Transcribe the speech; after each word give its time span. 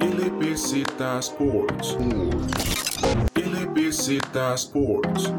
LBZ 0.00 0.84
Sports. 1.18 1.96
LBZ 3.34 4.20
Sports. 4.54 5.32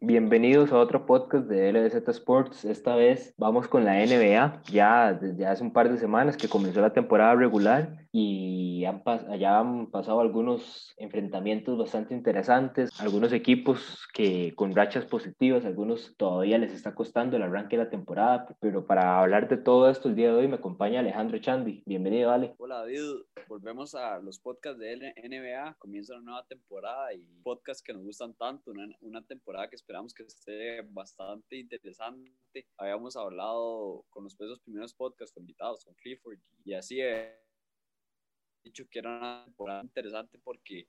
Bienvenidos 0.00 0.70
a 0.72 0.76
otro 0.76 1.06
podcast 1.06 1.46
de 1.46 1.72
LBZ 1.72 2.06
Sports. 2.08 2.66
Esta 2.66 2.94
vez 2.94 3.32
vamos 3.38 3.68
con 3.68 3.86
la 3.86 3.94
NBA. 3.94 4.64
Ya 4.70 5.14
desde 5.14 5.46
hace 5.46 5.62
un 5.62 5.72
par 5.72 5.90
de 5.90 5.96
semanas 5.96 6.36
que 6.36 6.48
comenzó 6.48 6.82
la 6.82 6.92
temporada 6.92 7.34
regular 7.34 8.06
y 8.12 8.84
han 8.84 9.02
ya 9.38 9.60
han 9.60 9.90
pasado 9.90 10.20
algunos 10.20 10.94
enfrentamientos 10.96 11.78
bastante 11.78 12.14
interesantes, 12.14 12.90
algunos 13.00 13.32
equipos 13.32 14.08
que 14.12 14.52
con 14.54 14.74
rachas 14.74 15.04
positivas, 15.06 15.64
algunos 15.64 16.16
todavía 16.16 16.58
les 16.58 16.72
está 16.72 16.94
costando 16.94 17.36
el 17.36 17.42
arranque 17.42 17.76
de 17.76 17.84
la 17.84 17.90
temporada, 17.90 18.46
pero 18.60 18.86
para 18.86 19.20
hablar 19.20 19.48
de 19.48 19.56
todo 19.56 19.88
esto 19.88 20.08
el 20.08 20.16
día 20.16 20.32
de 20.32 20.38
hoy 20.38 20.48
me 20.48 20.56
acompaña 20.56 21.00
Alejandro 21.00 21.38
Chandi. 21.38 21.82
Bienvenido, 21.86 22.30
Ale. 22.30 22.54
Hola 22.58 22.78
David, 22.78 23.22
volvemos 23.48 23.94
a 23.94 24.18
los 24.18 24.38
podcasts 24.38 24.80
de 24.80 25.14
NBA, 25.16 25.76
comienza 25.78 26.14
una 26.14 26.22
nueva 26.22 26.46
temporada 26.46 27.12
y 27.14 27.24
podcasts 27.42 27.82
que 27.82 27.92
nos 27.92 28.02
gustan 28.02 28.34
tanto, 28.34 28.70
una, 28.72 28.88
una 29.00 29.22
temporada 29.22 29.68
que 29.68 29.76
esperamos 29.76 30.14
que 30.14 30.24
esté 30.24 30.82
bastante 30.82 31.58
interesante. 31.58 32.32
Habíamos 32.76 33.16
hablado 33.16 34.04
con 34.10 34.24
los 34.24 34.36
primeros 34.64 34.94
podcasts, 34.94 35.32
con 35.32 35.42
invitados, 35.42 35.84
con 35.84 35.94
Clifford, 35.94 36.38
y 36.64 36.74
así 36.74 37.00
he 37.00 37.49
dicho 38.62 38.88
que 38.88 38.98
era 38.98 39.16
una 39.16 39.44
temporada 39.44 39.82
interesante 39.82 40.38
porque 40.38 40.88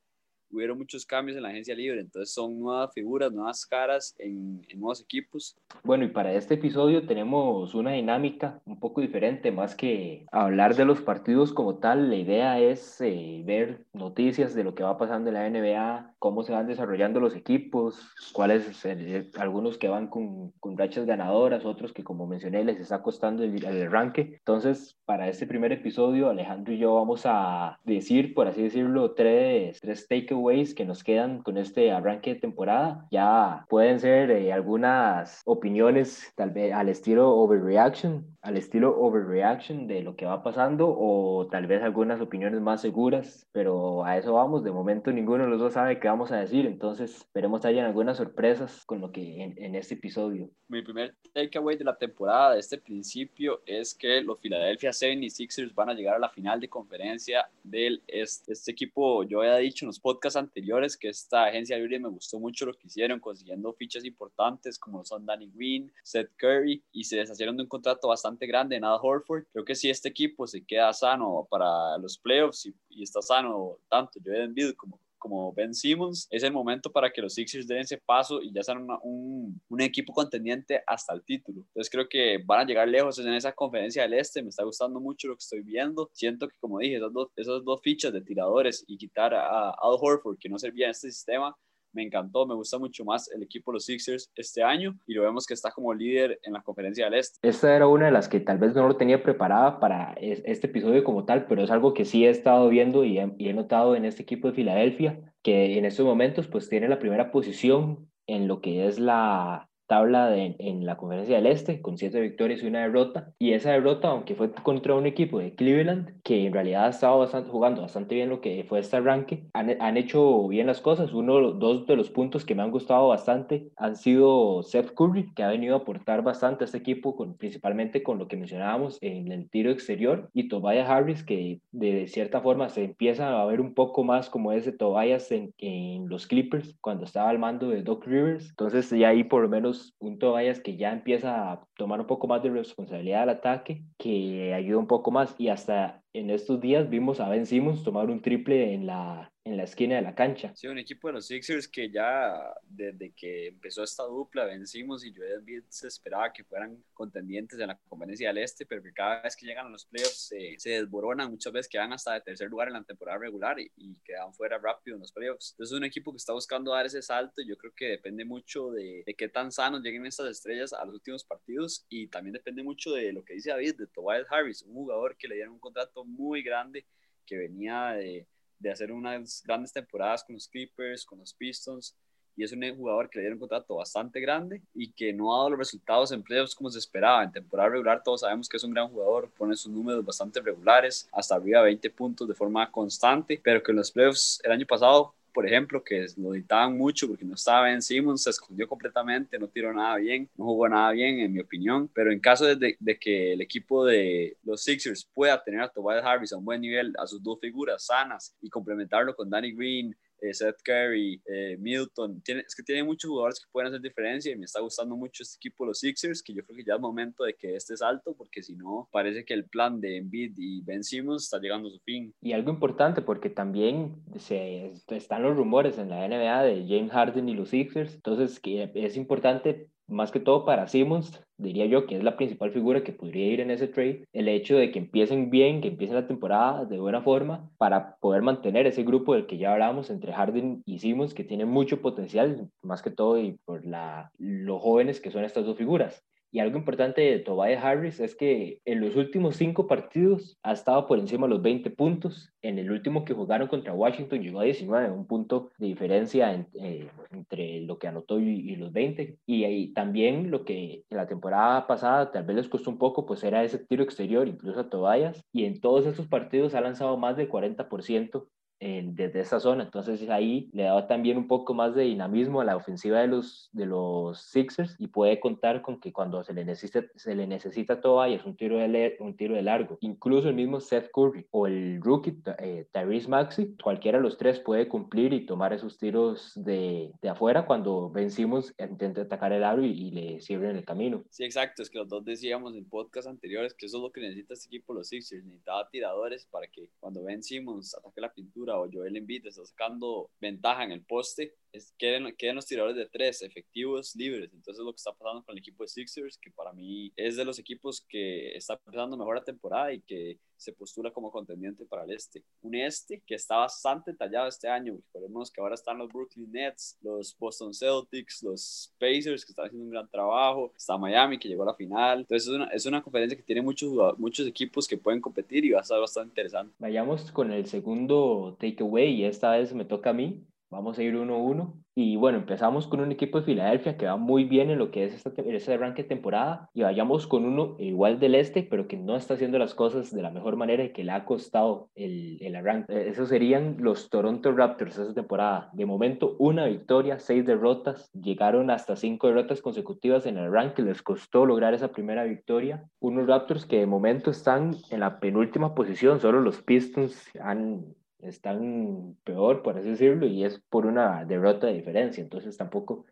hubieron 0.52 0.78
muchos 0.78 1.06
cambios 1.06 1.38
en 1.38 1.44
la 1.44 1.50
agencia 1.50 1.76
libre, 1.76 2.02
entonces 2.02 2.34
son 2.34 2.60
nuevas 2.60 2.92
figuras, 2.94 3.32
nuevas 3.32 3.66
caras 3.66 4.16
en, 4.20 4.62
nuevos 4.76 5.02
equipos. 5.02 5.58
Bueno, 5.84 6.06
y 6.06 6.10
para 6.10 6.34
este 6.34 6.56
episodio 6.56 7.06
tenemos 7.06 7.74
una 7.74 7.92
dinámica 7.92 8.60
un 8.66 8.80
poco 8.80 9.02
diferente, 9.02 9.52
más 9.52 9.76
que 9.76 10.26
hablar 10.32 10.76
de 10.76 10.86
los 10.86 11.02
partidos 11.02 11.54
como 11.54 11.76
tal, 11.76 12.10
la 12.10 12.16
idea 12.16 12.60
es 12.60 13.00
eh, 13.02 13.44
ver 13.46 13.86
noticias 13.94 14.54
de 14.54 14.64
lo 14.64 14.76
que 14.76 14.84
va 14.84 14.98
pasando 14.98 15.30
en 15.30 15.36
la 15.36 15.50
NBA, 15.50 16.16
cómo 16.20 16.44
se 16.44 16.52
van 16.52 16.68
desarrollando 16.68 17.20
los 17.20 17.36
equipos, 17.36 18.14
cuáles, 18.34 18.86
eh, 18.86 19.30
algunos 19.38 19.78
que 19.78 19.88
van 19.88 20.08
con, 20.08 20.52
con, 20.60 20.78
rachas 20.78 21.06
ganadoras, 21.06 21.66
otros 21.66 21.94
que 21.94 22.04
como 22.04 22.28
mencioné 22.28 22.64
les 22.64 22.80
está 22.80 23.02
costando 23.02 23.44
el, 23.44 23.64
el 23.64 23.88
arranque. 23.88 24.36
Entonces, 24.38 24.98
para 25.06 25.30
este 25.30 25.48
primer 25.48 25.72
episodio, 25.72 26.30
Alejandro 26.30 26.74
y 26.74 26.78
yo 26.78 26.96
vamos 26.96 27.24
a 27.26 27.80
decir, 27.84 28.34
por 28.34 28.48
así 28.48 28.64
decirlo, 28.64 29.12
tres, 29.12 29.80
tres 29.82 30.08
takeaways 30.08 30.41
ways 30.42 30.74
que 30.74 30.86
nos 30.86 31.04
quedan 31.04 31.42
con 31.42 31.58
este 31.58 31.92
arranque 31.92 32.34
de 32.34 32.40
temporada. 32.40 33.08
Ya 33.12 33.66
pueden 33.70 34.00
ser 34.00 34.32
eh, 34.32 34.52
algunas 34.52 35.42
opiniones 35.46 36.34
tal 36.36 36.52
vez 36.52 36.74
al 36.74 36.90
estilo 36.90 37.30
overreaction, 37.36 38.26
al 38.42 38.58
estilo 38.58 39.00
overreaction 39.00 39.88
de 39.88 40.02
lo 40.02 40.16
que 40.16 40.26
va 40.26 40.42
pasando 40.42 40.88
o 40.90 41.48
tal 41.52 41.68
vez 41.68 41.84
algunas 41.84 42.20
opiniones 42.22 42.60
más 42.60 42.82
seguras, 42.82 43.48
pero 43.52 44.04
a 44.04 44.18
eso 44.18 44.34
vamos. 44.34 44.64
De 44.64 44.72
momento 44.72 45.12
ninguno 45.12 45.44
de 45.44 45.50
los 45.50 45.60
dos 45.60 45.74
sabe 45.74 46.00
qué 46.00 46.08
vamos 46.08 46.32
a 46.32 46.38
decir, 46.38 46.66
entonces 46.66 47.16
esperemos 47.18 47.62
que 47.62 47.68
hayan 47.68 47.86
algunas 47.86 48.18
sorpresas 48.18 48.84
con 48.86 49.00
lo 49.00 49.12
que 49.12 49.44
en, 49.44 49.54
en 49.58 49.76
este 49.76 49.94
episodio. 49.94 50.50
Mi 50.68 50.82
primer 50.82 51.16
takeaway 51.34 51.78
de 51.78 51.84
la 51.84 51.98
temporada 51.98 52.54
de 52.54 52.60
este 52.60 52.78
principio 52.78 53.62
es 53.66 53.94
que 53.94 54.22
los 54.22 54.40
Philadelphia 54.40 54.92
76ers 54.92 55.74
van 55.76 55.90
a 55.90 55.94
llegar 55.94 56.16
a 56.16 56.20
la 56.20 56.30
final 56.30 56.60
de 56.60 56.70
conferencia 56.70 57.48
del 57.64 58.02
este, 58.08 58.54
este 58.54 58.72
equipo. 58.72 59.24
Yo 59.24 59.42
había 59.42 59.58
dicho 59.58 59.86
en 59.86 59.88
los 59.88 60.00
podcasts 60.00 60.38
anteriores 60.38 60.98
que 60.98 61.10
esta 61.10 61.46
agencia 61.46 61.78
libre 61.78 62.00
me 62.00 62.10
gustó 62.10 62.40
mucho 62.40 62.66
lo 62.66 62.74
que 62.74 62.88
hicieron 62.88 63.20
consiguiendo 63.20 63.74
fichas 63.74 64.06
importantes 64.06 64.80
como 64.80 65.06
son 65.06 65.26
Danny 65.26 65.52
Green, 65.54 65.92
Seth 66.04 66.32
Curry 66.38 66.82
y 66.92 67.04
se 67.04 67.18
deshacieron 67.18 67.58
de 67.58 67.64
un 67.64 67.70
contrato 67.70 68.08
bastante 68.08 68.31
grande 68.40 68.76
en 68.76 68.86
Al 68.86 69.00
Horford. 69.02 69.46
Creo 69.52 69.66
que 69.66 69.76
si 69.76 69.90
este 69.90 70.10
equipo 70.10 70.48
se 70.48 70.64
queda 70.64 70.94
sano 70.94 71.48
para 71.50 71.98
los 71.98 72.18
playoffs 72.18 72.66
y, 72.66 72.76
y 72.90 73.04
está 73.04 73.22
sano 73.22 73.78
tanto 73.90 74.20
Joel 74.24 74.44
Embiid 74.44 74.74
como 74.74 75.00
como 75.22 75.54
Ben 75.54 75.74
Simmons, 75.74 76.28
es 76.32 76.42
el 76.42 76.52
momento 76.52 76.92
para 76.92 77.12
que 77.12 77.22
los 77.22 77.36
Sixers 77.36 77.68
den 77.68 77.82
ese 77.82 78.00
paso 78.00 78.42
y 78.42 78.52
ya 78.52 78.64
sean 78.64 78.88
un, 79.04 79.62
un, 79.70 79.82
equipo 79.82 80.14
contendiente 80.14 80.82
hasta 80.88 81.14
el 81.14 81.24
título. 81.24 81.62
Entonces 81.68 81.92
creo 81.92 82.10
que 82.10 82.40
van 82.44 82.62
a 82.62 82.66
llegar 82.66 82.88
lejos 82.88 83.20
en 83.20 83.32
esa 83.34 83.54
conferencia 83.54 84.02
del 84.02 84.16
Este, 84.16 84.42
me 84.42 84.50
está 84.50 84.64
gustando 84.64 85.00
mucho 85.00 85.28
lo 85.28 85.36
que 85.36 85.44
estoy 85.44 85.62
viendo. 85.62 86.10
Siento 86.12 86.48
que, 86.48 86.56
como 86.60 86.80
dije, 86.80 86.96
esas 86.96 87.14
dos, 87.14 87.30
esas 87.36 87.64
dos 87.64 87.80
fichas 87.84 88.12
de 88.12 88.22
tiradores 88.22 88.84
y 88.88 88.98
quitar 88.98 89.36
a 89.36 89.70
Al 89.70 89.98
Horford, 90.02 90.40
que 90.40 90.50
no 90.50 90.58
servía 90.58 90.88
en 90.88 90.92
este 90.92 91.12
sistema, 91.12 91.56
me 91.94 92.04
encantó, 92.04 92.46
me 92.46 92.56
gusta 92.56 92.78
mucho 92.78 93.04
más 93.06 93.32
el 93.32 93.44
equipo 93.44 93.72
de 93.72 93.76
los 93.76 93.86
Sixers 93.86 94.32
este 94.36 94.64
año 94.64 94.98
y 95.08 95.14
lo 95.14 95.24
vemos 95.24 95.46
que 95.46 95.54
está 95.54 95.72
como 95.72 95.94
líder 95.94 96.40
en 96.44 96.54
la 96.54 96.62
conferencia 96.62 97.06
del 97.06 97.16
Este. 97.16 97.40
Esta 97.48 97.76
era 97.76 97.88
una 97.88 98.06
de 98.06 98.12
las 98.12 98.28
que 98.28 98.40
tal 98.40 98.58
vez 98.58 98.76
no 98.76 98.88
lo 98.88 98.98
tenía 98.98 99.24
preparada 99.24 99.80
para 99.80 100.14
este 100.14 100.68
episodio 100.68 101.04
como 101.04 101.26
tal, 101.26 101.46
pero 101.48 101.64
es 101.64 101.72
algo 101.72 101.94
que 101.94 102.06
sí 102.06 102.26
he 102.26 102.30
estado 102.30 102.70
viendo 102.70 103.04
y 103.04 103.20
he, 103.20 103.34
y 103.38 103.50
he 103.50 103.54
notado 103.54 103.96
en 103.96 104.06
este 104.06 104.24
equipo 104.24 104.48
de 104.48 104.54
Filadelfia, 104.54 105.34
que 105.42 105.78
en 105.78 105.86
estos 105.86 106.06
momentos 106.06 106.48
pues 106.48 106.70
tiene 106.70 106.88
la 106.88 107.00
primera 107.00 107.32
posición 107.32 108.10
en 108.28 108.48
lo 108.48 108.62
que 108.62 108.88
es 108.88 109.00
la, 109.00 109.71
tabla 109.92 110.30
de, 110.30 110.56
en 110.60 110.86
la 110.86 110.96
conferencia 110.96 111.36
del 111.36 111.48
Este 111.48 111.82
con 111.82 111.98
siete 111.98 112.22
victorias 112.22 112.64
y 112.64 112.68
una 112.68 112.84
derrota. 112.84 113.34
Y 113.38 113.52
esa 113.52 113.72
derrota, 113.72 114.08
aunque 114.08 114.36
fue 114.36 114.50
contra 114.54 114.96
un 114.96 115.06
equipo 115.06 115.40
de 115.40 115.54
Cleveland, 115.54 116.22
que 116.24 116.46
en 116.46 116.54
realidad 116.54 116.86
ha 116.86 116.92
estado 116.92 117.20
bastante, 117.20 117.50
jugando 117.50 117.82
bastante 117.82 118.16
bien 118.16 118.30
lo 118.30 118.40
que 118.40 118.64
fue 118.64 118.80
este 118.80 118.96
arranque, 118.96 119.44
han, 119.52 119.76
han 119.82 119.98
hecho 119.98 120.48
bien 120.48 120.68
las 120.68 120.80
cosas. 120.80 121.12
Uno, 121.12 121.52
dos 121.52 121.86
de 121.88 121.98
los 121.98 122.10
puntos 122.10 122.46
que 122.46 122.56
me 122.56 122.64
han 122.64 122.72
gustado 122.72 123.10
bastante 123.10 123.68
han 123.76 123.98
sido 123.98 124.64
Seth 124.64 124.94
Curry, 124.94 125.34
que 125.36 125.44
ha 125.44 125.50
venido 125.50 125.76
a 125.76 125.80
aportar 125.80 126.22
bastante 126.22 126.64
a 126.64 126.68
este 126.68 126.78
equipo, 126.78 127.18
con, 127.18 127.36
principalmente 127.36 128.02
con 128.02 128.18
lo 128.18 128.30
que 128.30 128.38
mencionábamos 128.38 128.98
en 129.02 129.30
el 129.30 129.50
tiro 129.50 129.72
exterior, 129.72 130.30
y 130.34 130.48
Tobias 130.48 130.90
Harris, 130.90 131.22
que 131.22 131.60
de 131.74 132.08
cierta 132.08 132.40
forma 132.40 132.70
se 132.70 132.86
empieza 132.86 133.42
a 133.42 133.46
ver 133.46 133.60
un 133.60 133.74
poco 133.74 134.06
más 134.06 134.30
como 134.30 134.54
ese 134.54 134.72
Tobias 134.72 135.34
en, 135.34 135.54
en 135.58 136.08
los 136.08 136.28
Clippers, 136.28 136.78
cuando 136.80 137.04
estaba 137.04 137.30
al 137.30 137.40
mando 137.40 137.68
de 137.68 137.84
Doc 137.84 138.06
Rivers. 138.06 138.52
Entonces 138.52 138.90
ya 138.90 139.10
ahí 139.10 139.26
por 139.26 139.42
lo 139.42 139.50
menos 139.50 139.81
un 140.00 140.20
Tobias 140.20 140.60
que 140.60 140.78
ya 140.78 140.92
empieza 140.92 141.52
a 141.52 141.64
tomar 141.78 142.00
un 142.00 142.08
poco 142.08 142.28
más 142.28 142.44
de 142.44 142.50
responsabilidad 142.50 143.24
al 143.24 143.30
ataque, 143.30 143.84
que 143.98 144.54
ayuda 144.54 144.80
un 144.80 144.88
poco 144.88 145.12
más. 145.12 145.36
Y 145.38 145.50
hasta 145.50 146.02
en 146.14 146.30
estos 146.30 146.60
días 146.62 146.90
vimos 146.90 147.20
a 147.20 147.30
Ben 147.30 147.46
Simmons 147.46 147.84
tomar 147.84 148.10
un 148.10 148.22
triple 148.22 148.74
en 148.74 148.86
la, 148.86 149.31
en 149.44 149.58
la 149.58 149.64
esquina 149.64 149.96
de 149.96 150.04
la 150.04 150.14
cancha. 150.14 150.54
Sí, 150.56 150.68
un 150.68 150.78
equipo 150.78 151.08
de 151.08 151.16
los 151.16 151.26
Sixers 151.26 151.68
que 151.68 151.90
ya 151.90 152.54
desde 152.64 153.12
que 153.14 153.48
empezó 153.48 153.84
esta 153.84 154.04
dupla, 154.04 154.46
Ben 154.46 154.68
Simmons 154.68 155.04
y 155.04 155.14
Embiid 155.36 155.64
se 155.68 155.88
esperaba 155.88 156.32
que 156.32 156.44
fueran 156.44 156.84
contendientes 156.94 157.60
en 157.60 157.68
la 157.68 157.80
conferencia 157.88 158.28
del 158.28 158.38
Este, 158.38 158.68
pero 158.68 158.84
que 158.84 158.94
cada 158.94 159.24
vez 159.24 159.36
que 159.36 159.48
llegan 159.48 159.66
a 159.66 159.70
los 159.70 159.86
playoffs 159.86 160.28
se, 160.28 160.60
se 160.60 160.70
desboronan, 160.72 161.32
muchas 161.32 161.52
veces 161.54 161.70
quedan 161.70 161.92
hasta 161.92 162.14
de 162.14 162.22
tercer 162.22 162.50
lugar 162.50 162.68
en 162.68 162.76
la 162.76 162.84
temporada 162.84 163.18
regular 163.18 163.60
y, 163.60 163.72
y, 163.78 163.96
quedan 164.06 164.32
fuera 164.34 164.60
rápido 164.60 164.96
en 164.96 165.02
los 165.02 165.12
playoffs. 165.12 165.54
Entonces 165.54 165.74
es 165.74 165.78
un 165.78 165.86
equipo 165.86 166.12
que 166.12 166.18
está 166.18 166.34
buscando 166.34 166.72
dar 166.72 166.86
ese 166.86 167.02
salto 167.02 167.42
y 167.42 167.48
yo 167.48 167.58
creo 167.58 167.74
que 167.76 167.86
depende 167.86 168.24
mucho 168.24 168.70
de, 168.70 169.04
de 169.06 169.14
qué 169.16 169.28
tan 169.28 169.52
sanos 169.52 169.82
lleguen 169.82 170.06
estas 170.06 170.30
estrellas 170.30 170.72
a 170.72 170.86
los 170.86 170.96
últimos 170.96 171.24
partidos 171.24 171.86
y 171.90 172.08
también 172.08 172.34
depende 172.34 172.62
mucho 172.62 172.92
de 172.94 173.12
lo 173.12 173.26
que 173.26 173.34
dice 173.34 173.50
David, 173.50 173.76
de 173.76 173.88
Tobias 173.88 174.28
Harris, 174.30 174.62
un 174.62 174.74
jugador 174.74 175.18
que 175.18 175.28
le 175.28 175.36
dieron 175.36 175.54
un 175.54 175.60
contrato 175.60 176.06
muy 176.06 176.44
grande 176.44 176.86
que 177.26 177.38
venía 177.38 177.92
de, 177.94 178.28
de, 178.62 178.72
hacer 178.72 178.92
unas 178.92 179.42
grandes 179.46 179.74
temporadas 179.74 180.24
con 180.24 180.36
los 180.36 180.48
Clippers, 180.48 181.06
con 181.06 181.20
los 181.20 181.34
Pistons, 181.34 181.96
y 182.36 182.44
es 182.44 182.52
un 182.54 182.76
jugador 182.76 183.10
que 183.10 183.20
le 183.20 183.24
dieron 183.24 183.36
un 183.36 183.42
contrato 183.42 183.76
bastante 183.76 184.20
grande 184.22 184.62
y 184.74 184.92
que 184.92 185.12
no 185.12 185.34
ha 185.34 185.40
dado 185.40 185.50
los 185.52 185.60
resultados 185.60 186.12
en 186.12 186.24
playoffs 186.24 186.56
como 186.56 186.70
se 186.70 186.80
esperaba. 186.80 187.24
En 187.24 187.32
temporada 187.32 187.70
regular 187.70 188.02
todos 188.04 188.22
sabemos 188.22 188.48
que 188.48 188.58
es 188.58 188.64
un 188.64 188.72
gran 188.72 188.88
jugador, 188.88 189.30
pone 189.38 189.56
sus 189.56 189.72
números 189.72 190.06
bastante 190.06 190.40
regulares, 190.40 191.10
hasta 191.12 191.36
arriba 191.36 191.60
de 191.60 191.66
20 191.66 191.90
puntos 191.90 192.28
de 192.28 192.34
forma 192.34 192.72
constante, 192.72 193.40
pero 193.44 193.62
que 193.62 193.72
en 193.72 193.78
los 193.78 193.92
playoffs 193.92 194.40
el 194.44 194.52
año 194.52 194.66
pasado 194.66 195.14
por 195.34 195.48
ejemplo, 195.48 195.84
que 195.84 196.06
lo 196.18 196.34
editaban 196.34 196.78
mucho 196.78 197.08
porque 197.08 197.26
no 197.26 197.36
estaba 197.36 197.64
Ben 197.64 197.82
Simmons, 197.82 198.24
se 198.24 198.30
escondió 198.30 198.68
completamente, 198.68 199.40
no 199.40 199.48
tiró 199.48 199.74
nada 199.74 199.98
bien, 199.98 200.30
no 200.38 200.46
jugó 200.46 200.68
nada 200.70 200.92
bien, 200.92 201.20
en 201.20 201.34
mi 201.34 201.40
opinión. 201.40 201.90
Pero 201.94 202.12
en 202.12 202.20
caso 202.20 202.46
de, 202.46 202.76
de 202.80 203.00
que 203.00 203.34
el 203.34 203.42
equipo 203.42 203.86
de 203.86 204.38
los 204.44 204.64
Sixers 204.64 205.10
pueda 205.14 205.42
tener 205.44 205.62
a 205.62 205.70
Tobias 205.70 206.04
Harris 206.04 206.34
a 206.34 206.38
un 206.38 206.46
buen 206.46 206.62
nivel, 206.62 206.94
a 206.98 207.08
sus 207.08 207.22
dos 207.22 207.40
figuras 207.40 207.86
sanas 207.86 208.36
y 208.42 208.50
complementarlo 208.50 209.16
con 209.16 209.30
Danny 209.30 209.52
Green, 209.54 209.96
eh, 210.22 210.34
Seth 210.34 210.62
Curry, 210.64 211.22
eh, 211.26 211.58
Milton. 211.60 212.22
Tiene, 212.22 212.42
es 212.42 212.56
que 212.56 212.64
tiene 212.64 212.84
muchos 212.84 213.10
jugadores 213.10 213.40
que 213.40 213.52
pueden 213.52 213.70
hacer 213.70 213.82
diferencia 213.82 214.32
y 214.32 214.38
me 214.38 214.46
está 214.46 214.62
gustando 214.62 214.96
mucho 214.96 215.24
este 215.24 215.38
equipo, 215.38 215.66
los 215.66 215.80
Sixers, 215.80 216.22
que 216.22 216.34
yo 216.34 216.44
creo 216.46 216.58
que 216.58 216.64
ya 216.64 216.76
es 216.76 216.80
momento 216.80 217.24
de 217.24 217.34
que 217.34 217.56
este 217.56 217.76
salto, 217.76 218.16
porque 218.16 218.44
si 218.44 218.56
no, 218.56 218.88
parece 218.92 219.26
que 219.26 219.34
el 219.34 219.46
plan 219.46 219.82
de 219.82 219.98
Embiid 219.98 220.34
y 220.38 220.62
Ben 220.62 220.84
Simmons 220.84 221.24
está 221.24 221.40
llegando 221.40 221.68
a 221.68 221.72
su 221.72 221.80
fin. 221.80 222.14
Y 222.22 222.34
algo 222.34 222.52
importante, 222.52 223.02
porque 223.02 223.30
también 223.30 223.96
se, 224.18 224.74
están 224.90 225.24
los 225.24 225.36
rumores 225.36 225.78
en 225.78 225.90
la 225.90 226.08
NBA 226.08 226.44
de 226.44 226.66
James 226.68 226.92
Harden 226.92 227.28
y 227.28 227.34
los 227.34 227.50
Sixers, 227.50 227.96
entonces 227.96 228.40
que 228.40 228.72
es 228.76 228.96
importante 228.96 229.71
más 229.92 230.12
que 230.12 230.20
todo 230.20 230.46
para 230.46 230.68
Simmons, 230.68 231.22
diría 231.38 231.66
yo 231.66 231.86
que 231.86 231.96
es 231.96 232.04
la 232.04 232.18
principal 232.18 232.52
figura 232.52 232.84
que 232.84 232.94
podría 232.94 233.28
ir 233.28 233.40
en 233.40 233.52
ese 233.52 233.68
trade, 233.68 234.06
el 234.14 234.28
hecho 234.28 234.56
de 234.56 234.72
que 234.72 234.80
empiecen 234.80 235.30
bien, 235.30 235.62
que 235.62 235.70
empiecen 235.70 235.96
la 235.96 236.08
temporada 236.08 236.66
de 236.66 236.80
buena 236.80 237.02
forma 237.02 237.50
para 237.58 237.96
poder 237.98 238.22
mantener 238.22 238.68
ese 238.68 238.84
grupo 238.84 239.14
del 239.14 239.26
que 239.26 239.38
ya 239.38 239.54
hablábamos 239.54 239.90
entre 239.90 240.14
Harden 240.14 240.64
y 240.66 240.80
Simmons, 240.80 241.14
que 241.14 241.24
tiene 241.24 241.46
mucho 241.46 241.82
potencial, 241.82 242.50
más 242.62 242.82
que 242.82 242.92
todo 242.92 243.20
y 243.20 243.38
por 243.46 243.66
la, 243.66 244.12
los 244.18 244.62
jóvenes 244.62 245.02
que 245.02 245.12
son 245.12 245.26
estas 245.26 245.46
dos 245.46 245.58
figuras. 245.58 246.04
Y 246.34 246.40
algo 246.40 246.58
importante 246.58 247.02
de 247.02 247.20
Tobias 247.20 247.62
Harris 247.64 248.00
es 248.00 248.16
que 248.16 248.62
en 248.64 248.80
los 248.80 248.96
últimos 248.96 249.36
cinco 249.36 249.68
partidos 249.68 250.38
ha 250.44 250.54
estado 250.54 250.88
por 250.88 250.98
encima 250.98 251.28
de 251.28 251.34
los 251.34 251.42
20 251.42 251.70
puntos. 251.72 252.32
En 252.42 252.58
el 252.58 252.72
último 252.72 253.04
que 253.04 253.14
jugaron 253.14 253.50
contra 253.50 253.74
Washington 253.74 254.22
llegó 254.22 254.40
a 254.40 254.46
19, 254.46 254.92
un 254.92 255.06
punto 255.06 255.52
de 255.58 255.68
diferencia 255.68 256.48
eh, 256.54 256.88
entre 257.12 257.60
lo 257.62 257.78
que 257.78 257.88
anotó 257.88 258.18
y, 258.22 258.56
los 258.56 258.72
20. 258.72 259.18
Y 259.26 259.44
ahí 259.44 259.74
también 259.74 260.32
lo 260.32 260.46
que 260.46 260.86
en 260.90 260.98
la 260.98 261.06
temporada 261.06 261.68
pasada 261.68 262.12
tal 262.12 262.24
vez 262.24 262.38
les 262.38 262.48
costó 262.48 262.70
un 262.70 262.78
poco, 262.78 263.06
pues 263.06 263.24
era 263.26 263.44
ese 263.44 263.60
tiro 263.60 263.84
exterior, 263.84 264.26
incluso 264.26 264.62
a 264.62 264.70
Tobias. 264.70 265.22
Y 265.34 265.44
en 265.44 265.60
todos 265.60 265.86
esos 265.86 266.08
partidos 266.08 266.56
ha 266.56 266.62
lanzado 266.62 266.96
más 266.96 267.18
del 267.18 267.30
40% 267.30 268.26
desde 268.62 269.22
esa 269.22 269.40
zona. 269.40 269.64
Entonces 269.64 270.10
ahí 270.10 270.50
le 270.54 270.64
daba 270.64 270.88
también 270.88 271.18
un 271.18 271.28
poco 271.28 271.54
más 271.54 271.76
de 271.76 271.84
dinamismo 271.84 272.42
a 272.42 272.46
la 272.46 272.56
ofensiva 272.56 273.00
de 273.00 273.08
los, 273.08 273.50
de 273.52 273.66
los 273.66 274.22
Sixers 274.22 274.76
y 274.78 274.88
puede 274.88 275.20
contar 275.20 275.62
con 275.62 275.80
que 275.80 275.92
cuando 275.92 276.24
se 276.24 276.34
le 276.34 276.46
necesita, 276.46 276.86
se 276.96 277.16
le 277.16 277.28
necesita 277.28 277.82
todo 277.82 278.02
ahí 278.02 278.14
es 278.14 278.26
un 278.26 278.36
tiro, 278.36 278.58
de, 278.58 278.98
un 279.00 279.16
tiro 279.16 279.36
de 279.36 279.42
largo. 279.42 279.78
Incluso 279.82 280.30
el 280.30 280.36
mismo 280.36 280.60
Seth 280.60 280.92
Curry 280.92 281.28
o 281.32 281.48
el 281.48 281.82
rookie 281.82 282.22
eh, 282.40 282.68
Tyrese 282.72 283.08
Maxey, 283.08 283.56
cualquiera 283.62 283.98
de 283.98 284.04
los 284.04 284.18
tres 284.18 284.40
puede 284.40 284.68
cumplir 284.68 285.14
y 285.14 285.26
tomar 285.26 285.54
esos 285.54 285.78
tiros 285.78 286.32
de, 286.36 286.92
de 287.02 287.10
afuera 287.10 287.46
cuando 287.46 287.90
vencimos 287.90 288.54
intenta 288.60 289.02
atacar 289.02 289.34
el 289.34 289.44
aro 289.44 289.64
y, 289.64 289.92
le 289.92 290.22
cierren 290.22 290.56
el 290.56 290.66
camino. 290.66 291.04
Sí, 291.10 291.24
exacto. 291.24 291.62
Es 291.62 291.70
que 291.70 291.80
los 291.80 291.88
dos 291.88 292.06
decíamos 292.06 292.56
en 292.56 292.66
podcast 292.66 293.08
anteriores 293.08 293.54
que 293.54 293.66
eso 293.66 293.78
es 293.78 293.84
lo 293.84 293.92
que 293.92 294.02
necesita 294.02 294.34
este 294.34 294.48
equipo 294.48 294.74
los 294.74 294.88
Sixers. 294.88 295.24
Necesitaba 295.24 295.68
tiradores 295.70 296.26
para 296.26 296.48
que 296.48 296.70
cuando 296.80 297.04
vencimos 297.04 297.76
ataque 297.76 298.02
la 298.02 298.14
pintura 298.14 298.51
o 298.60 298.70
Joel 298.72 298.98
Embiid 298.98 299.28
está 299.28 299.46
sacando 299.46 300.12
ventaja 300.20 300.64
en 300.64 300.72
el 300.72 300.84
poste, 300.84 301.36
es, 301.52 301.74
queden, 301.78 302.36
los 302.36 302.46
tiradores 302.46 302.76
de 302.76 302.88
tres 302.88 303.22
efectivos 303.22 303.96
libres. 303.96 304.32
Entonces 304.34 304.64
lo 304.64 304.72
que 304.72 304.78
está 304.78 304.94
pasando 304.94 305.24
con 305.24 305.34
el 305.34 305.40
equipo 305.40 305.64
de 305.64 305.70
Sixers, 305.70 306.18
que 306.18 306.32
para 306.32 306.54
mí 306.54 306.92
es 306.96 307.16
de 307.16 307.26
los 307.26 307.40
equipos 307.40 307.86
que 307.88 308.36
está 308.36 308.54
empezando 308.54 308.98
mejor 308.98 309.16
la 309.16 309.24
temporada 309.24 309.74
y 309.74 309.82
que 309.82 310.20
se 310.36 310.54
postula 310.54 310.92
como 310.92 311.12
contendiente 311.12 311.66
para 311.66 311.84
el 311.84 311.92
este. 311.92 312.24
Un 312.42 312.56
este 312.56 313.02
que 313.06 313.14
está 313.14 313.38
bastante 313.38 313.94
tallado 313.94 314.28
este 314.28 314.48
año. 314.48 314.76
Recordemos 314.88 315.30
que 315.30 315.40
ahora 315.40 315.54
están 315.54 315.78
los 315.78 315.90
Brooklyn 315.90 316.32
Nets, 316.32 316.80
los 316.82 317.16
Boston 317.18 317.54
Celtics, 317.54 318.24
los 318.24 318.74
Pacers 318.80 319.24
que 319.24 319.34
están 319.34 319.46
haciendo 319.46 319.66
un 319.66 319.72
gran 319.72 319.88
trabajo. 319.88 320.52
Está 320.58 320.78
Miami 320.78 321.20
que 321.20 321.28
llegó 321.28 321.44
a 321.44 321.48
la 321.48 321.54
final. 321.54 322.00
Entonces 322.00 322.28
es 322.28 322.34
una, 322.34 322.46
es 322.46 322.66
una 322.66 322.82
conferencia 322.82 323.16
que 323.16 323.24
tiene 323.24 323.44
muchos, 323.44 323.72
muchos 324.00 324.26
equipos 324.26 324.68
que 324.68 324.78
pueden 324.78 325.00
competir 325.00 325.46
y 325.46 325.52
va 325.52 325.60
a 325.60 325.62
estar 325.62 325.80
bastante 325.80 326.10
interesante. 326.10 326.56
Vayamos 326.58 327.12
con 327.12 327.32
el 327.32 327.46
segundo 327.46 328.36
takeaway 328.40 328.96
y 328.96 329.06
esta 329.06 329.32
vez 329.32 329.54
me 329.54 329.66
toca 329.66 329.92
a 329.92 329.94
mí. 329.94 330.26
Vamos 330.52 330.78
a 330.78 330.84
ir 330.84 330.98
uno 330.98 331.16
a 331.16 331.18
uno. 331.18 331.54
Y 331.74 331.96
bueno, 331.96 332.18
empezamos 332.18 332.68
con 332.68 332.82
un 332.82 332.92
equipo 332.92 333.20
de 333.20 333.26
Filadelfia 333.26 333.78
que 333.78 333.86
va 333.86 333.96
muy 333.96 334.26
bien 334.26 334.50
en 334.50 334.60
lo 334.60 334.70
que 334.70 334.84
es 334.84 334.94
esta, 334.94 335.10
ese 335.22 335.54
arranque 335.54 335.84
de 335.84 335.90
temporada. 335.90 336.50
Y 336.54 336.64
vayamos 336.64 337.08
con 337.08 337.24
uno 337.24 337.56
igual 337.58 338.02
del 338.02 338.16
este, 338.16 338.44
pero 338.44 338.68
que 338.68 338.76
no 338.76 338.98
está 338.98 339.14
haciendo 339.14 339.40
las 339.40 339.56
cosas 339.56 339.96
de 339.96 340.02
la 340.02 340.12
mejor 340.12 340.36
manera 340.36 340.66
y 340.66 340.74
que 340.74 340.84
le 340.84 340.92
ha 340.92 341.06
costado 341.06 341.70
el, 341.74 342.18
el 342.22 342.36
arranque. 342.36 342.74
Eh, 342.74 342.90
esos 342.90 343.08
serían 343.08 343.56
los 343.60 343.90
Toronto 343.90 344.34
Raptors 344.34 344.78
esa 344.78 344.94
temporada. 344.94 345.50
De 345.54 345.66
momento, 345.66 346.18
una 346.20 346.46
victoria, 346.48 347.00
seis 347.00 347.26
derrotas. 347.26 347.90
Llegaron 347.94 348.50
hasta 348.50 348.76
cinco 348.76 349.08
derrotas 349.08 349.42
consecutivas 349.42 350.06
en 350.06 350.18
el 350.18 350.26
arranque. 350.26 350.62
Les 350.64 350.82
costó 350.82 351.26
lograr 351.26 351.54
esa 351.54 351.70
primera 351.70 352.04
victoria. 352.04 352.66
Unos 352.82 353.08
Raptors 353.08 353.46
que 353.46 353.60
de 353.60 353.68
momento 353.68 354.12
están 354.12 354.58
en 354.70 354.82
la 354.82 355.00
penúltima 355.00 355.56
posición. 355.56 356.02
Solo 356.02 356.20
los 356.20 356.42
Pistons 356.42 357.10
han 357.22 357.64
están 358.04 358.96
peor, 359.04 359.44
por 359.44 359.58
así 359.58 359.70
decirlo, 359.70 360.06
y 360.08 360.24
es 360.24 360.40
por 360.50 360.66
una 360.66 361.06
derrota 361.06 361.48
de 361.48 361.54
diferencia, 361.54 362.02
entonces 362.02 362.38
tampoco 362.38 362.86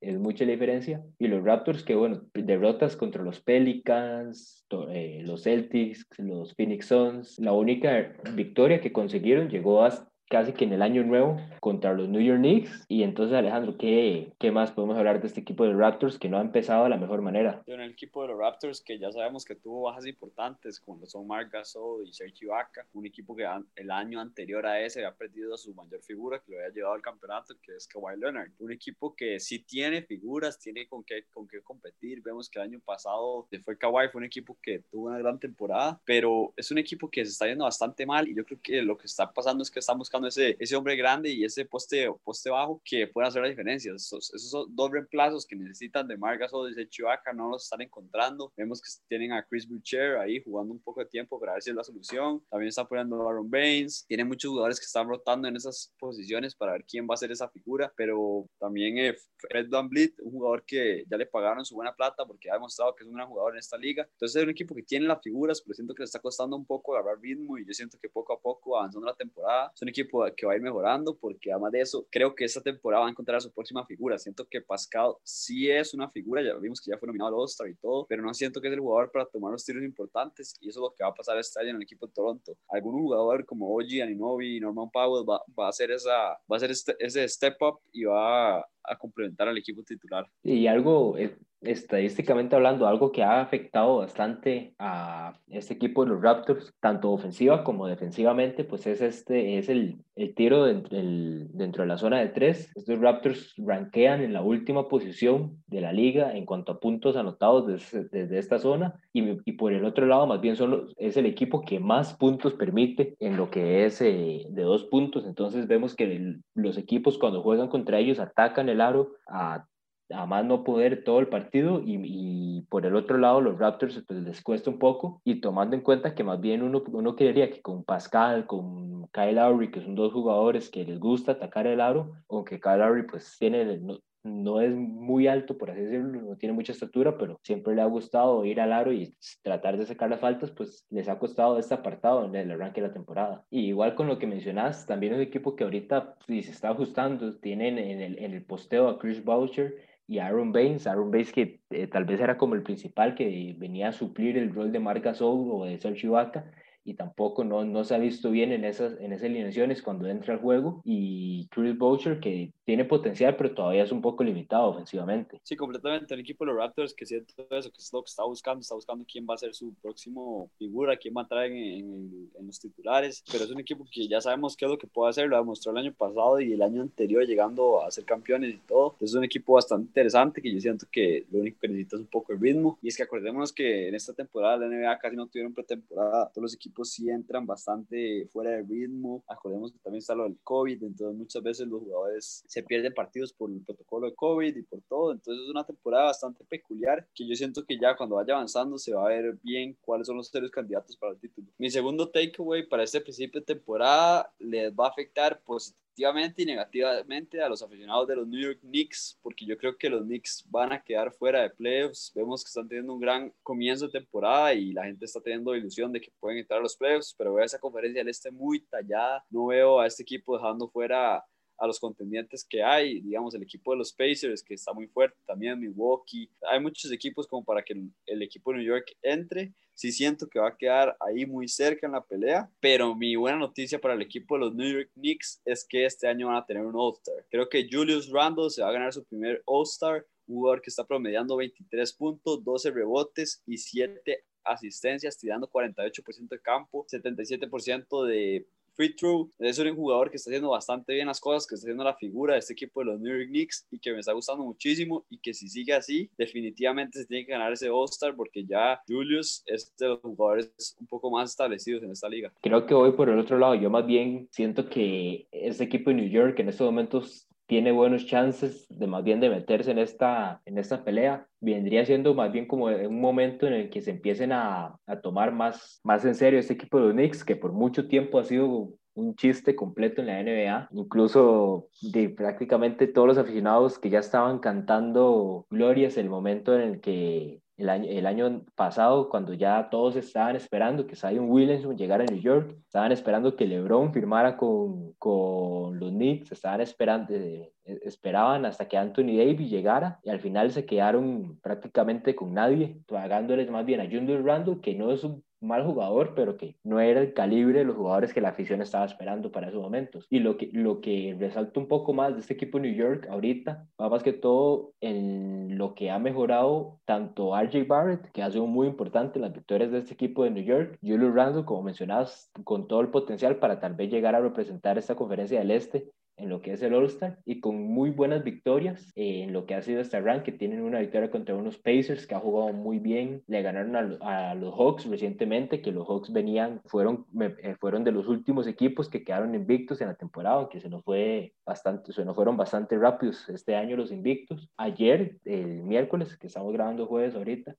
es 0.00 0.18
mucha 0.18 0.44
la 0.44 0.52
diferencia. 0.52 1.04
Y 1.18 1.28
los 1.28 1.44
Raptors, 1.44 1.82
que 1.84 1.94
bueno, 1.94 2.22
derrotas 2.34 2.96
contra 2.96 3.22
los 3.22 3.40
Pelicans, 3.40 4.66
eh, 4.90 5.22
los 5.24 5.44
Celtics, 5.44 6.06
los 6.18 6.54
Phoenix 6.54 6.86
Suns, 6.86 7.38
la 7.38 7.52
única 7.52 8.14
victoria 8.34 8.80
que 8.80 8.92
consiguieron 8.92 9.48
llegó 9.48 9.84
hasta 9.84 10.09
casi 10.30 10.52
que 10.52 10.64
en 10.64 10.72
el 10.72 10.80
año 10.80 11.02
nuevo 11.02 11.38
contra 11.58 11.92
los 11.92 12.08
New 12.08 12.22
York 12.22 12.38
Knicks. 12.38 12.86
Y 12.88 13.02
entonces, 13.02 13.36
Alejandro, 13.36 13.76
¿qué, 13.76 14.32
¿qué 14.38 14.52
más 14.52 14.70
podemos 14.70 14.96
hablar 14.96 15.20
de 15.20 15.26
este 15.26 15.40
equipo 15.40 15.64
de 15.64 15.74
Raptors 15.74 16.18
que 16.18 16.28
no 16.28 16.38
ha 16.38 16.40
empezado 16.40 16.84
de 16.84 16.90
la 16.90 16.96
mejor 16.96 17.20
manera? 17.20 17.62
En 17.66 17.80
el 17.80 17.90
equipo 17.90 18.22
de 18.22 18.28
los 18.28 18.38
Raptors, 18.38 18.80
que 18.80 18.98
ya 18.98 19.10
sabemos 19.10 19.44
que 19.44 19.56
tuvo 19.56 19.82
bajas 19.82 20.06
importantes, 20.06 20.78
como 20.78 21.04
son 21.06 21.26
Marc 21.26 21.52
Gasol 21.52 22.06
y 22.06 22.12
Serge 22.12 22.44
Ibaka, 22.44 22.86
un 22.92 23.06
equipo 23.06 23.34
que 23.34 23.46
el 23.74 23.90
año 23.90 24.20
anterior 24.20 24.64
a 24.66 24.80
ese 24.80 25.00
había 25.04 25.16
perdido 25.16 25.52
a 25.54 25.58
su 25.58 25.74
mayor 25.74 26.00
figura, 26.00 26.38
que 26.38 26.52
lo 26.52 26.58
había 26.58 26.72
llevado 26.72 26.94
al 26.94 27.02
campeonato, 27.02 27.56
que 27.60 27.74
es 27.74 27.88
Kawhi 27.88 28.16
Leonard. 28.16 28.52
Un 28.60 28.72
equipo 28.72 29.14
que 29.16 29.40
sí 29.40 29.58
tiene 29.58 30.02
figuras, 30.02 30.60
tiene 30.60 30.86
con 30.86 31.02
qué, 31.02 31.24
con 31.32 31.48
qué 31.48 31.60
competir. 31.60 32.22
Vemos 32.22 32.48
que 32.48 32.60
el 32.60 32.66
año 32.66 32.80
pasado 32.84 33.48
fue 33.64 33.76
Kawhi, 33.76 34.08
fue 34.10 34.20
un 34.20 34.26
equipo 34.26 34.56
que 34.62 34.84
tuvo 34.90 35.08
una 35.08 35.18
gran 35.18 35.40
temporada, 35.40 36.00
pero 36.04 36.52
es 36.56 36.70
un 36.70 36.78
equipo 36.78 37.10
que 37.10 37.24
se 37.24 37.32
está 37.32 37.46
yendo 37.48 37.64
bastante 37.64 38.06
mal 38.06 38.28
y 38.28 38.34
yo 38.36 38.44
creo 38.44 38.60
que 38.62 38.82
lo 38.82 38.96
que 38.96 39.06
está 39.06 39.32
pasando 39.32 39.62
es 39.62 39.70
que 39.70 39.80
están 39.80 39.98
buscando 39.98 40.19
ese, 40.26 40.56
ese 40.58 40.76
hombre 40.76 40.96
grande 40.96 41.30
y 41.30 41.44
ese 41.44 41.64
poste, 41.64 42.08
poste 42.24 42.50
bajo 42.50 42.80
que 42.84 43.06
pueda 43.06 43.28
hacer 43.28 43.42
la 43.42 43.48
diferencia. 43.48 43.92
Esos, 43.94 44.32
esos 44.34 44.66
dos 44.70 44.90
reemplazos 44.90 45.46
que 45.46 45.56
necesitan 45.56 46.06
de 46.08 46.16
Margas 46.16 46.52
o 46.52 46.64
de 46.64 46.88
Chivaca 46.88 47.32
no 47.32 47.48
los 47.48 47.64
están 47.64 47.82
encontrando. 47.82 48.52
Vemos 48.56 48.80
que 48.80 48.88
tienen 49.08 49.32
a 49.32 49.44
Chris 49.44 49.68
Boucher 49.68 50.16
ahí 50.18 50.42
jugando 50.42 50.72
un 50.72 50.80
poco 50.80 51.00
de 51.00 51.06
tiempo 51.06 51.38
para 51.38 51.52
ver 51.54 51.62
si 51.62 51.70
es 51.70 51.76
la 51.76 51.84
solución. 51.84 52.42
También 52.50 52.68
están 52.68 52.86
poniendo 52.86 53.22
a 53.22 53.30
Aaron 53.30 53.50
Baines. 53.50 54.04
Tiene 54.06 54.24
muchos 54.24 54.50
jugadores 54.50 54.78
que 54.78 54.86
están 54.86 55.08
rotando 55.08 55.48
en 55.48 55.56
esas 55.56 55.92
posiciones 55.98 56.54
para 56.54 56.72
ver 56.72 56.84
quién 56.84 57.06
va 57.08 57.14
a 57.14 57.16
ser 57.18 57.30
esa 57.32 57.48
figura, 57.48 57.92
pero 57.96 58.48
también 58.58 58.98
eh, 58.98 59.14
Fred 59.36 59.68
Van 59.68 59.88
Vliet, 59.88 60.14
un 60.20 60.32
jugador 60.32 60.64
que 60.64 61.04
ya 61.08 61.16
le 61.16 61.26
pagaron 61.26 61.64
su 61.64 61.74
buena 61.74 61.94
plata 61.94 62.24
porque 62.26 62.50
ha 62.50 62.54
demostrado 62.54 62.94
que 62.94 63.04
es 63.04 63.08
un 63.08 63.14
gran 63.14 63.28
jugador 63.28 63.54
en 63.54 63.58
esta 63.58 63.76
liga. 63.76 64.06
Entonces 64.12 64.36
es 64.36 64.42
un 64.42 64.50
equipo 64.50 64.74
que 64.74 64.82
tiene 64.82 65.06
las 65.06 65.22
figuras, 65.22 65.60
pero 65.62 65.74
siento 65.74 65.94
que 65.94 66.02
le 66.02 66.04
está 66.04 66.18
costando 66.18 66.56
un 66.56 66.66
poco 66.66 66.96
agarrar 66.96 67.20
ritmo 67.20 67.58
y 67.58 67.66
yo 67.66 67.72
siento 67.72 67.98
que 67.98 68.08
poco 68.08 68.32
a 68.32 68.40
poco 68.40 68.78
avanzando 68.78 69.06
la 69.06 69.14
temporada 69.14 69.70
es 69.74 69.82
un 69.82 69.88
equipo 69.88 70.09
que 70.36 70.46
va 70.46 70.52
a 70.52 70.56
ir 70.56 70.62
mejorando 70.62 71.16
porque 71.16 71.52
además 71.52 71.72
de 71.72 71.80
eso 71.80 72.06
creo 72.10 72.34
que 72.34 72.44
esta 72.44 72.60
temporada 72.60 73.02
va 73.02 73.08
a 73.08 73.10
encontrar 73.10 73.36
a 73.36 73.40
su 73.40 73.52
próxima 73.52 73.84
figura. 73.86 74.18
Siento 74.18 74.46
que 74.48 74.60
Pascal 74.60 75.14
sí 75.22 75.70
es 75.70 75.94
una 75.94 76.10
figura, 76.10 76.42
ya 76.42 76.54
vimos 76.54 76.80
que 76.80 76.90
ya 76.90 76.98
fue 76.98 77.06
nominado 77.06 77.28
al 77.28 77.40
All-Star 77.40 77.68
y 77.68 77.76
todo, 77.76 78.06
pero 78.08 78.22
no 78.22 78.34
siento 78.34 78.60
que 78.60 78.68
es 78.68 78.74
el 78.74 78.80
jugador 78.80 79.10
para 79.10 79.26
tomar 79.26 79.52
los 79.52 79.64
tiros 79.64 79.82
importantes 79.82 80.54
y 80.60 80.68
eso 80.68 80.80
es 80.80 80.82
lo 80.82 80.94
que 80.94 81.04
va 81.04 81.10
a 81.10 81.14
pasar 81.14 81.38
este 81.38 81.60
año 81.60 81.70
en 81.70 81.76
el 81.76 81.82
equipo 81.82 82.06
de 82.06 82.12
Toronto. 82.12 82.56
Algún 82.68 83.00
jugador 83.00 83.44
como 83.46 83.74
Oji, 83.74 84.00
Aninobi, 84.00 84.60
Norman 84.60 84.90
Powell 84.90 85.28
va, 85.28 85.42
va, 85.58 85.66
a 85.66 85.68
hacer 85.70 85.90
esa, 85.90 86.10
va 86.10 86.38
a 86.50 86.56
hacer 86.56 86.70
este, 86.70 86.96
ese 86.98 87.28
step 87.28 87.56
up 87.62 87.80
y 87.92 88.04
va 88.04 88.64
a 88.90 88.96
complementar 88.96 89.48
al 89.48 89.58
equipo 89.58 89.82
titular. 89.82 90.26
Y 90.42 90.66
algo 90.66 91.16
eh, 91.16 91.36
estadísticamente 91.62 92.56
hablando, 92.56 92.86
algo 92.86 93.12
que 93.12 93.22
ha 93.22 93.40
afectado 93.40 93.98
bastante 93.98 94.74
a 94.78 95.34
este 95.48 95.74
equipo 95.74 96.04
de 96.04 96.10
los 96.10 96.22
Raptors, 96.22 96.72
tanto 96.80 97.10
ofensiva 97.10 97.64
como 97.64 97.86
defensivamente, 97.86 98.64
pues 98.64 98.86
es, 98.86 99.00
este, 99.02 99.58
es 99.58 99.68
el, 99.68 99.98
el 100.16 100.34
tiro 100.34 100.64
dentro, 100.64 100.98
el, 100.98 101.48
dentro 101.52 101.82
de 101.82 101.88
la 101.88 101.98
zona 101.98 102.18
de 102.20 102.28
tres. 102.28 102.72
Estos 102.74 102.98
Raptors 102.98 103.54
rankean 103.58 104.22
en 104.22 104.32
la 104.32 104.42
última 104.42 104.88
posición 104.88 105.62
de 105.66 105.82
la 105.82 105.92
liga 105.92 106.34
en 106.34 106.46
cuanto 106.46 106.72
a 106.72 106.80
puntos 106.80 107.16
anotados 107.16 107.66
desde, 107.66 108.08
desde 108.08 108.38
esta 108.38 108.58
zona 108.58 108.94
y, 109.12 109.36
y, 109.44 109.52
por 109.52 109.72
el 109.72 109.84
otro 109.84 110.06
lado, 110.06 110.26
más 110.26 110.40
bien 110.40 110.56
son 110.56 110.88
es 110.96 111.16
el 111.16 111.26
equipo 111.26 111.60
que 111.60 111.78
más 111.78 112.14
puntos 112.14 112.54
permite 112.54 113.16
en 113.20 113.36
lo 113.36 113.50
que 113.50 113.84
es 113.84 114.00
eh, 114.00 114.46
de 114.48 114.62
dos 114.62 114.84
puntos. 114.84 115.26
Entonces 115.26 115.66
vemos 115.66 115.94
que 115.94 116.36
los 116.54 116.78
equipos 116.78 117.18
cuando 117.18 117.42
juegan 117.42 117.68
contra 117.68 117.98
ellos 117.98 118.18
atacan 118.18 118.68
el 118.70 118.79
aro 118.80 119.12
a 119.28 119.66
a 120.12 120.26
más 120.26 120.44
no 120.44 120.64
poder 120.64 121.04
todo 121.04 121.20
el 121.20 121.28
partido 121.28 121.80
y, 121.84 122.00
y, 122.04 122.62
por 122.62 122.86
el 122.86 122.94
otro 122.94 123.18
lado 123.18 123.40
los 123.40 123.58
Raptors 123.58 124.02
pues 124.06 124.20
les 124.20 124.42
cuesta 124.42 124.70
un 124.70 124.78
poco 124.78 125.20
y 125.24 125.40
tomando 125.40 125.76
en 125.76 125.82
cuenta 125.82 126.14
que 126.14 126.24
más 126.24 126.40
bien 126.40 126.62
uno, 126.62 126.82
uno 126.88 127.16
creería 127.16 127.50
que 127.50 127.62
con 127.62 127.84
Pascal, 127.84 128.46
con 128.46 129.06
Kyle 129.08 129.36
Lowry, 129.36 129.70
que 129.70 129.82
son 129.82 129.94
dos 129.94 130.12
jugadores 130.12 130.68
que 130.70 130.84
les 130.84 130.98
gusta 130.98 131.32
atacar 131.32 131.66
el 131.66 131.80
aro, 131.80 132.12
aunque 132.28 132.60
Kyle 132.60 132.78
Lowry 132.78 133.04
pues 133.04 133.36
tiene, 133.38 133.78
no, 133.78 133.98
no 134.22 134.60
es 134.60 134.74
muy 134.74 135.26
alto, 135.26 135.56
por 135.56 135.70
así 135.70 135.80
decirlo, 135.80 136.20
no 136.22 136.36
tiene 136.36 136.54
mucha 136.54 136.72
estatura, 136.72 137.16
pero 137.16 137.40
siempre 137.42 137.74
le 137.74 137.82
ha 137.82 137.86
gustado 137.86 138.44
ir 138.44 138.60
al 138.60 138.72
aro 138.72 138.92
y 138.92 139.14
tratar 139.42 139.76
de 139.78 139.86
sacar 139.86 140.10
las 140.10 140.20
faltas, 140.20 140.50
pues 140.50 140.86
les 140.90 141.08
ha 141.08 141.18
costado 141.18 141.58
este 141.58 141.74
apartado 141.74 142.24
en 142.24 142.34
el 142.34 142.50
arranque 142.50 142.80
de 142.80 142.88
la 142.88 142.92
temporada. 142.92 143.44
Igual 143.50 143.94
con 143.94 144.06
lo 144.06 144.18
que 144.18 144.26
mencionas, 144.26 144.86
también 144.86 145.12
es 145.12 145.18
un 145.18 145.22
equipo 145.22 145.56
que 145.56 145.64
ahorita 145.64 146.16
si 146.26 146.42
se 146.42 146.52
está 146.52 146.70
ajustando, 146.70 147.36
tienen 147.38 147.78
en 147.78 148.00
el, 148.00 148.18
en 148.18 148.32
el 148.32 148.44
posteo 148.44 148.88
a 148.88 148.98
Chris 148.98 149.24
Boucher 149.24 149.76
y 150.06 150.18
Aaron 150.18 150.52
Baines, 150.52 150.86
Aaron 150.86 151.10
Baines 151.10 151.32
que 151.32 151.60
eh, 151.70 151.86
tal 151.86 152.04
vez 152.04 152.20
era 152.20 152.36
como 152.36 152.54
el 152.54 152.62
principal 152.62 153.14
que 153.14 153.54
venía 153.56 153.88
a 153.88 153.92
suplir 153.92 154.36
el 154.36 154.52
rol 154.52 154.72
de 154.72 154.80
Marc 154.80 155.04
Gasol 155.04 155.48
o 155.50 155.64
de 155.64 155.78
Sergio 155.78 156.10
Ibaka, 156.10 156.50
y 156.90 156.94
tampoco 156.94 157.44
no, 157.44 157.64
no 157.64 157.84
se 157.84 157.94
ha 157.94 157.98
visto 157.98 158.30
bien 158.30 158.52
en 158.52 158.64
esas, 158.64 159.00
en 159.00 159.12
esas 159.12 159.26
alineaciones 159.26 159.82
cuando 159.82 160.08
entra 160.08 160.34
al 160.34 160.40
juego. 160.40 160.82
Y 160.84 161.46
Chris 161.48 161.78
Boucher, 161.78 162.18
que 162.18 162.52
tiene 162.64 162.84
potencial, 162.84 163.36
pero 163.36 163.54
todavía 163.54 163.84
es 163.84 163.92
un 163.92 164.02
poco 164.02 164.24
limitado 164.24 164.68
ofensivamente. 164.68 165.40
Sí, 165.44 165.56
completamente. 165.56 166.14
El 166.14 166.20
equipo 166.20 166.44
de 166.44 166.52
los 166.52 166.60
Raptors, 166.60 166.94
que 166.94 167.06
siento 167.06 167.32
eso, 167.50 167.70
que 167.70 167.78
es 167.78 167.92
lo 167.92 168.02
que 168.02 168.08
está 168.08 168.24
buscando, 168.24 168.60
está 168.60 168.74
buscando 168.74 169.04
quién 169.10 169.26
va 169.28 169.34
a 169.34 169.38
ser 169.38 169.54
su 169.54 169.72
próximo 169.74 170.50
figura, 170.58 170.96
quién 170.96 171.14
va 171.16 171.22
a 171.22 171.24
entrar 171.24 171.46
en, 171.46 171.56
en, 171.56 172.30
en 172.38 172.46
los 172.46 172.58
titulares, 172.58 173.22
pero 173.30 173.44
es 173.44 173.50
un 173.50 173.60
equipo 173.60 173.86
que 173.90 174.08
ya 174.08 174.20
sabemos 174.20 174.56
qué 174.56 174.64
es 174.64 174.70
lo 174.70 174.78
que 174.78 174.86
puede 174.86 175.10
hacer, 175.10 175.28
lo 175.28 175.36
demostró 175.36 175.72
el 175.72 175.78
año 175.78 175.92
pasado 175.92 176.40
y 176.40 176.52
el 176.52 176.62
año 176.62 176.82
anterior 176.82 177.24
llegando 177.24 177.84
a 177.84 177.90
ser 177.90 178.04
campeones 178.04 178.54
y 178.54 178.58
todo. 178.66 178.96
Es 179.00 179.14
un 179.14 179.24
equipo 179.24 179.54
bastante 179.54 179.86
interesante 179.86 180.42
que 180.42 180.52
yo 180.52 180.60
siento 180.60 180.86
que 180.90 181.24
lo 181.30 181.40
único 181.40 181.58
que 181.60 181.68
necesita 181.68 181.96
es 181.96 182.02
un 182.02 182.08
poco 182.08 182.32
el 182.32 182.40
ritmo. 182.40 182.78
Y 182.82 182.88
es 182.88 182.96
que 182.96 183.02
acordémonos 183.02 183.52
que 183.52 183.88
en 183.88 183.94
esta 183.94 184.12
temporada 184.12 184.56
la 184.58 184.68
NBA 184.68 184.98
casi 184.98 185.16
no 185.16 185.26
tuvieron 185.26 185.54
pretemporada. 185.54 186.30
Todos 186.30 186.42
los 186.42 186.54
equipos 186.54 186.79
sí 186.84 187.08
entran 187.08 187.46
bastante 187.46 188.26
fuera 188.32 188.50
de 188.52 188.62
ritmo. 188.62 189.24
Acordemos 189.28 189.72
que 189.72 189.78
también 189.78 190.00
está 190.00 190.14
lo 190.14 190.24
del 190.24 190.38
COVID, 190.42 190.82
entonces 190.82 191.16
muchas 191.16 191.42
veces 191.42 191.68
los 191.68 191.82
jugadores 191.82 192.44
se 192.46 192.62
pierden 192.62 192.94
partidos 192.94 193.32
por 193.32 193.50
el 193.50 193.60
protocolo 193.60 194.08
de 194.08 194.14
COVID 194.14 194.56
y 194.56 194.62
por 194.62 194.80
todo. 194.82 195.12
Entonces 195.12 195.44
es 195.44 195.50
una 195.50 195.64
temporada 195.64 196.04
bastante 196.04 196.44
peculiar 196.44 197.06
que 197.14 197.26
yo 197.26 197.34
siento 197.34 197.64
que 197.64 197.78
ya 197.78 197.96
cuando 197.96 198.16
vaya 198.16 198.34
avanzando 198.34 198.78
se 198.78 198.94
va 198.94 199.06
a 199.06 199.08
ver 199.08 199.38
bien 199.42 199.76
cuáles 199.80 200.06
son 200.06 200.16
los 200.16 200.28
serios 200.28 200.50
candidatos 200.50 200.96
para 200.96 201.12
el 201.12 201.18
título. 201.18 201.48
Mi 201.58 201.70
segundo 201.70 202.08
takeaway 202.08 202.68
para 202.68 202.84
este 202.84 203.00
principio 203.00 203.40
de 203.40 203.46
temporada 203.46 204.32
les 204.38 204.72
va 204.72 204.86
a 204.86 204.90
afectar 204.90 205.40
positivamente 205.42 205.80
positivamente 205.90 206.42
y 206.42 206.46
negativamente 206.46 207.42
a 207.42 207.48
los 207.48 207.62
aficionados 207.62 208.06
de 208.06 208.16
los 208.16 208.26
New 208.26 208.40
York 208.40 208.60
Knicks, 208.60 209.18
porque 209.22 209.44
yo 209.44 209.56
creo 209.58 209.76
que 209.76 209.90
los 209.90 210.02
Knicks 210.02 210.44
van 210.48 210.72
a 210.72 210.82
quedar 210.82 211.12
fuera 211.12 211.42
de 211.42 211.50
playoffs. 211.50 212.12
Vemos 212.14 212.44
que 212.44 212.48
están 212.48 212.68
teniendo 212.68 212.94
un 212.94 213.00
gran 213.00 213.32
comienzo 213.42 213.86
de 213.86 213.92
temporada 213.92 214.54
y 214.54 214.72
la 214.72 214.84
gente 214.84 215.04
está 215.04 215.20
teniendo 215.20 215.54
ilusión 215.54 215.92
de 215.92 216.00
que 216.00 216.12
pueden 216.20 216.38
entrar 216.38 216.60
a 216.60 216.62
los 216.62 216.76
playoffs, 216.76 217.14
pero 217.16 217.34
veo 217.34 217.44
esa 217.44 217.58
conferencia 217.58 218.00
del 218.00 218.08
este 218.08 218.30
muy 218.30 218.60
tallada. 218.60 219.24
No 219.30 219.46
veo 219.46 219.80
a 219.80 219.86
este 219.86 220.02
equipo 220.02 220.36
dejando 220.36 220.68
fuera 220.68 221.24
a 221.60 221.66
los 221.66 221.78
contendientes 221.78 222.42
que 222.42 222.62
hay, 222.62 223.00
digamos 223.02 223.34
el 223.34 223.42
equipo 223.42 223.72
de 223.72 223.78
los 223.78 223.92
Pacers 223.92 224.42
que 224.42 224.54
está 224.54 224.72
muy 224.72 224.86
fuerte, 224.86 225.18
también 225.26 225.60
Milwaukee, 225.60 226.28
hay 226.50 226.58
muchos 226.58 226.90
equipos 226.90 227.26
como 227.26 227.44
para 227.44 227.62
que 227.62 227.74
el, 228.06 228.22
equipo 228.22 228.50
de 228.50 228.58
New 228.58 228.66
York 228.66 228.96
entre, 229.02 229.52
sí 229.74 229.92
siento 229.92 230.26
que 230.26 230.40
va 230.40 230.48
a 230.48 230.56
quedar 230.56 230.96
ahí 231.00 231.26
muy 231.26 231.48
cerca 231.48 231.86
en 231.86 231.92
la 231.92 232.02
pelea, 232.02 232.50
pero 232.60 232.94
mi 232.94 233.14
buena 233.14 233.38
noticia 233.38 233.78
para 233.78 233.92
el 233.92 234.00
equipo 234.00 234.36
de 234.36 234.40
los 234.40 234.54
New 234.54 234.72
York 234.72 234.90
Knicks 234.94 235.42
es 235.44 235.66
que 235.68 235.84
este 235.84 236.08
año 236.08 236.28
van 236.28 236.36
a 236.36 236.46
tener 236.46 236.64
un 236.64 236.74
All-Star. 236.74 237.26
Creo 237.30 237.48
que 237.48 237.68
Julius 237.70 238.08
Randle 238.10 238.48
se 238.48 238.62
va 238.62 238.70
a 238.70 238.72
ganar 238.72 238.92
su 238.94 239.04
primer 239.04 239.42
All-Star, 239.44 240.06
un 240.26 240.36
jugador 240.36 240.62
que 240.62 240.70
está 240.70 240.84
promediando 240.84 241.36
23 241.36 241.92
puntos, 241.92 242.42
12 242.42 242.70
rebotes 242.70 243.42
y 243.46 243.58
7 243.58 244.24
asistencias, 244.44 245.18
tirando 245.18 245.50
48% 245.50 246.28
de 246.28 246.40
campo, 246.40 246.86
77% 246.86 248.06
de 248.06 248.46
free 248.80 248.94
throw. 248.94 249.30
Es 249.38 249.58
un 249.58 249.76
jugador 249.76 250.10
que 250.10 250.16
está 250.16 250.30
haciendo 250.30 250.50
bastante 250.50 250.94
bien 250.94 251.06
las 251.06 251.20
cosas, 251.20 251.46
que 251.46 251.54
está 251.54 251.66
haciendo 251.66 251.84
la 251.84 251.94
figura 251.94 252.32
de 252.32 252.38
este 252.38 252.54
equipo 252.54 252.80
de 252.80 252.86
los 252.86 253.00
New 253.00 253.14
York 253.14 253.28
Knicks 253.28 253.66
y 253.70 253.78
que 253.78 253.92
me 253.92 253.98
está 253.98 254.12
gustando 254.14 254.42
muchísimo 254.42 255.04
y 255.10 255.18
que 255.18 255.34
si 255.34 255.48
sigue 255.48 255.74
así, 255.74 256.10
definitivamente 256.16 256.98
se 256.98 257.06
tiene 257.06 257.26
que 257.26 257.32
ganar 257.32 257.52
ese 257.52 257.68
All-Star 257.68 258.16
porque 258.16 258.46
ya 258.46 258.80
Julius 258.88 259.42
es 259.44 259.74
de 259.76 259.88
los 259.88 260.00
jugadores 260.00 260.76
un 260.80 260.86
poco 260.86 261.10
más 261.10 261.30
establecidos 261.30 261.82
en 261.82 261.90
esta 261.90 262.08
liga. 262.08 262.32
Creo 262.40 262.64
que 262.64 262.72
voy 262.72 262.92
por 262.92 263.10
el 263.10 263.18
otro 263.18 263.38
lado. 263.38 263.54
Yo 263.54 263.68
más 263.68 263.86
bien 263.86 264.28
siento 264.30 264.70
que 264.70 265.28
este 265.30 265.64
equipo 265.64 265.90
de 265.90 265.96
New 265.96 266.08
York 266.08 266.38
en 266.38 266.48
estos 266.48 266.64
momentos 266.64 267.29
tiene 267.50 267.72
buenos 267.72 268.06
chances 268.06 268.64
de 268.68 268.86
más 268.86 269.02
bien 269.02 269.18
de 269.18 269.28
meterse 269.28 269.72
en 269.72 269.80
esta, 269.80 270.40
en 270.44 270.56
esta 270.56 270.84
pelea. 270.84 271.26
Vendría 271.40 271.84
siendo 271.84 272.14
más 272.14 272.30
bien 272.30 272.46
como 272.46 272.66
un 272.66 273.00
momento 273.00 273.44
en 273.44 273.54
el 273.54 273.70
que 273.70 273.82
se 273.82 273.90
empiecen 273.90 274.30
a, 274.30 274.76
a 274.86 275.00
tomar 275.00 275.32
más, 275.32 275.80
más 275.82 276.04
en 276.04 276.14
serio 276.14 276.38
este 276.38 276.52
equipo 276.52 276.78
de 276.78 276.84
los 276.84 276.92
Knicks, 276.92 277.24
que 277.24 277.34
por 277.34 277.50
mucho 277.50 277.88
tiempo 277.88 278.20
ha 278.20 278.24
sido 278.24 278.68
un 278.94 279.16
chiste 279.16 279.56
completo 279.56 280.00
en 280.00 280.06
la 280.06 280.22
NBA. 280.22 280.68
Incluso 280.74 281.66
de 281.82 282.08
prácticamente 282.10 282.86
todos 282.86 283.08
los 283.08 283.18
aficionados 283.18 283.80
que 283.80 283.90
ya 283.90 283.98
estaban 283.98 284.38
cantando 284.38 285.48
glorias 285.50 285.96
el 285.96 286.08
momento 286.08 286.54
en 286.54 286.60
el 286.60 286.80
que 286.80 287.40
el 287.60 287.68
año, 287.68 287.90
el 287.90 288.06
año 288.06 288.42
pasado, 288.54 289.08
cuando 289.10 289.34
ya 289.34 289.68
todos 289.70 289.96
estaban 289.96 290.34
esperando 290.34 290.86
que 290.86 290.96
Zion 290.96 291.30
Williamson 291.30 291.76
llegara 291.76 292.04
a 292.04 292.06
New 292.10 292.20
York, 292.20 292.56
estaban 292.66 292.90
esperando 292.92 293.36
que 293.36 293.46
LeBron 293.46 293.92
firmara 293.92 294.36
con, 294.36 294.94
con 294.94 295.78
los 295.78 295.90
Knicks, 295.90 296.32
estaban 296.32 296.62
esperando, 296.62 297.12
eh, 297.12 297.52
esperaban 297.64 298.46
hasta 298.46 298.66
que 298.66 298.78
Anthony 298.78 299.16
Davis 299.18 299.50
llegara 299.50 300.00
y 300.02 300.10
al 300.10 300.20
final 300.20 300.50
se 300.50 300.64
quedaron 300.64 301.38
prácticamente 301.40 302.14
con 302.14 302.32
nadie, 302.32 302.80
pagándoles 302.86 303.50
más 303.50 303.66
bien 303.66 303.80
a 303.80 303.84
Julius 303.84 304.24
Randle, 304.24 304.60
que 304.60 304.74
no 304.74 304.90
es 304.90 305.04
un 305.04 305.22
mal 305.40 305.64
jugador, 305.64 306.14
pero 306.14 306.36
que 306.36 306.56
no 306.64 306.80
era 306.80 307.00
el 307.00 307.14
calibre 307.14 307.60
de 307.60 307.64
los 307.64 307.76
jugadores 307.76 308.12
que 308.12 308.20
la 308.20 308.30
afición 308.30 308.62
estaba 308.62 308.84
esperando 308.84 309.32
para 309.32 309.48
esos 309.48 309.62
momentos. 309.62 310.06
Y 310.10 310.20
lo 310.20 310.36
que, 310.36 310.50
lo 310.52 310.80
que 310.80 311.16
resalta 311.18 311.60
un 311.60 311.68
poco 311.68 311.92
más 311.92 312.14
de 312.14 312.20
este 312.20 312.34
equipo 312.34 312.58
de 312.58 312.68
New 312.68 312.76
York 312.76 313.06
ahorita, 313.10 313.66
más 313.78 314.02
que 314.02 314.12
todo 314.12 314.72
en 314.80 315.58
lo 315.58 315.74
que 315.74 315.90
ha 315.90 315.98
mejorado 315.98 316.78
tanto 316.84 317.34
RJ 317.36 317.66
Barrett, 317.66 318.10
que 318.12 318.22
ha 318.22 318.30
sido 318.30 318.46
muy 318.46 318.66
importante 318.66 319.18
en 319.18 319.22
las 319.22 319.32
victorias 319.32 319.70
de 319.70 319.78
este 319.78 319.94
equipo 319.94 320.24
de 320.24 320.30
New 320.30 320.44
York, 320.44 320.78
Julius 320.82 321.14
Randle, 321.14 321.44
como 321.44 321.62
mencionabas, 321.62 322.30
con 322.44 322.68
todo 322.68 322.80
el 322.80 322.88
potencial 322.88 323.36
para 323.36 323.60
tal 323.60 323.74
vez 323.74 323.90
llegar 323.90 324.14
a 324.14 324.20
representar 324.20 324.78
esta 324.78 324.94
conferencia 324.94 325.38
del 325.38 325.50
Este 325.50 325.90
en 326.20 326.28
lo 326.28 326.40
que 326.40 326.52
es 326.52 326.62
el 326.62 326.74
All-Star 326.74 327.18
y 327.24 327.40
con 327.40 327.62
muy 327.62 327.90
buenas 327.90 328.24
victorias 328.24 328.92
en 328.94 329.32
lo 329.32 329.46
que 329.46 329.54
ha 329.54 329.62
sido 329.62 329.80
este 329.80 330.00
rank, 330.00 330.22
que 330.22 330.32
tienen 330.32 330.62
una 330.62 330.80
victoria 330.80 331.10
contra 331.10 331.34
unos 331.34 331.58
Pacers 331.58 332.06
que 332.06 332.14
ha 332.14 332.20
jugado 332.20 332.52
muy 332.52 332.78
bien, 332.78 333.22
le 333.26 333.42
ganaron 333.42 333.76
a, 333.76 334.34
los 334.34 334.54
Hawks 334.54 334.86
recientemente, 334.86 335.60
que 335.60 335.72
los 335.72 335.86
Hawks 335.88 336.12
venían, 336.12 336.60
fueron, 336.66 337.06
eh, 337.20 337.56
fueron 337.58 337.84
de 337.84 337.92
los 337.92 338.08
últimos 338.08 338.46
equipos 338.46 338.88
que 338.88 339.04
quedaron 339.04 339.34
invictos 339.34 339.80
en 339.80 339.88
la 339.88 339.94
temporada, 339.94 340.48
que 340.48 340.60
se 340.60 340.68
nos 340.68 340.84
fue 340.84 341.32
bastante, 341.44 341.92
se 341.92 342.04
nos 342.04 342.14
fueron 342.14 342.36
bastante 342.36 342.78
rápidos 342.78 343.28
este 343.28 343.56
año 343.56 343.76
los 343.76 343.92
invictos. 343.92 344.48
Ayer, 344.56 345.16
el 345.24 345.62
miércoles, 345.62 346.16
que 346.16 346.26
estamos 346.26 346.52
grabando 346.52 346.86
jueves 346.86 347.14
ahorita, 347.14 347.54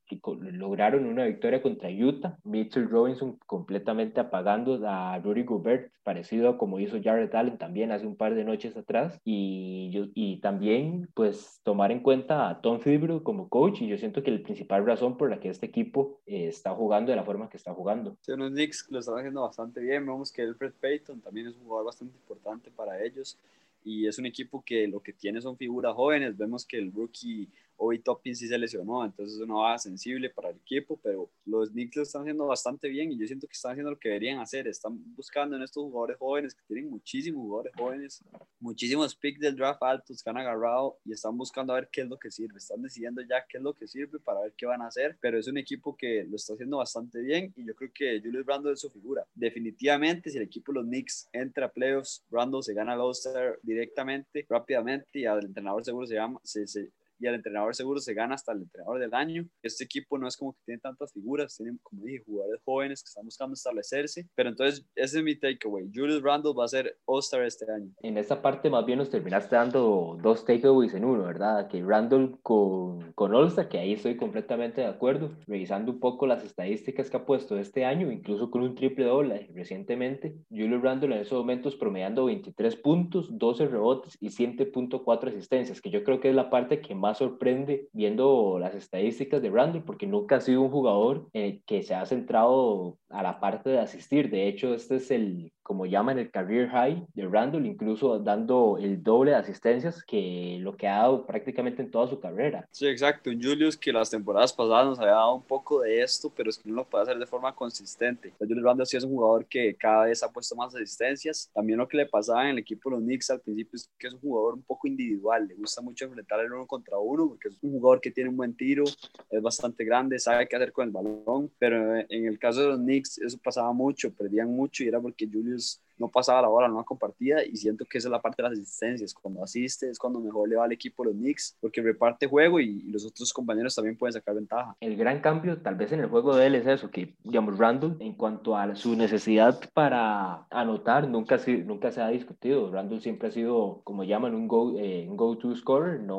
lograron 0.51 1.05
una 1.05 1.25
victoria 1.25 1.61
contra 1.61 1.89
Utah, 1.89 2.37
Mitchell 2.43 2.89
Robinson 2.89 3.37
completamente 3.45 4.19
apagando 4.19 4.79
a 4.85 5.19
Rudy 5.19 5.43
Gobert, 5.43 5.91
parecido 6.03 6.49
a 6.49 6.57
como 6.57 6.79
hizo 6.79 6.97
Jared 7.01 7.33
Allen 7.35 7.57
también 7.57 7.91
hace 7.91 8.07
un 8.07 8.15
par 8.15 8.35
de 8.35 8.43
noches 8.51 8.75
atrás 8.77 9.19
y, 9.23 9.89
yo, 9.91 10.05
y 10.13 10.37
también 10.37 11.09
pues 11.13 11.59
tomar 11.63 11.91
en 11.91 12.01
cuenta 12.01 12.49
a 12.49 12.61
Tom 12.61 12.79
Thibodeau 12.79 13.23
como 13.23 13.49
coach 13.49 13.81
y 13.81 13.87
yo 13.87 13.97
siento 13.97 14.21
que 14.23 14.31
la 14.31 14.43
principal 14.43 14.85
razón 14.85 15.17
por 15.17 15.29
la 15.29 15.39
que 15.39 15.49
este 15.49 15.65
equipo 15.65 16.19
eh, 16.25 16.47
está 16.47 16.71
jugando 16.71 17.11
de 17.11 17.15
la 17.15 17.23
forma 17.23 17.49
que 17.49 17.57
está 17.57 17.73
jugando. 17.73 18.17
Sí, 18.21 18.33
los 18.35 18.51
Knicks 18.51 18.87
lo 18.89 18.99
están 18.99 19.17
haciendo 19.17 19.41
bastante 19.41 19.79
bien, 19.79 20.05
vemos 20.05 20.31
que 20.31 20.43
Alfred 20.43 20.73
Payton 20.79 21.21
también 21.21 21.47
es 21.47 21.55
un 21.55 21.63
jugador 21.63 21.85
bastante 21.85 22.15
importante 22.15 22.71
para 22.71 23.03
ellos 23.03 23.37
y 23.83 24.07
es 24.07 24.19
un 24.19 24.25
equipo 24.25 24.63
que 24.63 24.87
lo 24.87 24.99
que 24.99 25.13
tiene 25.13 25.41
son 25.41 25.57
figuras 25.57 25.95
jóvenes, 25.95 26.37
vemos 26.37 26.65
que 26.65 26.77
el 26.77 26.91
rookie 26.91 27.49
Obi 27.77 27.99
Toppin 27.99 28.35
sí 28.35 28.47
se 28.47 28.57
lesionó, 28.57 29.03
entonces 29.03 29.35
es 29.35 29.41
una 29.41 29.55
baja 29.55 29.77
sensible 29.79 30.29
para 30.29 30.49
el 30.49 30.57
equipo, 30.57 30.99
pero 31.01 31.31
los 31.45 31.71
Knicks 31.71 31.95
lo 31.95 32.03
están 32.03 32.21
haciendo 32.21 32.45
bastante 32.45 32.87
bien 32.89 33.11
y 33.11 33.17
yo 33.17 33.25
siento 33.25 33.47
que 33.47 33.53
están 33.53 33.71
haciendo 33.71 33.91
lo 33.91 33.99
que 33.99 34.09
deberían 34.09 34.39
hacer, 34.39 34.67
están 34.67 34.97
buscando 35.15 35.55
en 35.55 35.63
estos 35.63 35.83
jugadores 35.83 36.17
jóvenes, 36.17 36.53
que 36.53 36.61
tienen 36.67 36.89
muchísimos 36.89 37.41
jugadores 37.41 37.73
jóvenes, 37.75 38.23
muchísimos 38.59 39.15
picks 39.15 39.39
del 39.39 39.55
draft 39.55 39.81
altos 39.81 40.21
que 40.21 40.29
han 40.29 40.37
agarrado 40.37 40.99
y 41.05 41.13
están 41.13 41.37
buscando 41.37 41.73
a 41.73 41.77
ver 41.77 41.89
qué 41.91 42.01
es 42.01 42.07
lo 42.07 42.17
que 42.17 42.29
sirve, 42.29 42.57
están 42.57 42.81
decidiendo 42.81 43.21
ya 43.21 43.45
qué 43.47 43.57
es 43.57 43.63
lo 43.63 43.73
que 43.73 43.87
sirve 43.87 44.19
para 44.19 44.41
ver 44.41 44.53
qué 44.55 44.65
van 44.65 44.81
a 44.81 44.87
hacer, 44.87 45.17
pero 45.19 45.39
es 45.39 45.47
un 45.47 45.57
equipo 45.57 45.95
que 45.95 46.23
lo 46.23 46.35
está 46.35 46.53
haciendo 46.53 46.77
bastante 46.77 47.19
bien 47.21 47.53
y 47.55 47.65
yo 47.65 47.75
creo 47.75 47.91
que 47.93 48.21
Julius 48.21 48.45
Brando 48.45 48.71
es 48.71 48.79
su 48.79 48.89
figura. 48.89 49.25
Definitivamente, 49.33 50.29
si 50.29 50.37
el 50.37 50.43
equipo 50.43 50.71
de 50.71 50.79
los 50.79 50.87
Knicks 50.87 51.29
entra 51.33 51.65
a 51.65 51.71
playoffs, 51.71 52.23
Brando 52.29 52.61
se 52.61 52.73
gana 52.73 52.93
el 52.93 52.99
All-Star 53.01 53.59
directamente, 53.63 54.45
rápidamente 54.49 55.19
y 55.19 55.25
al 55.25 55.43
entrenador 55.45 55.83
seguro 55.83 56.05
se 56.05 56.15
llama, 56.15 56.39
se, 56.43 56.67
se 56.67 56.91
y 57.21 57.27
al 57.27 57.35
entrenador 57.35 57.75
seguro 57.75 57.99
se 57.99 58.13
gana 58.13 58.35
hasta 58.35 58.51
el 58.51 58.63
entrenador 58.63 58.99
del 58.99 59.13
año. 59.13 59.45
Este 59.61 59.83
equipo 59.83 60.17
no 60.17 60.27
es 60.27 60.35
como 60.35 60.53
que 60.53 60.59
tiene 60.65 60.79
tantas 60.79 61.13
figuras, 61.13 61.55
tienen, 61.55 61.79
como 61.83 62.05
dije, 62.05 62.23
jugadores 62.25 62.61
jóvenes 62.65 63.03
que 63.03 63.07
están 63.09 63.25
buscando 63.25 63.53
establecerse, 63.53 64.27
pero 64.35 64.49
entonces 64.49 64.85
ese 64.95 65.19
es 65.19 65.23
mi 65.23 65.35
takeaway. 65.35 65.89
Julius 65.93 66.23
Randle 66.23 66.53
va 66.57 66.65
a 66.65 66.69
ser 66.69 66.97
All-Star 67.05 67.43
este 67.43 67.71
año. 67.71 67.91
En 68.01 68.17
esta 68.17 68.41
parte 68.41 68.69
más 68.69 68.85
bien 68.85 68.99
nos 68.99 69.09
terminaste 69.09 69.55
dando 69.55 70.17
dos 70.21 70.45
takeaways 70.45 70.93
en 70.93 71.05
uno, 71.05 71.23
¿verdad? 71.23 71.67
Que 71.67 71.83
Randle 71.83 72.31
con, 72.41 73.11
con 73.13 73.33
All-Star, 73.33 73.69
que 73.69 73.79
ahí 73.79 73.93
estoy 73.93 74.17
completamente 74.17 74.81
de 74.81 74.87
acuerdo, 74.87 75.31
revisando 75.47 75.91
un 75.91 75.99
poco 75.99 76.25
las 76.25 76.43
estadísticas 76.43 77.09
que 77.09 77.17
ha 77.17 77.25
puesto 77.25 77.57
este 77.57 77.85
año, 77.85 78.11
incluso 78.11 78.49
con 78.49 78.63
un 78.63 78.75
triple 78.75 79.05
doble 79.05 79.49
recientemente, 79.53 80.35
Julius 80.49 80.81
Randle 80.81 81.15
en 81.15 81.21
esos 81.21 81.37
momentos 81.37 81.75
promediando 81.75 82.25
23 82.25 82.75
puntos, 82.77 83.37
12 83.37 83.67
rebotes 83.67 84.17
y 84.19 84.29
7.4 84.29 85.27
asistencias, 85.27 85.81
que 85.81 85.89
yo 85.89 86.03
creo 86.03 86.19
que 86.19 86.29
es 86.29 86.35
la 86.35 86.49
parte 86.49 86.81
que 86.81 86.95
más 86.95 87.10
sorprende 87.13 87.87
viendo 87.93 88.57
las 88.59 88.75
estadísticas 88.75 89.41
de 89.41 89.49
Randall, 89.49 89.83
porque 89.83 90.07
nunca 90.07 90.37
ha 90.37 90.41
sido 90.41 90.61
un 90.61 90.71
jugador 90.71 91.29
eh, 91.33 91.61
que 91.65 91.83
se 91.83 91.95
ha 91.95 92.05
centrado 92.05 92.97
a 93.09 93.23
la 93.23 93.39
parte 93.39 93.69
de 93.69 93.79
asistir. 93.79 94.29
De 94.29 94.47
hecho, 94.47 94.73
este 94.73 94.97
es 94.97 95.11
el, 95.11 95.51
como 95.71 95.85
llaman 95.85 96.19
el 96.19 96.29
career 96.29 96.67
high 96.67 97.07
de 97.13 97.29
Randall, 97.29 97.65
incluso 97.65 98.19
dando 98.19 98.77
el 98.77 99.01
doble 99.01 99.31
de 99.31 99.37
asistencias 99.37 100.03
que 100.03 100.57
lo 100.59 100.75
que 100.75 100.85
ha 100.85 100.97
dado 100.97 101.25
prácticamente 101.25 101.81
en 101.81 101.89
toda 101.89 102.09
su 102.09 102.19
carrera. 102.19 102.67
Sí, 102.71 102.87
exacto. 102.87 103.29
Un 103.29 103.41
Julius 103.41 103.77
que 103.77 103.93
las 103.93 104.09
temporadas 104.09 104.51
pasadas 104.51 104.85
nos 104.85 104.99
había 104.99 105.13
dado 105.13 105.35
un 105.35 105.43
poco 105.43 105.79
de 105.79 106.01
esto, 106.01 106.29
pero 106.35 106.49
es 106.49 106.57
que 106.57 106.67
no 106.67 106.75
lo 106.75 106.83
puede 106.83 107.03
hacer 107.03 107.17
de 107.17 107.25
forma 107.25 107.55
consistente. 107.55 108.33
Julius 108.37 108.63
Randall 108.65 108.85
sí 108.85 108.97
es 108.97 109.05
un 109.05 109.11
jugador 109.11 109.45
que 109.45 109.73
cada 109.75 110.07
vez 110.07 110.21
ha 110.23 110.29
puesto 110.29 110.57
más 110.57 110.75
asistencias. 110.75 111.49
También 111.53 111.79
lo 111.79 111.87
que 111.87 111.95
le 111.95 112.05
pasaba 112.05 112.43
en 112.43 112.49
el 112.49 112.57
equipo 112.57 112.89
de 112.89 112.97
los 112.97 113.05
Knicks 113.05 113.29
al 113.29 113.39
principio 113.39 113.77
es 113.77 113.89
que 113.97 114.07
es 114.07 114.13
un 114.13 114.19
jugador 114.19 114.55
un 114.55 114.63
poco 114.63 114.89
individual. 114.89 115.47
Le 115.47 115.55
gusta 115.55 115.81
mucho 115.81 116.03
enfrentar 116.03 116.41
el 116.41 116.51
uno 116.51 116.67
contra 116.67 116.97
uno 116.99 117.29
porque 117.29 117.47
es 117.47 117.57
un 117.61 117.71
jugador 117.71 118.01
que 118.01 118.11
tiene 118.11 118.29
un 118.29 118.35
buen 118.35 118.57
tiro, 118.57 118.83
es 119.29 119.41
bastante 119.41 119.85
grande, 119.85 120.19
sabe 120.19 120.49
qué 120.49 120.57
hacer 120.57 120.73
con 120.73 120.87
el 120.87 120.91
balón. 120.91 121.49
Pero 121.57 121.95
en 121.95 122.25
el 122.25 122.37
caso 122.37 122.59
de 122.59 122.67
los 122.67 122.79
Knicks 122.79 123.19
eso 123.19 123.37
pasaba 123.41 123.71
mucho, 123.71 124.13
perdían 124.13 124.49
mucho 124.53 124.83
y 124.83 124.89
era 124.89 124.99
porque 124.99 125.25
Julius 125.31 125.60
is 125.61 125.77
no 126.01 126.09
pasaba 126.09 126.41
la 126.41 126.47
bola, 126.47 126.67
no 126.67 126.77
la 126.77 126.83
compartía 126.83 127.45
y 127.45 127.55
siento 127.55 127.85
que 127.85 127.99
esa 127.99 128.07
es 128.07 128.11
la 128.11 128.21
parte 128.21 128.41
de 128.41 128.49
las 128.49 128.57
asistencias. 128.57 129.13
Cuando 129.13 129.43
asiste 129.43 129.89
es 129.89 129.99
cuando 129.99 130.19
mejor 130.19 130.49
le 130.49 130.55
va 130.55 130.65
al 130.65 130.71
equipo 130.71 131.05
los 131.05 131.13
Knicks 131.13 131.57
porque 131.61 131.81
reparte 131.81 132.27
juego 132.27 132.59
y, 132.59 132.81
los 132.91 133.05
otros 133.05 133.31
compañeros 133.31 133.75
también 133.75 133.95
pueden 133.95 134.13
sacar 134.13 134.35
ventaja. 134.35 134.75
El 134.81 134.97
gran 134.97 135.21
cambio 135.21 135.61
tal 135.61 135.75
vez 135.75 135.91
en 135.91 136.01
el 136.01 136.07
juego 136.07 136.35
de 136.35 136.47
él 136.47 136.55
es 136.55 136.67
eso, 136.67 136.89
que 136.89 137.13
digamos 137.23 137.57
Randall 137.57 137.95
en 137.99 138.13
cuanto 138.13 138.57
a 138.57 138.75
su 138.75 138.95
necesidad 138.95 139.59
para 139.73 140.45
anotar 140.49 141.07
nunca, 141.07 141.39
nunca 141.65 141.91
se 141.91 142.01
ha 142.01 142.07
discutido. 142.09 142.71
Randall 142.71 143.01
siempre 143.01 143.29
ha 143.29 143.31
sido 143.31 143.81
como 143.83 144.03
llaman 144.03 144.35
un 144.35 144.47
go, 144.47 144.77
eh, 144.77 145.05
un 145.07 145.15
go 145.15 145.37
to 145.37 145.55
scorer, 145.55 146.01
no, 146.01 146.17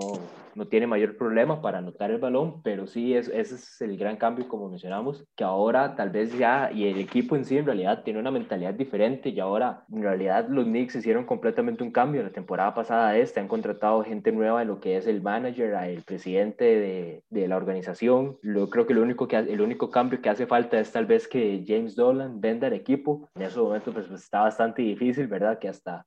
no 0.54 0.66
tiene 0.66 0.86
mayor 0.86 1.16
problema 1.16 1.60
para 1.60 1.78
anotar 1.78 2.10
el 2.10 2.18
balón, 2.18 2.62
pero 2.62 2.86
sí 2.86 3.14
es, 3.14 3.28
ese 3.28 3.56
es 3.56 3.80
el 3.80 3.96
gran 3.96 4.16
cambio 4.16 4.48
como 4.48 4.68
mencionamos, 4.68 5.24
que 5.34 5.44
ahora 5.44 5.96
tal 5.96 6.10
vez 6.10 6.36
ya 6.38 6.70
y 6.72 6.86
el 6.86 6.98
equipo 6.98 7.36
en 7.36 7.44
sí 7.44 7.58
en 7.58 7.66
realidad 7.66 8.02
tiene 8.04 8.20
una 8.20 8.30
mentalidad 8.30 8.74
diferente 8.74 9.30
y 9.30 9.40
ahora 9.40 9.71
en 9.92 10.02
realidad 10.02 10.48
los 10.48 10.64
Knicks 10.64 10.96
hicieron 10.96 11.24
completamente 11.24 11.82
un 11.82 11.90
cambio. 11.90 12.22
La 12.22 12.30
temporada 12.30 12.74
pasada 12.74 13.16
este 13.16 13.40
han 13.40 13.48
contratado 13.48 14.02
gente 14.04 14.32
nueva 14.32 14.62
en 14.62 14.68
lo 14.68 14.80
que 14.80 14.96
es 14.96 15.06
el 15.06 15.22
manager, 15.22 15.74
el 15.74 16.02
presidente 16.02 16.64
de, 16.64 17.22
de 17.30 17.48
la 17.48 17.56
organización. 17.56 18.38
Yo 18.42 18.68
creo 18.70 18.86
que, 18.86 18.94
lo 18.94 19.02
único 19.02 19.28
que 19.28 19.36
el 19.36 19.60
único 19.60 19.90
cambio 19.90 20.20
que 20.20 20.30
hace 20.30 20.46
falta 20.46 20.78
es 20.78 20.92
tal 20.92 21.06
vez 21.06 21.28
que 21.28 21.64
James 21.66 21.96
Dolan 21.96 22.40
venda 22.40 22.66
el 22.66 22.74
equipo. 22.74 23.28
En 23.34 23.42
ese 23.42 23.58
momento 23.58 23.92
pues, 23.92 24.06
pues 24.06 24.22
está 24.22 24.42
bastante 24.42 24.82
difícil, 24.82 25.26
¿verdad? 25.26 25.58
Que 25.58 25.68
hasta 25.68 26.06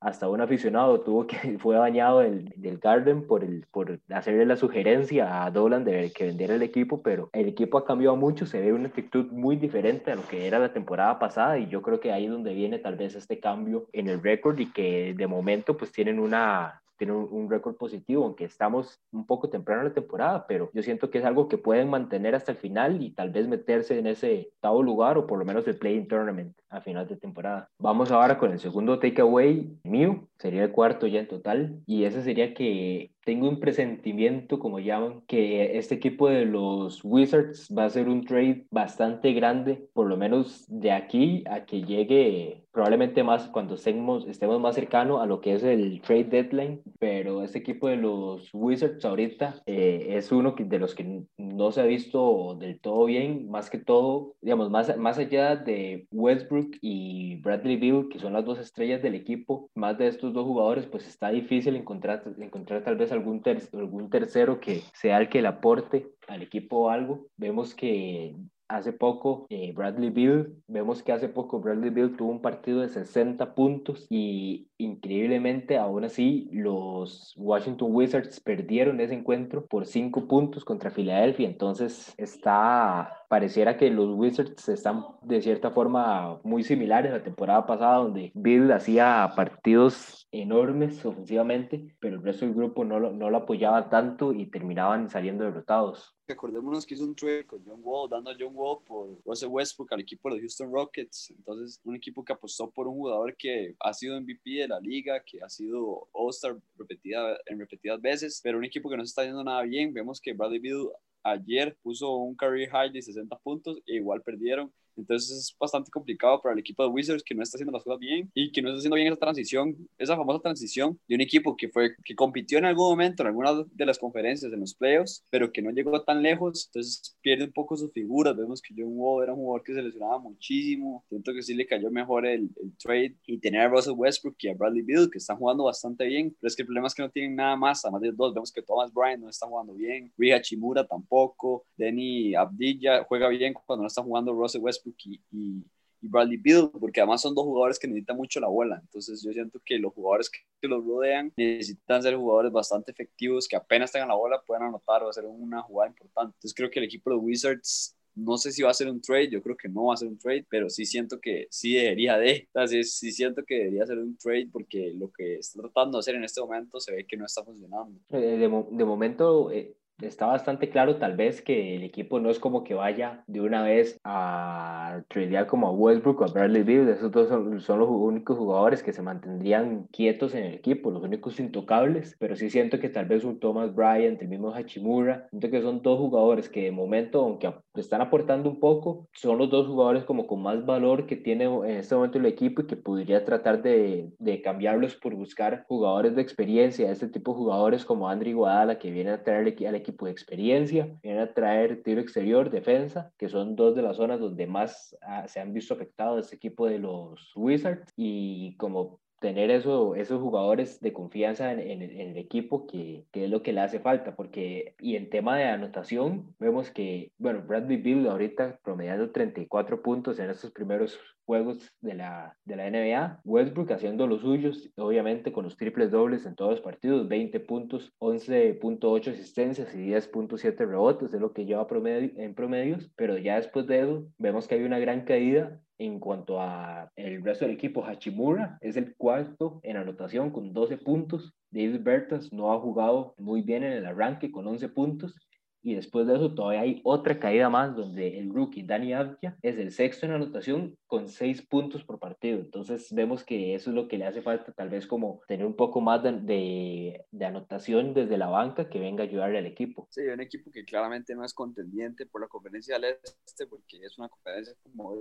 hasta 0.00 0.28
un 0.28 0.40
aficionado 0.40 1.00
tuvo 1.00 1.26
que 1.26 1.36
fue 1.58 1.76
bañado 1.76 2.20
del, 2.20 2.52
del 2.56 2.78
Garden 2.78 3.26
por, 3.26 3.44
el, 3.44 3.66
por 3.70 3.98
hacerle 4.10 4.46
la 4.46 4.56
sugerencia 4.56 5.44
a 5.44 5.50
Dolan 5.50 5.84
de 5.84 6.12
que 6.12 6.26
vendiera 6.26 6.54
el 6.54 6.62
equipo, 6.62 7.02
pero 7.02 7.30
el 7.32 7.48
equipo 7.48 7.78
ha 7.78 7.84
cambiado 7.84 8.16
mucho, 8.16 8.46
se 8.46 8.60
ve 8.60 8.72
una 8.72 8.88
actitud 8.88 9.26
muy 9.30 9.56
diferente 9.56 10.12
a 10.12 10.16
lo 10.16 10.26
que 10.26 10.46
era 10.46 10.58
la 10.58 10.72
temporada 10.72 11.18
pasada 11.18 11.58
y 11.58 11.68
yo 11.68 11.82
creo 11.82 12.00
que 12.00 12.12
ahí 12.12 12.26
es 12.26 12.30
donde 12.30 12.54
viene 12.54 12.78
tal 12.78 12.96
vez 12.96 13.14
este 13.14 13.40
cambio 13.40 13.86
en 13.92 14.08
el 14.08 14.22
récord 14.22 14.58
y 14.58 14.72
que 14.72 15.14
de 15.14 15.26
momento 15.26 15.76
pues 15.76 15.92
tienen 15.92 16.18
una 16.18 16.82
tiene 16.98 17.14
un, 17.14 17.48
récord 17.48 17.76
positivo, 17.76 18.24
aunque 18.24 18.44
estamos 18.44 19.00
un 19.12 19.24
poco 19.24 19.48
temprano 19.48 19.80
en 19.80 19.88
la 19.88 19.94
temporada, 19.94 20.46
pero 20.46 20.70
yo 20.74 20.82
siento 20.82 21.10
que 21.10 21.18
es 21.18 21.24
algo 21.24 21.48
que 21.48 21.56
pueden 21.56 21.88
mantener 21.88 22.34
hasta 22.34 22.52
el 22.52 22.58
final 22.58 23.02
y 23.02 23.10
tal 23.10 23.30
vez 23.30 23.48
meterse 23.48 23.98
en 23.98 24.06
ese 24.06 24.50
octavo 24.56 24.82
lugar 24.82 25.16
o 25.16 25.26
por 25.26 25.38
lo 25.38 25.44
menos 25.44 25.66
el 25.66 25.78
play-in 25.78 26.08
tournament 26.08 26.54
a 26.68 26.80
final 26.80 27.06
de 27.06 27.16
temporada. 27.16 27.70
Vamos 27.78 28.10
ahora 28.10 28.36
con 28.36 28.52
el 28.52 28.58
segundo 28.58 28.98
takeaway 28.98 29.78
mío, 29.84 30.28
sería 30.38 30.64
el 30.64 30.72
cuarto 30.72 31.06
ya 31.06 31.20
en 31.20 31.28
total, 31.28 31.80
y 31.86 32.04
ese 32.04 32.22
sería 32.22 32.52
que 32.52 33.12
tengo 33.28 33.46
un 33.46 33.60
presentimiento, 33.60 34.58
como 34.58 34.80
llaman, 34.80 35.20
que 35.26 35.76
este 35.76 35.96
equipo 35.96 36.30
de 36.30 36.46
los 36.46 37.04
Wizards 37.04 37.68
va 37.76 37.84
a 37.84 37.90
ser 37.90 38.08
un 38.08 38.24
trade 38.24 38.64
bastante 38.70 39.34
grande, 39.34 39.86
por 39.92 40.06
lo 40.06 40.16
menos 40.16 40.64
de 40.66 40.92
aquí 40.92 41.44
a 41.46 41.66
que 41.66 41.82
llegue 41.82 42.64
probablemente 42.78 43.24
más 43.24 43.48
cuando 43.48 43.74
estemos, 43.74 44.24
estemos 44.28 44.60
más 44.60 44.76
cercano 44.76 45.20
a 45.20 45.26
lo 45.26 45.40
que 45.40 45.54
es 45.54 45.64
el 45.64 46.00
trade 46.00 46.24
deadline, 46.24 46.80
pero 47.00 47.42
este 47.42 47.58
equipo 47.58 47.88
de 47.88 47.96
los 47.96 48.50
Wizards 48.52 49.04
ahorita 49.04 49.62
eh, 49.66 50.10
es 50.10 50.30
uno 50.30 50.54
de 50.56 50.78
los 50.78 50.94
que 50.94 51.24
no 51.36 51.72
se 51.72 51.80
ha 51.80 51.84
visto 51.84 52.56
del 52.58 52.78
todo 52.78 53.06
bien, 53.06 53.50
más 53.50 53.68
que 53.68 53.78
todo, 53.78 54.36
digamos, 54.40 54.70
más, 54.70 54.96
más 54.96 55.18
allá 55.18 55.56
de 55.56 56.06
Westbrook 56.12 56.76
y 56.80 57.36
Bradley 57.40 57.76
Bill, 57.76 58.08
que 58.10 58.20
son 58.20 58.32
las 58.32 58.44
dos 58.44 58.60
estrellas 58.60 59.02
del 59.02 59.16
equipo, 59.16 59.68
más 59.74 59.98
de 59.98 60.06
estos 60.06 60.32
dos 60.32 60.44
jugadores, 60.44 60.86
pues 60.86 61.06
está 61.08 61.30
difícil 61.30 61.74
encontrar, 61.74 62.22
encontrar 62.38 62.84
tal 62.84 62.96
vez 62.96 63.10
algún, 63.18 64.10
tercero 64.10 64.60
que 64.60 64.82
sea 64.94 65.18
el 65.18 65.28
que 65.28 65.42
le 65.42 65.48
aporte 65.48 66.08
al 66.26 66.42
equipo 66.42 66.90
algo. 66.90 67.26
Vemos 67.36 67.74
que 67.74 68.34
hace 68.68 68.92
poco 68.92 69.46
eh, 69.48 69.72
Bradley 69.74 70.10
Bill, 70.10 70.62
vemos 70.66 71.02
que 71.02 71.12
hace 71.12 71.28
poco 71.28 71.58
Bradley 71.58 71.90
Bill 71.90 72.16
tuvo 72.16 72.30
un 72.30 72.42
partido 72.42 72.80
de 72.80 72.88
60 72.88 73.54
puntos 73.54 74.06
y 74.10 74.68
increíblemente 74.76 75.78
aún 75.78 76.04
así 76.04 76.50
los 76.52 77.32
Washington 77.36 77.88
Wizards 77.94 78.40
perdieron 78.40 79.00
ese 79.00 79.14
encuentro 79.14 79.64
por 79.66 79.86
5 79.86 80.28
puntos 80.28 80.64
contra 80.64 80.90
Filadelfia, 80.90 81.48
entonces 81.48 82.12
está 82.18 83.14
pareciera 83.28 83.76
que 83.76 83.90
los 83.90 84.10
Wizards 84.10 84.68
están 84.68 85.04
de 85.22 85.40
cierta 85.40 85.70
forma 85.70 86.38
muy 86.44 86.62
similares 86.62 87.12
a 87.12 87.18
la 87.18 87.22
temporada 87.22 87.66
pasada 87.66 87.96
donde 87.96 88.32
Bill 88.34 88.70
hacía 88.72 89.32
partidos 89.34 90.17
enormes 90.30 91.04
ofensivamente, 91.04 91.96
pero 92.00 92.16
el 92.16 92.22
resto 92.22 92.44
del 92.44 92.54
grupo 92.54 92.84
no 92.84 93.00
lo, 93.00 93.12
no 93.12 93.30
lo 93.30 93.38
apoyaba 93.38 93.88
tanto 93.88 94.32
y 94.32 94.46
terminaban 94.46 95.08
saliendo 95.08 95.44
derrotados. 95.44 96.14
Recordémonos 96.26 96.84
que 96.84 96.94
hizo 96.94 97.04
un 97.04 97.14
trade 97.14 97.46
con 97.46 97.64
John 97.64 97.80
Wall, 97.82 98.10
dando 98.10 98.30
a 98.30 98.36
John 98.38 98.52
Wall 98.54 98.84
por 98.84 99.18
Russell 99.24 99.48
Westbrook 99.48 99.92
al 99.94 100.00
equipo 100.00 100.28
de 100.28 100.36
los 100.36 100.42
Houston 100.42 100.70
Rockets. 100.70 101.30
Entonces, 101.30 101.80
un 101.84 101.96
equipo 101.96 102.22
que 102.22 102.34
apostó 102.34 102.70
por 102.70 102.86
un 102.86 102.96
jugador 102.96 103.34
que 103.36 103.74
ha 103.80 103.94
sido 103.94 104.20
MVP 104.20 104.50
de 104.50 104.68
la 104.68 104.80
liga, 104.80 105.22
que 105.24 105.40
ha 105.42 105.48
sido 105.48 106.08
All-Star 106.12 106.58
repetida, 106.76 107.38
en 107.46 107.58
repetidas 107.58 108.00
veces, 108.00 108.40
pero 108.42 108.58
un 108.58 108.64
equipo 108.64 108.90
que 108.90 108.96
no 108.98 109.04
se 109.04 109.10
está 109.10 109.24
yendo 109.24 109.42
nada 109.42 109.62
bien. 109.62 109.94
Vemos 109.94 110.20
que 110.20 110.34
Bradley 110.34 110.58
Beal 110.58 110.90
ayer 111.22 111.76
puso 111.82 112.14
un 112.16 112.36
career 112.36 112.68
high 112.70 112.92
de 112.92 113.00
60 113.00 113.38
puntos 113.38 113.80
e 113.86 113.96
igual 113.96 114.22
perdieron. 114.22 114.72
Entonces 114.98 115.30
es 115.30 115.56
bastante 115.58 115.90
complicado 115.90 116.40
para 116.40 116.52
el 116.52 116.58
equipo 116.58 116.82
de 116.82 116.90
Wizards 116.90 117.22
que 117.22 117.34
no 117.34 117.42
está 117.42 117.56
haciendo 117.56 117.72
las 117.72 117.84
cosas 117.84 118.00
bien 118.00 118.30
y 118.34 118.52
que 118.52 118.62
no 118.62 118.68
está 118.68 118.78
haciendo 118.78 118.96
bien 118.96 119.08
esa 119.08 119.16
transición, 119.16 119.76
esa 119.96 120.16
famosa 120.16 120.40
transición 120.40 120.98
de 121.08 121.14
un 121.14 121.20
equipo 121.20 121.56
que 121.56 121.68
fue 121.68 121.94
que 122.04 122.14
compitió 122.14 122.58
en 122.58 122.64
algún 122.64 122.90
momento 122.90 123.22
en 123.22 123.28
alguna 123.28 123.64
de 123.70 123.86
las 123.86 123.98
conferencias 123.98 124.52
en 124.52 124.60
los 124.60 124.74
playoffs, 124.74 125.24
pero 125.30 125.52
que 125.52 125.62
no 125.62 125.70
llegó 125.70 126.02
tan 126.02 126.22
lejos, 126.22 126.66
entonces 126.66 127.16
pierde 127.20 127.44
un 127.44 127.52
poco 127.52 127.76
sus 127.76 127.92
figuras. 127.92 128.36
Vemos 128.36 128.60
que 128.60 128.74
John 128.76 128.92
Wall 128.92 129.24
era 129.24 129.32
un 129.32 129.40
jugador 129.40 129.62
que 129.62 129.74
se 129.74 129.82
lesionaba 129.82 130.18
muchísimo. 130.18 131.04
Siento 131.08 131.32
que 131.32 131.42
sí 131.42 131.54
le 131.54 131.66
cayó 131.66 131.90
mejor 131.90 132.26
el, 132.26 132.50
el 132.60 132.76
trade 132.76 133.16
y 133.26 133.38
tener 133.38 133.62
a 133.62 133.68
Russell 133.68 133.94
Westbrook 133.96 134.36
y 134.40 134.48
a 134.48 134.54
Bradley 134.54 134.82
Beal 134.82 135.10
que 135.10 135.18
están 135.18 135.36
jugando 135.36 135.64
bastante 135.64 136.06
bien, 136.06 136.34
pero 136.40 136.48
es 136.48 136.56
que 136.56 136.62
el 136.62 136.66
problema 136.66 136.88
es 136.88 136.94
que 136.94 137.02
no 137.02 137.10
tienen 137.10 137.36
nada 137.36 137.56
más, 137.56 137.84
además 137.84 138.02
de 138.02 138.12
dos, 138.12 138.34
vemos 138.34 138.52
que 138.52 138.62
Thomas 138.62 138.92
Bryant 138.92 139.22
no 139.22 139.28
está 139.28 139.46
jugando 139.46 139.74
bien, 139.74 140.12
Ria 140.16 140.40
Chimura 140.40 140.86
tampoco, 140.86 141.64
Denny 141.76 142.34
Abdilla 142.34 143.04
juega 143.04 143.28
bien 143.28 143.54
cuando 143.66 143.82
no 143.82 143.86
está 143.88 144.02
jugando 144.02 144.32
Russell 144.32 144.62
Westbrook 144.62 144.87
y, 144.98 145.64
Bradley 146.00 146.36
Bill, 146.36 146.70
porque 146.78 147.00
además 147.00 147.20
son 147.22 147.34
dos 147.34 147.44
jugadores 147.44 147.76
que 147.76 147.88
necesitan 147.88 148.16
mucho 148.16 148.38
la 148.38 148.46
bola. 148.46 148.78
Entonces 148.80 149.20
yo 149.20 149.32
siento 149.32 149.60
que 149.64 149.78
los 149.78 149.92
jugadores 149.92 150.30
que 150.30 150.68
los 150.68 150.84
rodean 150.84 151.32
necesitan 151.36 152.00
ser 152.00 152.14
jugadores 152.14 152.52
bastante 152.52 152.92
efectivos, 152.92 153.48
que 153.48 153.56
apenas 153.56 153.90
tengan 153.90 154.08
la 154.08 154.14
bola 154.14 154.40
puedan 154.46 154.62
anotar 154.62 155.02
o 155.02 155.08
hacer 155.08 155.24
una 155.26 155.60
jugada 155.62 155.90
importante. 155.90 156.36
Entonces 156.36 156.54
creo 156.54 156.70
que 156.70 156.78
el 156.78 156.84
equipo 156.84 157.10
de 157.10 157.16
Wizards 157.16 157.98
no 158.18 158.36
sé 158.36 158.52
si 158.52 158.62
va 158.62 158.70
a 158.70 158.74
ser 158.74 158.88
un 158.88 159.00
trade, 159.00 159.30
yo 159.30 159.42
creo 159.42 159.56
que 159.56 159.68
no 159.68 159.86
va 159.86 159.94
a 159.94 159.96
ser 159.96 160.08
un 160.08 160.18
trade, 160.18 160.44
pero 160.48 160.68
sí 160.68 160.84
siento 160.84 161.20
que 161.20 161.46
sí 161.50 161.74
debería 161.74 162.18
de, 162.18 162.48
Entonces, 162.52 162.94
sí, 162.94 163.12
siento 163.12 163.44
que 163.44 163.54
debería 163.54 163.86
ser 163.86 163.98
un 163.98 164.16
trade 164.16 164.48
porque 164.52 164.92
lo 164.94 165.10
que 165.12 165.36
está 165.36 165.60
tratando 165.62 165.98
de 165.98 166.00
hacer 166.00 166.14
en 166.16 166.24
este 166.24 166.40
momento 166.40 166.80
se 166.80 166.92
ve 166.92 167.06
que 167.06 167.16
no 167.16 167.24
está 167.24 167.44
funcionando. 167.44 168.00
Eh, 168.10 168.18
de, 168.18 168.48
de, 168.48 168.84
momento, 168.84 169.50
eh, 169.52 169.76
está 170.00 170.26
bastante 170.26 170.70
claro 170.70 170.96
tal 170.96 171.16
vez 171.16 171.42
que 171.42 171.76
el 171.76 171.82
equipo 171.82 172.20
no 172.20 172.30
es 172.30 172.38
como 172.38 172.62
que 172.64 172.74
vaya 172.74 173.24
de 173.26 173.40
una 173.40 173.62
vez 173.62 174.00
a 174.04 175.02
tradear 175.08 175.46
como 175.46 175.66
a 175.66 175.72
Westbrook 175.72 176.20
o 176.20 176.24
a 176.24 176.28
Bradley 176.28 176.62
Beal, 176.62 176.88
esos 176.88 177.10
dos 177.10 177.28
son, 177.28 177.78
los 177.78 177.88
únicos 177.88 178.38
jugadores 178.38 178.82
que 178.82 178.92
se 178.92 179.02
mantendrían 179.02 179.88
quietos 179.92 180.34
en 180.34 180.44
el 180.44 180.54
equipo, 180.54 180.90
los 180.90 181.02
únicos 181.02 181.40
intocables, 181.40 182.16
pero 182.18 182.36
sí 182.36 182.50
siento 182.50 182.78
que 182.78 182.88
tal 182.88 183.06
vez 183.06 183.24
un 183.24 183.40
Thomas 183.40 183.74
Bryant, 183.74 184.20
el 184.22 184.28
mismo 184.28 184.54
Hachimura, 184.54 185.26
siento 185.30 185.50
que 185.50 185.62
son 185.62 185.82
dos 185.82 185.98
jugadores 185.98 186.48
que 186.48 186.64
de 186.64 186.70
momento, 186.70 187.22
aunque 187.22 187.52
están 187.74 188.00
aportando 188.00 188.50
un 188.50 188.60
poco, 188.60 189.08
son 189.12 189.38
los 189.38 189.50
dos 189.50 189.66
jugadores 189.66 190.04
como 190.04 190.26
con 190.26 190.42
más 190.42 190.64
valor 190.64 191.06
que 191.06 191.16
tiene 191.16 191.44
en 191.44 191.78
este 191.78 191.94
momento 191.94 192.18
el 192.18 192.26
equipo 192.26 192.62
y 192.62 192.66
que 192.66 192.76
podría 192.76 193.24
tratar 193.24 193.62
de, 193.62 194.10
de 194.18 194.42
cambiarlos 194.42 194.96
por 194.96 195.14
buscar 195.14 195.64
jugadores 195.68 196.14
de 196.14 196.22
experiencia, 196.22 196.90
este 196.90 197.08
tipo 197.08 197.32
de 197.32 197.38
jugadores 197.38 197.84
como 197.84 198.08
Andrew 198.08 198.38
Guadala 198.38 198.78
que 198.78 198.90
viene 198.90 199.10
a 199.10 199.22
traer 199.22 199.38
al 199.38 199.74
equipo 199.74 199.87
equipo 199.88 200.06
de 200.06 200.12
experiencia, 200.12 200.96
vienen 201.02 201.22
a 201.22 201.32
traer 201.32 201.82
tiro 201.82 202.00
exterior, 202.00 202.50
defensa, 202.50 203.12
que 203.18 203.28
son 203.28 203.56
dos 203.56 203.74
de 203.74 203.82
las 203.82 203.96
zonas 203.96 204.20
donde 204.20 204.46
más 204.46 204.96
ah, 205.02 205.26
se 205.28 205.40
han 205.40 205.52
visto 205.52 205.74
afectados 205.74 206.24
este 206.24 206.36
equipo 206.36 206.66
de 206.66 206.78
los 206.78 207.32
Wizards. 207.34 207.92
Y 207.96 208.56
como 208.56 209.00
tener 209.20 209.50
eso, 209.50 209.94
esos 209.94 210.20
jugadores 210.20 210.80
de 210.80 210.92
confianza 210.92 211.52
en, 211.52 211.60
en, 211.60 211.82
el 211.82 212.16
equipo 212.16 212.66
que, 212.66 213.04
que, 213.10 213.24
es 213.24 213.30
lo 213.30 213.42
que 213.42 213.52
le 213.52 213.60
hace 213.60 213.80
falta, 213.80 214.14
porque 214.14 214.74
y 214.78 214.96
en 214.96 215.10
tema 215.10 215.36
de 215.36 215.44
anotación 215.44 216.34
vemos 216.38 216.70
que, 216.70 217.12
bueno, 217.18 217.42
Bradley 217.42 217.78
Bill 217.78 218.06
ahorita 218.06 218.60
promediando 218.62 219.10
34 219.10 219.82
puntos 219.82 220.18
en 220.18 220.30
estos 220.30 220.52
primeros 220.52 221.00
juegos 221.28 221.70
de 221.82 221.92
la, 221.92 222.38
de 222.46 222.56
la 222.56 222.70
NBA, 222.70 223.20
Westbrook 223.22 223.70
haciendo 223.72 224.06
los 224.06 224.22
suyos, 224.22 224.70
obviamente 224.78 225.30
con 225.30 225.44
los 225.44 225.58
triples 225.58 225.90
dobles 225.90 226.24
en 226.24 226.34
todos 226.34 226.52
los 226.52 226.60
partidos, 226.62 227.06
20 227.06 227.38
puntos, 227.40 227.92
11.8 227.98 229.12
asistencias 229.12 229.74
y 229.74 229.90
10.7 229.90 230.56
rebotes, 230.56 231.12
es 231.12 231.20
lo 231.20 231.34
que 231.34 231.44
lleva 231.44 231.66
promedio, 231.66 232.12
en 232.16 232.34
promedios, 232.34 232.90
pero 232.96 233.18
ya 233.18 233.36
después 233.36 233.66
de 233.66 233.82
eso 233.82 234.06
vemos 234.16 234.48
que 234.48 234.54
hay 234.54 234.62
una 234.62 234.78
gran 234.78 235.02
caída 235.02 235.60
en 235.76 236.00
cuanto 236.00 236.40
a 236.40 236.90
el 236.96 237.22
resto 237.22 237.44
del 237.44 237.54
equipo, 237.54 237.84
Hachimura 237.84 238.56
es 238.62 238.78
el 238.78 238.96
cuarto 238.96 239.60
en 239.62 239.76
anotación 239.76 240.30
con 240.30 240.52
12 240.52 240.78
puntos. 240.78 241.34
David 241.50 241.82
Bertas 241.82 242.32
no 242.32 242.52
ha 242.52 242.58
jugado 242.58 243.14
muy 243.16 243.42
bien 243.42 243.62
en 243.62 243.74
el 243.74 243.86
arranque 243.86 244.32
con 244.32 244.46
11 244.46 244.70
puntos 244.70 245.14
y 245.62 245.74
después 245.74 246.06
de 246.06 246.14
eso 246.14 246.34
todavía 246.34 246.60
hay 246.60 246.80
otra 246.84 247.18
caída 247.18 247.50
más 247.50 247.74
donde 247.74 248.18
el 248.18 248.32
rookie 248.32 248.62
Dani 248.62 248.92
Avdia 248.92 249.36
es 249.42 249.58
el 249.58 249.72
sexto 249.72 250.06
en 250.06 250.12
anotación 250.12 250.76
con 250.86 251.08
seis 251.08 251.42
puntos 251.42 251.84
por 251.84 251.98
partido. 251.98 252.38
Entonces 252.38 252.92
vemos 252.92 253.24
que 253.24 253.54
eso 253.54 253.70
es 253.70 253.76
lo 253.76 253.88
que 253.88 253.98
le 253.98 254.06
hace 254.06 254.22
falta 254.22 254.52
tal 254.52 254.70
vez 254.70 254.86
como 254.86 255.20
tener 255.26 255.44
un 255.44 255.56
poco 255.56 255.80
más 255.80 256.02
de, 256.02 257.04
de, 257.10 257.24
anotación 257.24 257.92
desde 257.92 258.16
la 258.16 258.28
banca 258.28 258.68
que 258.68 258.78
venga 258.78 259.04
a 259.04 259.06
ayudarle 259.06 259.38
al 259.38 259.46
equipo. 259.46 259.86
Sí, 259.90 260.02
un 260.02 260.20
equipo 260.20 260.50
que 260.50 260.64
claramente 260.64 261.14
no 261.14 261.24
es 261.24 261.34
contendiente 261.34 262.06
por 262.06 262.20
la 262.20 262.28
conferencia 262.28 262.78
del 262.78 262.96
este 263.26 263.46
porque 263.46 263.78
es 263.82 263.98
una 263.98 264.08
conferencia 264.08 264.54
como 264.62 264.94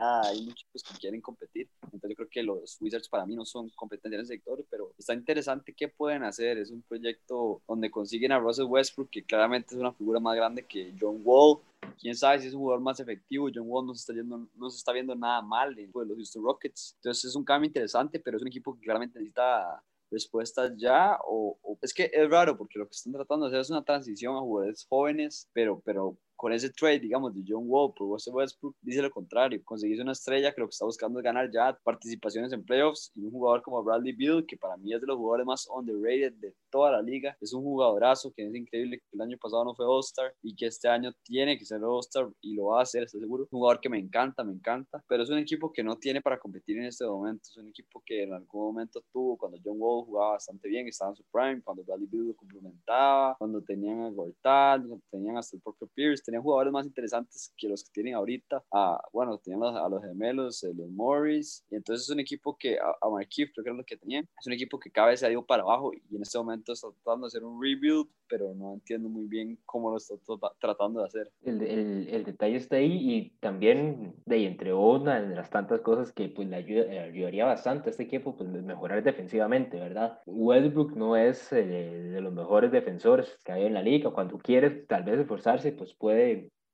hay 0.00 0.44
muchos 0.44 0.82
que 0.82 0.98
quieren 1.00 1.20
competir. 1.20 1.68
Entonces 1.82 2.10
yo 2.10 2.16
creo 2.16 2.28
que 2.28 2.42
los 2.42 2.76
Wizards 2.80 3.08
para 3.08 3.26
mí 3.26 3.34
no 3.34 3.44
son 3.44 3.70
competentes 3.70 4.12
en 4.12 4.20
el 4.20 4.26
sector, 4.26 4.64
pero 4.70 4.92
está 4.98 5.14
interesante 5.14 5.74
qué 5.74 5.88
pueden 5.88 6.22
hacer. 6.22 6.58
Es 6.58 6.70
un 6.70 6.82
proyecto 6.82 7.62
donde 7.66 7.90
consiguen 7.90 8.32
a 8.32 8.38
Russell 8.38 8.66
Westbrook 8.66 9.10
que 9.10 9.24
claramente 9.24 9.53
es 9.56 9.72
una 9.72 9.92
figura 9.92 10.20
más 10.20 10.36
grande 10.36 10.66
que 10.66 10.94
John 10.98 11.20
Wall. 11.24 11.58
Quién 12.00 12.14
sabe 12.14 12.40
si 12.40 12.48
es 12.48 12.54
un 12.54 12.60
jugador 12.60 12.82
más 12.82 12.98
efectivo. 13.00 13.48
John 13.54 13.66
Wall 13.66 13.86
no 13.86 13.94
se 13.94 14.00
está, 14.00 14.12
yendo, 14.12 14.48
no 14.54 14.70
se 14.70 14.78
está 14.78 14.92
viendo 14.92 15.14
nada 15.14 15.42
mal 15.42 15.78
en 15.78 15.90
los 15.92 16.16
Houston 16.16 16.44
Rockets. 16.44 16.94
Entonces 16.96 17.24
es 17.26 17.36
un 17.36 17.44
cambio 17.44 17.66
interesante, 17.66 18.18
pero 18.18 18.36
es 18.36 18.42
un 18.42 18.48
equipo 18.48 18.74
que 18.74 18.80
claramente 18.80 19.18
necesita 19.18 19.82
respuestas 20.10 20.72
ya 20.76 21.18
o, 21.26 21.58
o, 21.62 21.78
es 21.82 21.92
que 21.92 22.10
es 22.12 22.30
raro 22.30 22.56
porque 22.56 22.78
lo 22.78 22.86
que 22.86 22.92
están 22.92 23.12
tratando 23.12 23.46
de 23.46 23.50
hacer 23.50 23.60
es 23.62 23.70
una 23.70 23.84
transición 23.84 24.36
a 24.36 24.40
jugadores 24.40 24.86
jóvenes 24.88 25.48
pero 25.52 25.80
pero 25.84 26.16
con 26.44 26.52
ese 26.52 26.68
trade, 26.68 27.00
digamos, 27.00 27.34
de 27.34 27.42
John 27.48 27.64
Wall 27.64 27.94
por 27.96 28.06
Russell 28.06 28.34
Westbrook, 28.34 28.76
dice 28.82 29.00
lo 29.00 29.10
contrario. 29.10 29.62
Conseguirse 29.64 30.02
una 30.02 30.12
estrella 30.12 30.52
que 30.52 30.60
lo 30.60 30.66
que 30.66 30.72
está 30.72 30.84
buscando 30.84 31.18
es 31.18 31.24
ganar 31.24 31.50
ya 31.50 31.74
participaciones 31.82 32.52
en 32.52 32.62
playoffs 32.62 33.10
y 33.14 33.24
un 33.24 33.30
jugador 33.30 33.62
como 33.62 33.82
Bradley 33.82 34.12
Beal, 34.12 34.44
que 34.46 34.58
para 34.58 34.76
mí 34.76 34.92
es 34.92 35.00
de 35.00 35.06
los 35.06 35.16
jugadores 35.16 35.46
más 35.46 35.66
underrated 35.74 36.34
de 36.34 36.54
toda 36.68 36.92
la 36.92 37.00
liga. 37.00 37.34
Es 37.40 37.54
un 37.54 37.62
jugadorazo 37.62 38.30
que 38.36 38.46
es 38.46 38.54
increíble 38.54 38.98
que 38.98 39.06
el 39.14 39.22
año 39.22 39.38
pasado 39.40 39.64
no 39.64 39.74
fue 39.74 39.86
All-Star 39.86 40.34
y 40.42 40.54
que 40.54 40.66
este 40.66 40.86
año 40.86 41.14
tiene 41.22 41.56
que 41.56 41.64
ser 41.64 41.82
All-Star 41.82 42.28
y 42.42 42.56
lo 42.56 42.66
va 42.66 42.80
a 42.80 42.82
hacer, 42.82 43.04
estoy 43.04 43.22
seguro. 43.22 43.44
Un 43.44 43.60
jugador 43.60 43.80
que 43.80 43.88
me 43.88 43.98
encanta, 43.98 44.44
me 44.44 44.52
encanta, 44.52 45.02
pero 45.08 45.22
es 45.22 45.30
un 45.30 45.38
equipo 45.38 45.72
que 45.72 45.82
no 45.82 45.96
tiene 45.96 46.20
para 46.20 46.38
competir 46.38 46.76
en 46.76 46.84
este 46.84 47.06
momento. 47.06 47.48
Es 47.48 47.56
un 47.56 47.68
equipo 47.68 48.02
que 48.04 48.24
en 48.24 48.34
algún 48.34 48.66
momento 48.66 49.02
tuvo, 49.10 49.38
cuando 49.38 49.56
John 49.64 49.76
Wall 49.78 50.04
jugaba 50.04 50.32
bastante 50.32 50.68
bien, 50.68 50.86
estaba 50.88 51.12
en 51.12 51.16
su 51.16 51.24
prime, 51.32 51.62
cuando 51.62 51.84
Bradley 51.84 52.06
Beal 52.06 52.28
lo 52.28 52.34
complementaba, 52.34 53.34
cuando 53.38 53.62
tenían 53.62 54.02
a 54.02 54.10
Gortal, 54.10 54.80
cuando 54.80 55.04
tenían 55.10 55.38
hasta 55.38 55.56
el 55.56 55.62
propio 55.62 55.88
Pierce 55.94 56.33
tenían 56.34 56.42
jugadores 56.42 56.72
más 56.72 56.86
interesantes 56.86 57.54
que 57.56 57.68
los 57.68 57.84
que 57.84 57.90
tienen 57.92 58.14
ahorita. 58.14 58.64
Ah, 58.72 59.00
bueno, 59.12 59.38
tenían 59.38 59.62
a, 59.62 59.88
los 59.88 60.02
gemelos, 60.02 60.64
eh, 60.64 60.72
los 60.74 60.90
Morris, 60.90 61.64
y 61.70 61.76
entonces 61.76 62.06
es 62.06 62.10
un 62.10 62.18
equipo 62.18 62.56
que, 62.58 62.76
a, 62.76 62.94
a 63.00 63.08
Marquise, 63.08 63.52
creo 63.52 63.62
que 63.62 63.70
era 63.70 63.76
lo 63.76 63.84
que 63.84 63.96
tenían, 63.96 64.24
es 64.24 64.46
un 64.46 64.52
equipo 64.52 64.78
que 64.78 64.90
cada 64.90 65.08
vez 65.08 65.20
se 65.20 65.26
ha 65.26 65.30
ido 65.30 65.44
para 65.44 65.62
abajo 65.62 65.92
y 65.92 66.16
en 66.16 66.22
este 66.22 66.38
momento 66.38 66.72
está 66.72 66.88
tratando 67.04 67.26
de 67.26 67.28
hacer 67.28 67.44
un 67.44 67.62
rebuild, 67.62 68.08
pero 68.28 68.54
no 68.54 68.74
entiendo 68.74 69.08
muy 69.08 69.26
bien 69.26 69.58
cómo 69.64 69.90
lo 69.90 69.96
está 69.96 70.14
tratando 70.58 71.00
de 71.00 71.06
hacer. 71.06 71.30
El, 71.42 71.62
el, 71.62 72.08
el, 72.08 72.24
detalle 72.24 72.56
está 72.56 72.76
ahí 72.76 72.98
y 73.00 73.30
también, 73.38 74.14
de 74.26 74.36
ahí, 74.36 74.46
entre 74.46 74.72
una 74.72 75.20
de 75.20 75.36
las 75.36 75.50
tantas 75.50 75.80
cosas 75.82 76.12
que 76.12 76.28
pues, 76.28 76.48
le 76.48 76.56
ayuda, 76.56 77.02
ayudaría 77.02 77.44
bastante 77.44 77.88
a 77.88 77.90
este 77.90 78.04
equipo, 78.04 78.36
pues 78.36 78.50
mejorar 78.50 79.02
defensivamente, 79.02 79.78
¿verdad? 79.78 80.18
Westbrook 80.26 80.96
no 80.96 81.16
es 81.16 81.52
eh, 81.52 81.64
de 81.64 82.20
los 82.20 82.32
mejores 82.32 82.72
defensores 82.72 83.38
que 83.44 83.52
hay 83.52 83.66
en 83.66 83.74
la 83.74 83.82
liga, 83.82 84.10
cuando 84.10 84.38
quiere 84.38 84.70
tal 84.70 85.04
vez 85.04 85.18
esforzarse, 85.18 85.72
pues 85.72 85.94
puede 85.94 86.13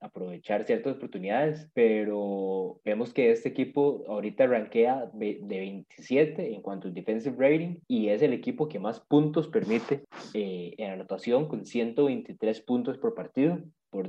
aprovechar 0.00 0.64
ciertas 0.64 0.96
oportunidades, 0.96 1.68
pero 1.74 2.80
vemos 2.84 3.12
que 3.12 3.30
este 3.30 3.50
equipo 3.50 4.02
ahorita 4.08 4.46
rankea 4.46 5.10
de 5.12 5.38
27 5.42 6.54
en 6.54 6.62
cuanto 6.62 6.88
a 6.88 6.90
defensive 6.90 7.36
rating 7.38 7.76
y 7.86 8.08
es 8.08 8.22
el 8.22 8.32
equipo 8.32 8.66
que 8.68 8.78
más 8.78 9.00
puntos 9.00 9.48
permite 9.48 10.04
eh, 10.32 10.74
en 10.78 10.92
anotación 10.92 11.48
con 11.48 11.66
123 11.66 12.60
puntos 12.62 12.96
por 12.96 13.14
partido 13.14 13.58
por, 13.90 14.08